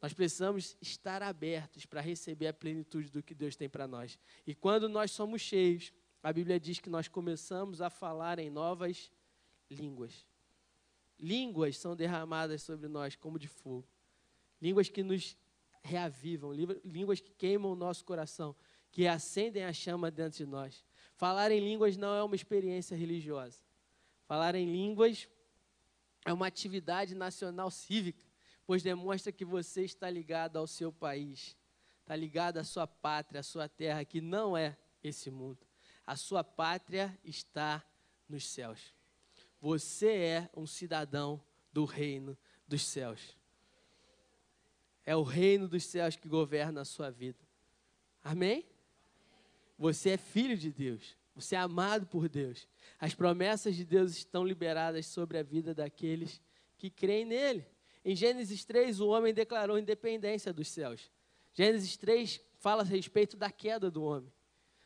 Nós 0.00 0.12
precisamos 0.12 0.76
estar 0.80 1.22
abertos 1.22 1.86
para 1.86 2.00
receber 2.00 2.48
a 2.48 2.52
plenitude 2.52 3.10
do 3.10 3.22
que 3.22 3.34
Deus 3.34 3.56
tem 3.56 3.68
para 3.68 3.86
nós. 3.86 4.18
E 4.46 4.54
quando 4.54 4.88
nós 4.88 5.10
somos 5.10 5.40
cheios, 5.40 5.92
a 6.22 6.32
Bíblia 6.32 6.60
diz 6.60 6.80
que 6.80 6.90
nós 6.90 7.08
começamos 7.08 7.80
a 7.80 7.88
falar 7.88 8.38
em 8.38 8.50
novas 8.50 9.10
línguas. 9.70 10.26
Línguas 11.18 11.78
são 11.78 11.96
derramadas 11.96 12.62
sobre 12.62 12.88
nós 12.88 13.16
como 13.16 13.38
de 13.38 13.48
fogo. 13.48 13.88
Línguas 14.60 14.88
que 14.88 15.02
nos 15.02 15.36
reavivam, 15.82 16.52
línguas 16.84 17.20
que 17.20 17.30
queimam 17.32 17.72
o 17.72 17.76
nosso 17.76 18.04
coração, 18.04 18.54
que 18.90 19.06
acendem 19.06 19.64
a 19.64 19.72
chama 19.72 20.10
dentro 20.10 20.38
de 20.38 20.46
nós. 20.46 20.84
Falar 21.14 21.50
em 21.50 21.60
línguas 21.60 21.96
não 21.96 22.14
é 22.14 22.22
uma 22.22 22.34
experiência 22.34 22.96
religiosa. 22.96 23.60
Falar 24.26 24.54
em 24.54 24.66
línguas 24.66 25.28
é 26.24 26.32
uma 26.32 26.46
atividade 26.46 27.14
nacional 27.14 27.70
cívica, 27.70 28.24
pois 28.66 28.82
demonstra 28.82 29.30
que 29.30 29.44
você 29.44 29.84
está 29.84 30.10
ligado 30.10 30.56
ao 30.58 30.66
seu 30.66 30.92
país, 30.92 31.56
está 32.00 32.16
ligado 32.16 32.58
à 32.58 32.64
sua 32.64 32.86
pátria, 32.86 33.40
à 33.40 33.42
sua 33.42 33.68
terra, 33.68 34.04
que 34.04 34.20
não 34.20 34.56
é 34.56 34.76
esse 35.02 35.30
mundo. 35.30 35.64
A 36.04 36.16
sua 36.16 36.42
pátria 36.42 37.16
está 37.22 37.84
nos 38.28 38.46
céus. 38.48 38.94
Você 39.60 40.08
é 40.08 40.50
um 40.56 40.66
cidadão 40.66 41.40
do 41.72 41.84
reino 41.84 42.36
dos 42.66 42.82
céus. 42.82 43.35
É 45.06 45.14
o 45.14 45.22
reino 45.22 45.68
dos 45.68 45.84
céus 45.84 46.16
que 46.16 46.28
governa 46.28 46.80
a 46.80 46.84
sua 46.84 47.10
vida. 47.10 47.38
Amém? 48.22 48.66
Você 49.78 50.10
é 50.10 50.16
filho 50.16 50.56
de 50.56 50.72
Deus. 50.72 51.16
Você 51.36 51.54
é 51.54 51.58
amado 51.58 52.06
por 52.06 52.28
Deus. 52.28 52.66
As 52.98 53.14
promessas 53.14 53.76
de 53.76 53.84
Deus 53.84 54.12
estão 54.16 54.44
liberadas 54.44 55.06
sobre 55.06 55.38
a 55.38 55.42
vida 55.42 55.72
daqueles 55.72 56.40
que 56.76 56.90
creem 56.90 57.24
nele. 57.24 57.64
Em 58.04 58.16
Gênesis 58.16 58.64
3, 58.64 59.00
o 59.00 59.08
homem 59.08 59.32
declarou 59.32 59.78
independência 59.78 60.52
dos 60.52 60.68
céus. 60.68 61.10
Gênesis 61.54 61.96
3 61.96 62.40
fala 62.58 62.82
a 62.82 62.84
respeito 62.84 63.36
da 63.36 63.50
queda 63.50 63.90
do 63.90 64.02
homem. 64.02 64.32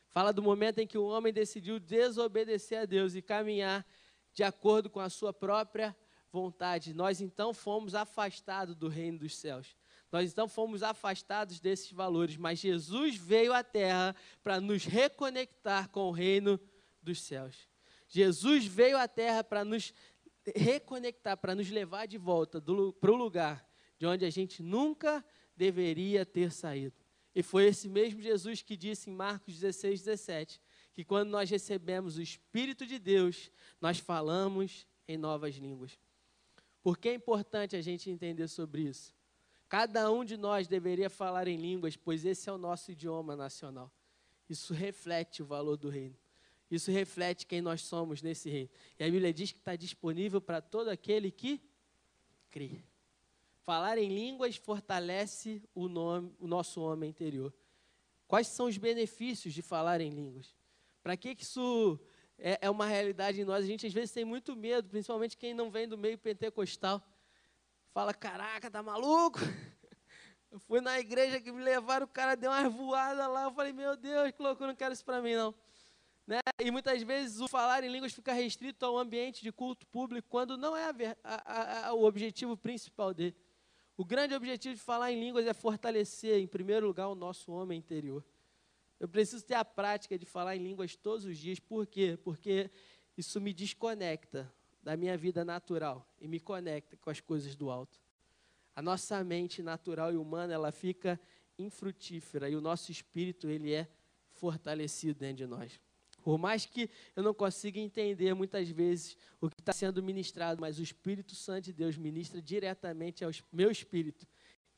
Fala 0.09 0.33
do 0.33 0.43
momento 0.43 0.79
em 0.79 0.87
que 0.87 0.97
o 0.97 1.05
homem 1.05 1.31
decidiu 1.31 1.79
desobedecer 1.79 2.79
a 2.79 2.85
Deus 2.85 3.15
e 3.15 3.21
caminhar 3.21 3.85
de 4.33 4.43
acordo 4.43 4.89
com 4.89 4.99
a 4.99 5.09
sua 5.09 5.33
própria 5.33 5.95
vontade. 6.31 6.93
Nós 6.93 7.21
então 7.21 7.53
fomos 7.53 7.95
afastados 7.95 8.75
do 8.75 8.87
reino 8.87 9.19
dos 9.19 9.37
céus. 9.37 9.75
Nós 10.11 10.31
então 10.31 10.47
fomos 10.47 10.83
afastados 10.83 11.59
desses 11.59 11.91
valores, 11.91 12.35
mas 12.35 12.59
Jesus 12.59 13.15
veio 13.15 13.53
à 13.53 13.63
terra 13.63 14.15
para 14.43 14.59
nos 14.59 14.83
reconectar 14.83 15.89
com 15.89 16.09
o 16.09 16.11
reino 16.11 16.59
dos 17.01 17.21
céus. 17.21 17.69
Jesus 18.07 18.65
veio 18.65 18.97
à 18.97 19.07
terra 19.07 19.43
para 19.43 19.63
nos 19.63 19.93
reconectar, 20.55 21.37
para 21.37 21.55
nos 21.55 21.69
levar 21.69 22.07
de 22.07 22.17
volta 22.17 22.61
para 22.61 23.11
o 23.11 23.15
lugar 23.15 23.65
de 23.97 24.05
onde 24.05 24.25
a 24.25 24.29
gente 24.29 24.61
nunca 24.61 25.23
deveria 25.55 26.25
ter 26.25 26.51
saído. 26.51 26.95
E 27.33 27.41
foi 27.41 27.67
esse 27.67 27.87
mesmo 27.87 28.21
Jesus 28.21 28.61
que 28.61 28.75
disse 28.75 29.09
em 29.09 29.13
Marcos 29.13 29.59
16, 29.59 30.01
17, 30.01 30.61
que 30.93 31.05
quando 31.05 31.29
nós 31.29 31.49
recebemos 31.49 32.17
o 32.17 32.21
Espírito 32.21 32.85
de 32.85 32.99
Deus, 32.99 33.49
nós 33.79 33.99
falamos 33.99 34.85
em 35.07 35.17
novas 35.17 35.55
línguas. 35.55 35.97
Por 36.81 36.97
que 36.97 37.09
é 37.09 37.13
importante 37.13 37.75
a 37.75 37.81
gente 37.81 38.09
entender 38.09 38.47
sobre 38.47 38.81
isso? 38.81 39.13
Cada 39.71 40.11
um 40.11 40.25
de 40.25 40.35
nós 40.35 40.67
deveria 40.67 41.09
falar 41.09 41.47
em 41.47 41.55
línguas, 41.55 41.95
pois 41.95 42.25
esse 42.25 42.49
é 42.49 42.51
o 42.51 42.57
nosso 42.57 42.91
idioma 42.91 43.37
nacional. 43.37 43.89
Isso 44.49 44.73
reflete 44.73 45.41
o 45.41 45.45
valor 45.45 45.77
do 45.77 45.87
reino. 45.87 46.17
Isso 46.69 46.91
reflete 46.91 47.47
quem 47.47 47.61
nós 47.61 47.81
somos 47.81 48.21
nesse 48.21 48.49
reino. 48.49 48.69
E 48.99 49.03
a 49.05 49.09
Bíblia 49.09 49.33
diz 49.33 49.53
que 49.53 49.59
está 49.59 49.77
disponível 49.77 50.41
para 50.41 50.59
todo 50.59 50.89
aquele 50.89 51.31
que 51.31 51.61
crê. 52.49 52.83
Falar 53.61 53.97
em 53.97 54.09
línguas 54.09 54.57
fortalece 54.57 55.63
o, 55.73 55.87
nome, 55.87 56.35
o 56.37 56.47
nosso 56.47 56.81
homem 56.81 57.09
interior. 57.09 57.53
Quais 58.27 58.47
são 58.47 58.65
os 58.65 58.77
benefícios 58.77 59.53
de 59.53 59.61
falar 59.61 60.01
em 60.01 60.09
línguas? 60.09 60.53
Para 61.01 61.15
que, 61.15 61.33
que 61.33 61.43
isso 61.43 61.97
é, 62.37 62.59
é 62.63 62.69
uma 62.69 62.87
realidade 62.87 63.39
em 63.39 63.45
nós? 63.45 63.63
A 63.63 63.67
gente 63.67 63.87
às 63.87 63.93
vezes 63.93 64.11
tem 64.11 64.25
muito 64.25 64.53
medo, 64.53 64.89
principalmente 64.89 65.37
quem 65.37 65.53
não 65.53 65.71
vem 65.71 65.87
do 65.87 65.97
meio 65.97 66.17
pentecostal 66.17 67.01
fala: 67.93 68.13
Caraca, 68.13 68.69
tá 68.69 68.81
maluco? 68.81 69.39
Eu 70.51 70.59
fui 70.59 70.81
na 70.81 70.99
igreja 70.99 71.39
que 71.39 71.51
me 71.51 71.63
levaram, 71.63 72.05
o 72.05 72.09
cara 72.09 72.35
deu 72.35 72.51
uma 72.51 72.69
voada 72.69 73.27
lá. 73.27 73.43
Eu 73.43 73.51
falei: 73.51 73.71
Meu 73.71 73.95
Deus, 73.95 74.31
que 74.31 74.41
não 74.41 74.75
quero 74.75 74.93
isso 74.93 75.05
para 75.05 75.21
mim, 75.21 75.35
não. 75.35 75.55
Né? 76.27 76.39
E 76.63 76.71
muitas 76.71 77.01
vezes 77.01 77.39
o 77.39 77.47
falar 77.47 77.83
em 77.83 77.89
línguas 77.89 78.13
fica 78.13 78.31
restrito 78.33 78.85
ao 78.85 78.97
ambiente 78.97 79.41
de 79.41 79.51
culto 79.51 79.85
público, 79.87 80.27
quando 80.29 80.57
não 80.57 80.75
é 80.75 80.89
a, 80.89 80.95
a, 81.23 81.87
a, 81.87 81.93
o 81.93 82.03
objetivo 82.03 82.55
principal 82.55 83.13
dele. 83.13 83.35
O 83.97 84.05
grande 84.05 84.33
objetivo 84.33 84.75
de 84.75 84.81
falar 84.81 85.11
em 85.11 85.19
línguas 85.19 85.45
é 85.45 85.53
fortalecer, 85.53 86.39
em 86.39 86.47
primeiro 86.47 86.87
lugar, 86.87 87.07
o 87.07 87.15
nosso 87.15 87.51
homem 87.51 87.77
interior. 87.77 88.23
Eu 88.99 89.09
preciso 89.09 89.43
ter 89.43 89.55
a 89.55 89.65
prática 89.65 90.17
de 90.17 90.25
falar 90.25 90.55
em 90.55 90.63
línguas 90.63 90.95
todos 90.95 91.25
os 91.25 91.37
dias. 91.37 91.59
Por 91.59 91.87
quê? 91.87 92.17
Porque 92.23 92.69
isso 93.17 93.41
me 93.41 93.53
desconecta 93.53 94.51
da 94.81 94.97
minha 94.97 95.17
vida 95.17 95.45
natural 95.45 96.07
e 96.19 96.27
me 96.27 96.39
conecta 96.39 96.97
com 96.97 97.09
as 97.09 97.19
coisas 97.19 97.55
do 97.55 97.69
alto. 97.69 97.99
A 98.75 98.81
nossa 98.81 99.23
mente 99.23 99.61
natural 99.61 100.13
e 100.13 100.17
humana, 100.17 100.53
ela 100.53 100.71
fica 100.71 101.19
infrutífera 101.57 102.49
e 102.49 102.55
o 102.55 102.61
nosso 102.61 102.91
espírito, 102.91 103.49
ele 103.49 103.73
é 103.73 103.87
fortalecido 104.31 105.19
dentro 105.19 105.37
de 105.37 105.47
nós. 105.47 105.79
Por 106.23 106.37
mais 106.37 106.65
que 106.65 106.89
eu 107.15 107.23
não 107.23 107.33
consiga 107.33 107.79
entender 107.79 108.33
muitas 108.33 108.69
vezes 108.69 109.17
o 109.39 109.49
que 109.49 109.59
está 109.59 109.73
sendo 109.73 110.03
ministrado, 110.03 110.61
mas 110.61 110.77
o 110.77 110.83
Espírito 110.83 111.33
Santo 111.33 111.65
de 111.65 111.73
Deus 111.73 111.97
ministra 111.97 112.41
diretamente 112.41 113.25
ao 113.25 113.31
meu 113.51 113.71
espírito 113.71 114.27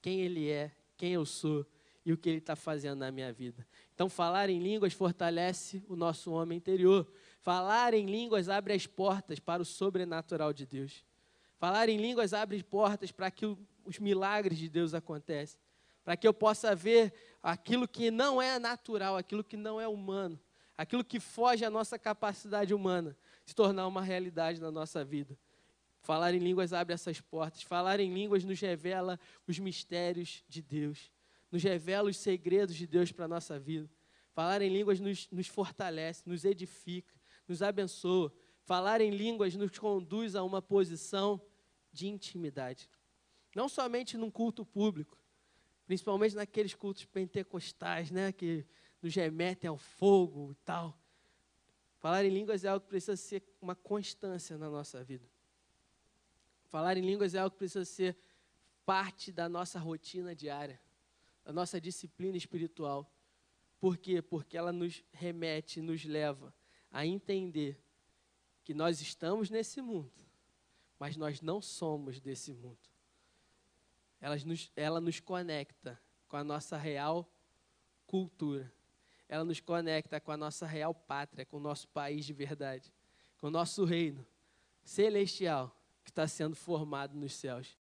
quem 0.01 0.21
Ele 0.21 0.49
é, 0.49 0.71
quem 0.97 1.13
eu 1.13 1.25
sou 1.25 1.65
e 2.05 2.13
o 2.13 2.17
que 2.17 2.29
Ele 2.29 2.37
está 2.37 2.55
fazendo 2.55 2.99
na 2.99 3.11
minha 3.11 3.31
vida. 3.31 3.65
Então, 3.93 4.09
falar 4.09 4.49
em 4.49 4.59
línguas 4.59 4.93
fortalece 4.93 5.83
o 5.87 5.95
nosso 5.95 6.31
homem 6.31 6.57
interior. 6.57 7.11
Falar 7.43 7.93
em 7.93 8.05
línguas 8.05 8.47
abre 8.47 8.71
as 8.73 8.87
portas 8.87 9.37
para 9.37 9.61
o 9.61 9.65
sobrenatural 9.65 10.53
de 10.53 10.65
Deus. 10.65 11.03
Falar 11.59 11.89
em 11.89 11.97
línguas 11.97 12.33
abre 12.33 12.63
portas 12.63 13.11
para 13.11 13.29
que 13.29 13.45
os 13.83 13.99
milagres 13.99 14.57
de 14.57 14.69
Deus 14.69 14.93
aconteçam. 14.93 15.59
Para 16.05 16.15
que 16.15 16.25
eu 16.25 16.33
possa 16.33 16.73
ver 16.73 17.13
aquilo 17.41 17.85
que 17.85 18.09
não 18.09 18.41
é 18.41 18.57
natural, 18.57 19.17
aquilo 19.17 19.43
que 19.43 19.57
não 19.57 19.79
é 19.79 19.85
humano, 19.85 20.39
aquilo 20.77 21.03
que 21.03 21.19
foge 21.19 21.65
à 21.65 21.69
nossa 21.69 21.99
capacidade 21.99 22.73
humana, 22.73 23.15
se 23.45 23.53
tornar 23.53 23.87
uma 23.87 24.01
realidade 24.01 24.61
na 24.61 24.71
nossa 24.71 25.03
vida. 25.03 25.37
Falar 26.01 26.33
em 26.33 26.39
línguas 26.39 26.71
abre 26.71 26.93
essas 26.93 27.19
portas. 27.19 27.61
Falar 27.61 27.99
em 27.99 28.13
línguas 28.13 28.45
nos 28.45 28.59
revela 28.61 29.19
os 29.45 29.59
mistérios 29.59 30.45
de 30.47 30.61
Deus, 30.61 31.11
nos 31.51 31.61
revela 31.61 32.09
os 32.09 32.15
segredos 32.15 32.75
de 32.75 32.87
Deus 32.87 33.11
para 33.11 33.25
a 33.25 33.27
nossa 33.27 33.59
vida. 33.59 33.89
Falar 34.33 34.61
em 34.61 34.69
línguas 34.69 35.01
nos, 35.01 35.29
nos 35.29 35.47
fortalece, 35.47 36.23
nos 36.25 36.45
edifica, 36.45 37.13
nos 37.47 37.61
abençoa. 37.61 38.33
Falar 38.63 39.01
em 39.01 39.09
línguas 39.09 39.55
nos 39.55 39.77
conduz 39.77 40.35
a 40.35 40.43
uma 40.43 40.61
posição 40.61 41.41
de 41.91 42.07
intimidade. 42.07 42.89
Não 43.55 43.69
somente 43.69 44.17
num 44.17 44.31
culto 44.31 44.65
público, 44.65 45.17
principalmente 45.85 46.35
naqueles 46.35 46.73
cultos 46.73 47.05
pentecostais, 47.05 48.09
né, 48.09 48.31
que 48.31 48.65
nos 49.01 49.13
remetem 49.13 49.67
ao 49.67 49.77
fogo 49.77 50.53
e 50.53 50.55
tal. 50.65 50.97
Falar 51.99 52.25
em 52.25 52.29
línguas 52.29 52.65
é 52.65 52.69
algo 52.69 52.83
que 52.83 52.89
precisa 52.89 53.15
ser 53.15 53.43
uma 53.61 53.75
constância 53.75 54.57
na 54.57 54.69
nossa 54.69 55.03
vida. 55.03 55.29
Falar 56.65 56.97
em 56.97 57.01
línguas 57.01 57.35
é 57.35 57.39
algo 57.39 57.51
que 57.51 57.59
precisa 57.59 57.85
ser 57.85 58.17
parte 58.85 59.31
da 59.31 59.47
nossa 59.47 59.79
rotina 59.79 60.35
diária, 60.35 60.81
da 61.43 61.53
nossa 61.53 61.79
disciplina 61.79 62.35
espiritual. 62.35 63.09
Por 63.79 63.97
quê? 63.97 64.21
Porque 64.21 64.57
ela 64.57 64.71
nos 64.71 65.03
remete, 65.11 65.81
nos 65.81 66.03
leva 66.03 66.53
a 66.93 67.05
entender 67.05 67.77
que 68.63 68.73
nós 68.73 69.01
estamos 69.01 69.49
nesse 69.49 69.81
mundo, 69.81 70.13
mas 70.99 71.17
nós 71.17 71.41
não 71.41 71.59
somos 71.59 72.21
desse 72.21 72.53
mundo. 72.53 72.77
Ela 74.21 74.37
nos, 74.45 74.71
ela 74.75 75.01
nos 75.01 75.19
conecta 75.19 75.99
com 76.29 76.37
a 76.37 76.43
nossa 76.43 76.77
real 76.77 77.27
cultura. 78.05 78.71
Ela 79.27 79.43
nos 79.43 79.59
conecta 79.59 80.21
com 80.21 80.31
a 80.31 80.37
nossa 80.37 80.67
real 80.67 80.93
pátria, 80.93 81.45
com 81.45 81.57
o 81.57 81.59
nosso 81.59 81.87
país 81.89 82.25
de 82.25 82.31
verdade, 82.31 82.93
com 83.39 83.47
o 83.47 83.51
nosso 83.51 83.83
reino 83.83 84.25
celestial 84.83 85.75
que 86.03 86.11
está 86.11 86.27
sendo 86.27 86.55
formado 86.55 87.17
nos 87.17 87.33
céus. 87.33 87.75